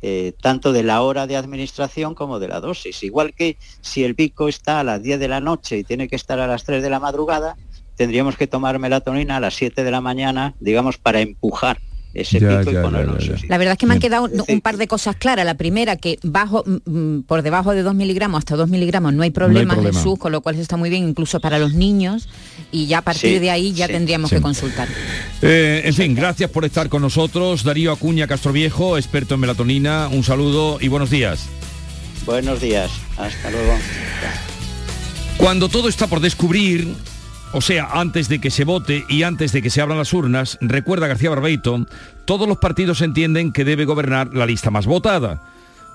eh, 0.00 0.32
tanto 0.40 0.72
de 0.72 0.84
la 0.84 1.02
hora 1.02 1.26
de 1.26 1.36
administración 1.36 2.14
como 2.14 2.38
de 2.38 2.46
la 2.48 2.60
dosis. 2.60 3.02
Igual 3.02 3.34
que 3.34 3.56
si 3.80 4.04
el 4.04 4.14
pico 4.14 4.48
está 4.48 4.78
a 4.78 4.84
las 4.84 5.02
10 5.02 5.18
de 5.18 5.26
la 5.26 5.40
noche 5.40 5.78
y 5.78 5.84
tiene 5.84 6.06
que 6.06 6.14
estar 6.16 6.38
a 6.38 6.46
las 6.46 6.62
3 6.62 6.82
de 6.82 6.90
la 6.90 7.00
madrugada, 7.00 7.56
tendríamos 7.96 8.36
que 8.36 8.46
tomar 8.46 8.78
melatonina 8.78 9.38
a 9.38 9.40
las 9.40 9.54
7 9.54 9.82
de 9.82 9.90
la 9.90 10.00
mañana, 10.00 10.54
digamos, 10.60 10.98
para 10.98 11.20
empujar 11.20 11.80
ese 12.20 12.40
Ya, 12.40 12.58
pico 12.60 12.70
ya, 12.72 12.80
y 12.80 12.82
ponerlo 12.82 13.12
ya, 13.12 13.18
en 13.18 13.20
su 13.24 13.30
ya. 13.32 13.34
sitio. 13.36 13.48
La 13.50 13.58
verdad 13.58 13.72
es 13.72 13.78
que 13.78 13.86
me 13.86 13.94
han 13.94 14.00
quedado 14.00 14.28
un 14.48 14.60
par 14.60 14.76
de 14.76 14.86
cosas 14.88 15.16
claras. 15.16 15.44
La 15.46 15.54
primera, 15.54 15.96
que 15.96 16.18
bajo 16.22 16.64
mm, 16.66 17.20
por 17.20 17.42
debajo 17.42 17.72
de 17.72 17.82
2 17.82 17.94
miligramos 17.94 18.38
hasta 18.38 18.56
2 18.56 18.68
miligramos 18.68 19.12
no 19.14 19.22
hay 19.22 19.30
problema, 19.30 19.74
problema. 19.74 19.96
Jesús, 19.98 20.18
con 20.18 20.32
lo 20.32 20.40
cual 20.40 20.54
eso 20.56 20.62
está 20.62 20.76
muy 20.76 20.90
bien 20.90 21.08
incluso 21.08 21.40
para 21.40 21.58
los 21.58 21.74
niños 21.74 22.28
y 22.72 22.86
ya 22.86 22.98
a 22.98 23.02
partir 23.02 23.34
Sí, 23.34 23.38
de 23.38 23.50
ahí 23.50 23.72
ya 23.72 23.86
sí, 23.86 23.92
tendríamos 23.92 24.30
sí. 24.30 24.36
que 24.36 24.42
consultar. 24.42 24.88
Eh, 25.42 25.82
en 25.84 25.94
fin, 25.94 26.14
gracias 26.14 26.50
por 26.50 26.64
estar 26.64 26.88
con 26.88 27.02
nosotros. 27.02 27.62
Darío 27.64 27.92
Acuña 27.92 28.26
Castroviejo, 28.26 28.96
experto 28.98 29.34
en 29.34 29.40
melatonina. 29.40 30.08
Un 30.10 30.24
saludo 30.24 30.78
y 30.80 30.88
buenos 30.88 31.10
días. 31.10 31.46
Buenos 32.26 32.60
días, 32.60 32.90
hasta 33.16 33.50
luego. 33.50 33.72
Cuando 35.36 35.68
todo 35.68 35.88
está 35.88 36.06
por 36.08 36.20
descubrir, 36.20 36.94
o 37.52 37.60
sea, 37.60 37.88
antes 37.92 38.28
de 38.28 38.40
que 38.40 38.50
se 38.50 38.64
vote 38.64 39.04
y 39.08 39.22
antes 39.22 39.52
de 39.52 39.62
que 39.62 39.70
se 39.70 39.80
abran 39.80 39.98
las 39.98 40.12
urnas, 40.12 40.58
recuerda 40.60 41.06
García 41.06 41.30
Barbeito, 41.30 41.86
todos 42.24 42.46
los 42.46 42.58
partidos 42.58 43.00
entienden 43.00 43.52
que 43.52 43.64
debe 43.64 43.84
gobernar 43.84 44.34
la 44.34 44.46
lista 44.46 44.70
más 44.70 44.86
votada. 44.86 45.42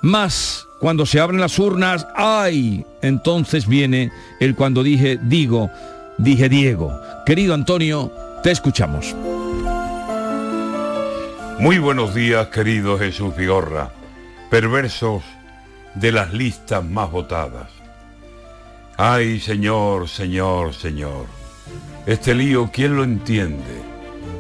Más, 0.01 0.67
cuando 0.79 1.05
se 1.05 1.19
abren 1.19 1.39
las 1.39 1.57
urnas, 1.59 2.07
¡ay! 2.15 2.85
Entonces 3.01 3.67
viene 3.67 4.11
el 4.39 4.55
cuando 4.55 4.83
dije, 4.83 5.19
digo, 5.21 5.69
dije 6.17 6.49
Diego. 6.49 6.99
Querido 7.25 7.53
Antonio, 7.53 8.11
te 8.41 8.51
escuchamos. 8.51 9.15
Muy 11.59 11.77
buenos 11.77 12.13
días, 12.15 12.47
querido 12.47 12.97
Jesús 12.97 13.35
Vigorra, 13.35 13.91
perversos 14.49 15.23
de 15.93 16.11
las 16.11 16.33
listas 16.33 16.83
más 16.83 17.11
votadas. 17.11 17.69
Ay, 18.97 19.39
señor, 19.39 20.09
señor, 20.09 20.73
señor, 20.73 21.27
este 22.05 22.35
lío, 22.35 22.69
¿quién 22.73 22.97
lo 22.97 23.03
entiende? 23.03 23.81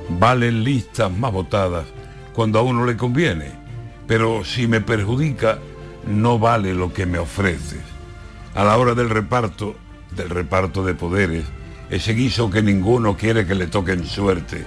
Valen 0.09 0.65
listas 0.65 1.09
más 1.09 1.31
votadas 1.31 1.85
cuando 2.33 2.59
a 2.59 2.61
uno 2.61 2.85
le 2.85 2.97
conviene, 2.97 3.51
pero 4.05 4.43
si 4.43 4.67
me 4.67 4.81
perjudica, 4.81 5.59
no 6.05 6.39
vale 6.39 6.73
lo 6.73 6.91
que 6.91 7.05
me 7.05 7.19
ofreces. 7.19 7.79
A 8.53 8.65
la 8.65 8.77
hora 8.77 8.95
del 8.95 9.09
reparto, 9.09 9.75
del 10.11 10.29
reparto 10.29 10.83
de 10.83 10.93
poderes, 10.93 11.45
ese 11.89 12.13
guiso 12.13 12.49
que 12.49 12.61
ninguno 12.61 13.15
quiere 13.15 13.45
que 13.45 13.55
le 13.55 13.67
toquen 13.67 14.05
suerte. 14.05 14.65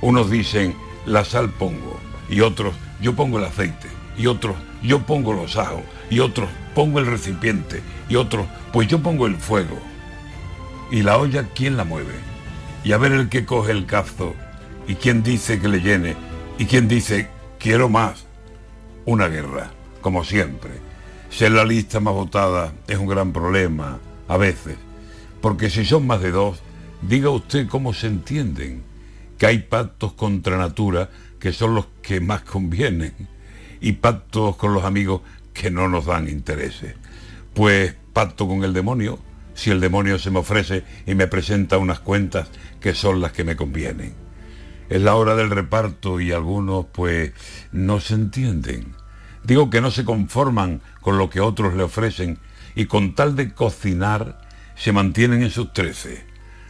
Unos 0.00 0.28
dicen, 0.28 0.74
la 1.06 1.24
sal 1.24 1.48
pongo, 1.50 2.00
y 2.28 2.40
otros, 2.40 2.74
yo 3.00 3.14
pongo 3.14 3.38
el 3.38 3.44
aceite, 3.44 3.86
y 4.18 4.26
otros, 4.26 4.56
yo 4.82 5.06
pongo 5.06 5.32
los 5.32 5.56
ajos, 5.56 5.82
y 6.10 6.18
otros, 6.18 6.48
pongo 6.74 6.98
el 6.98 7.06
recipiente, 7.06 7.82
y 8.08 8.16
otros, 8.16 8.46
pues 8.72 8.88
yo 8.88 9.00
pongo 9.00 9.26
el 9.26 9.36
fuego. 9.36 9.78
Y 10.90 11.02
la 11.02 11.18
olla, 11.18 11.46
¿quién 11.54 11.76
la 11.76 11.84
mueve? 11.84 12.31
Y 12.84 12.92
a 12.92 12.98
ver 12.98 13.12
el 13.12 13.28
que 13.28 13.44
coge 13.44 13.72
el 13.72 13.86
cazo, 13.86 14.34
y 14.88 14.96
quién 14.96 15.22
dice 15.22 15.60
que 15.60 15.68
le 15.68 15.80
llene, 15.80 16.16
y 16.58 16.66
quién 16.66 16.88
dice, 16.88 17.28
quiero 17.58 17.88
más. 17.88 18.26
Una 19.04 19.28
guerra, 19.28 19.70
como 20.00 20.24
siempre. 20.24 20.72
Ser 21.30 21.52
la 21.52 21.64
lista 21.64 22.00
más 22.00 22.14
votada 22.14 22.72
es 22.86 22.98
un 22.98 23.06
gran 23.06 23.32
problema, 23.32 23.98
a 24.28 24.36
veces, 24.36 24.76
porque 25.40 25.70
si 25.70 25.84
son 25.84 26.06
más 26.06 26.20
de 26.20 26.30
dos, 26.30 26.60
diga 27.02 27.30
usted 27.30 27.68
cómo 27.68 27.94
se 27.94 28.06
entienden, 28.06 28.82
que 29.38 29.46
hay 29.46 29.58
pactos 29.58 30.12
contra 30.12 30.56
natura 30.56 31.10
que 31.40 31.52
son 31.52 31.74
los 31.74 31.86
que 32.02 32.20
más 32.20 32.42
convienen, 32.42 33.14
y 33.80 33.92
pactos 33.92 34.56
con 34.56 34.74
los 34.74 34.84
amigos 34.84 35.22
que 35.52 35.70
no 35.70 35.88
nos 35.88 36.06
dan 36.06 36.28
intereses. 36.28 36.94
Pues 37.54 37.94
pacto 38.12 38.46
con 38.46 38.62
el 38.62 38.72
demonio, 38.72 39.18
si 39.62 39.70
el 39.70 39.78
demonio 39.78 40.18
se 40.18 40.32
me 40.32 40.40
ofrece 40.40 40.82
y 41.06 41.14
me 41.14 41.28
presenta 41.28 41.78
unas 41.78 42.00
cuentas 42.00 42.48
que 42.80 42.94
son 42.94 43.20
las 43.20 43.30
que 43.30 43.44
me 43.44 43.54
convienen. 43.54 44.12
Es 44.88 45.00
la 45.00 45.14
hora 45.14 45.36
del 45.36 45.50
reparto 45.50 46.20
y 46.20 46.32
algunos 46.32 46.86
pues 46.86 47.30
no 47.70 48.00
se 48.00 48.14
entienden. 48.14 48.96
Digo 49.44 49.70
que 49.70 49.80
no 49.80 49.92
se 49.92 50.04
conforman 50.04 50.82
con 51.00 51.16
lo 51.16 51.30
que 51.30 51.38
otros 51.38 51.74
le 51.74 51.84
ofrecen 51.84 52.38
y 52.74 52.86
con 52.86 53.14
tal 53.14 53.36
de 53.36 53.54
cocinar 53.54 54.40
se 54.74 54.90
mantienen 54.90 55.44
en 55.44 55.50
sus 55.50 55.72
trece. 55.72 56.24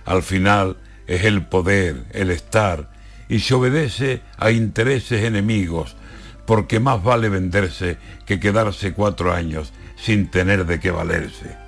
Al 0.04 0.22
final 0.22 0.76
es 1.06 1.24
el 1.24 1.46
poder, 1.46 2.04
el 2.10 2.30
estar, 2.30 2.90
y 3.26 3.38
se 3.38 3.54
obedece 3.54 4.20
a 4.36 4.50
intereses 4.50 5.24
enemigos, 5.24 5.96
porque 6.44 6.78
más 6.78 7.02
vale 7.02 7.30
venderse 7.30 7.96
que 8.26 8.38
quedarse 8.38 8.92
cuatro 8.92 9.32
años 9.32 9.72
sin 9.96 10.30
tener 10.30 10.66
de 10.66 10.78
qué 10.78 10.90
valerse. 10.90 11.62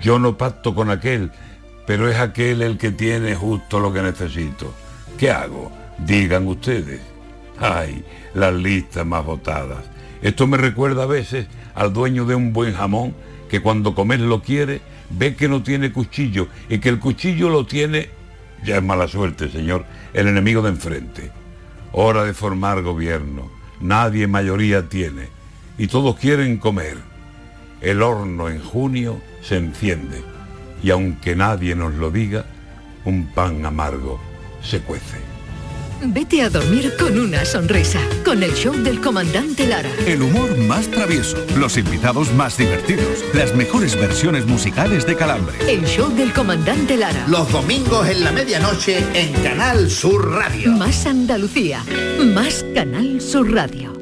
Yo 0.00 0.18
no 0.18 0.38
pacto 0.38 0.74
con 0.74 0.90
aquel, 0.90 1.30
pero 1.86 2.08
es 2.08 2.18
aquel 2.18 2.62
el 2.62 2.78
que 2.78 2.90
tiene 2.90 3.34
justo 3.34 3.80
lo 3.80 3.92
que 3.92 4.02
necesito. 4.02 4.72
¿Qué 5.18 5.30
hago? 5.30 5.70
Digan 5.98 6.46
ustedes. 6.46 7.00
Ay, 7.58 8.04
las 8.34 8.54
listas 8.54 9.06
más 9.06 9.24
votadas. 9.24 9.84
Esto 10.22 10.46
me 10.46 10.56
recuerda 10.56 11.02
a 11.02 11.06
veces 11.06 11.46
al 11.74 11.92
dueño 11.92 12.24
de 12.24 12.34
un 12.34 12.52
buen 12.52 12.74
jamón 12.74 13.14
que 13.50 13.60
cuando 13.60 13.94
comer 13.94 14.20
lo 14.20 14.42
quiere 14.42 14.80
ve 15.10 15.34
que 15.34 15.48
no 15.48 15.62
tiene 15.62 15.92
cuchillo 15.92 16.48
y 16.68 16.78
que 16.78 16.88
el 16.88 16.98
cuchillo 16.98 17.50
lo 17.50 17.66
tiene, 17.66 18.10
ya 18.64 18.76
es 18.76 18.82
mala 18.82 19.08
suerte, 19.08 19.50
señor, 19.50 19.84
el 20.14 20.28
enemigo 20.28 20.62
de 20.62 20.70
enfrente. 20.70 21.30
Hora 21.92 22.24
de 22.24 22.32
formar 22.32 22.82
gobierno. 22.82 23.50
nadie 23.80 24.26
mayoría 24.26 24.88
tiene 24.88 25.28
y 25.76 25.88
todos 25.88 26.16
quieren 26.16 26.56
comer. 26.56 27.11
El 27.82 28.00
horno 28.00 28.48
en 28.48 28.60
junio 28.60 29.20
se 29.42 29.56
enciende 29.56 30.22
y 30.82 30.90
aunque 30.90 31.34
nadie 31.36 31.74
nos 31.74 31.94
lo 31.94 32.10
diga, 32.10 32.44
un 33.04 33.26
pan 33.26 33.64
amargo 33.66 34.20
se 34.62 34.80
cuece. 34.80 35.32
Vete 36.04 36.42
a 36.42 36.50
dormir 36.50 36.94
con 36.98 37.16
una 37.16 37.44
sonrisa, 37.44 38.00
con 38.24 38.42
el 38.42 38.52
show 38.54 38.74
del 38.74 39.00
comandante 39.00 39.66
Lara. 39.66 39.90
El 40.04 40.22
humor 40.22 40.56
más 40.58 40.88
travieso, 40.88 41.36
los 41.56 41.76
invitados 41.76 42.32
más 42.34 42.56
divertidos, 42.56 43.24
las 43.34 43.54
mejores 43.54 43.94
versiones 43.94 44.44
musicales 44.46 45.06
de 45.06 45.14
Calambre. 45.14 45.54
El 45.68 45.84
show 45.84 46.12
del 46.12 46.32
comandante 46.32 46.96
Lara. 46.96 47.24
Los 47.28 47.52
domingos 47.52 48.08
en 48.08 48.24
la 48.24 48.32
medianoche 48.32 48.98
en 49.14 49.32
Canal 49.44 49.88
Sur 49.90 50.28
Radio. 50.32 50.72
Más 50.72 51.06
Andalucía, 51.06 51.84
más 52.34 52.64
Canal 52.74 53.20
Sur 53.20 53.52
Radio. 53.52 54.01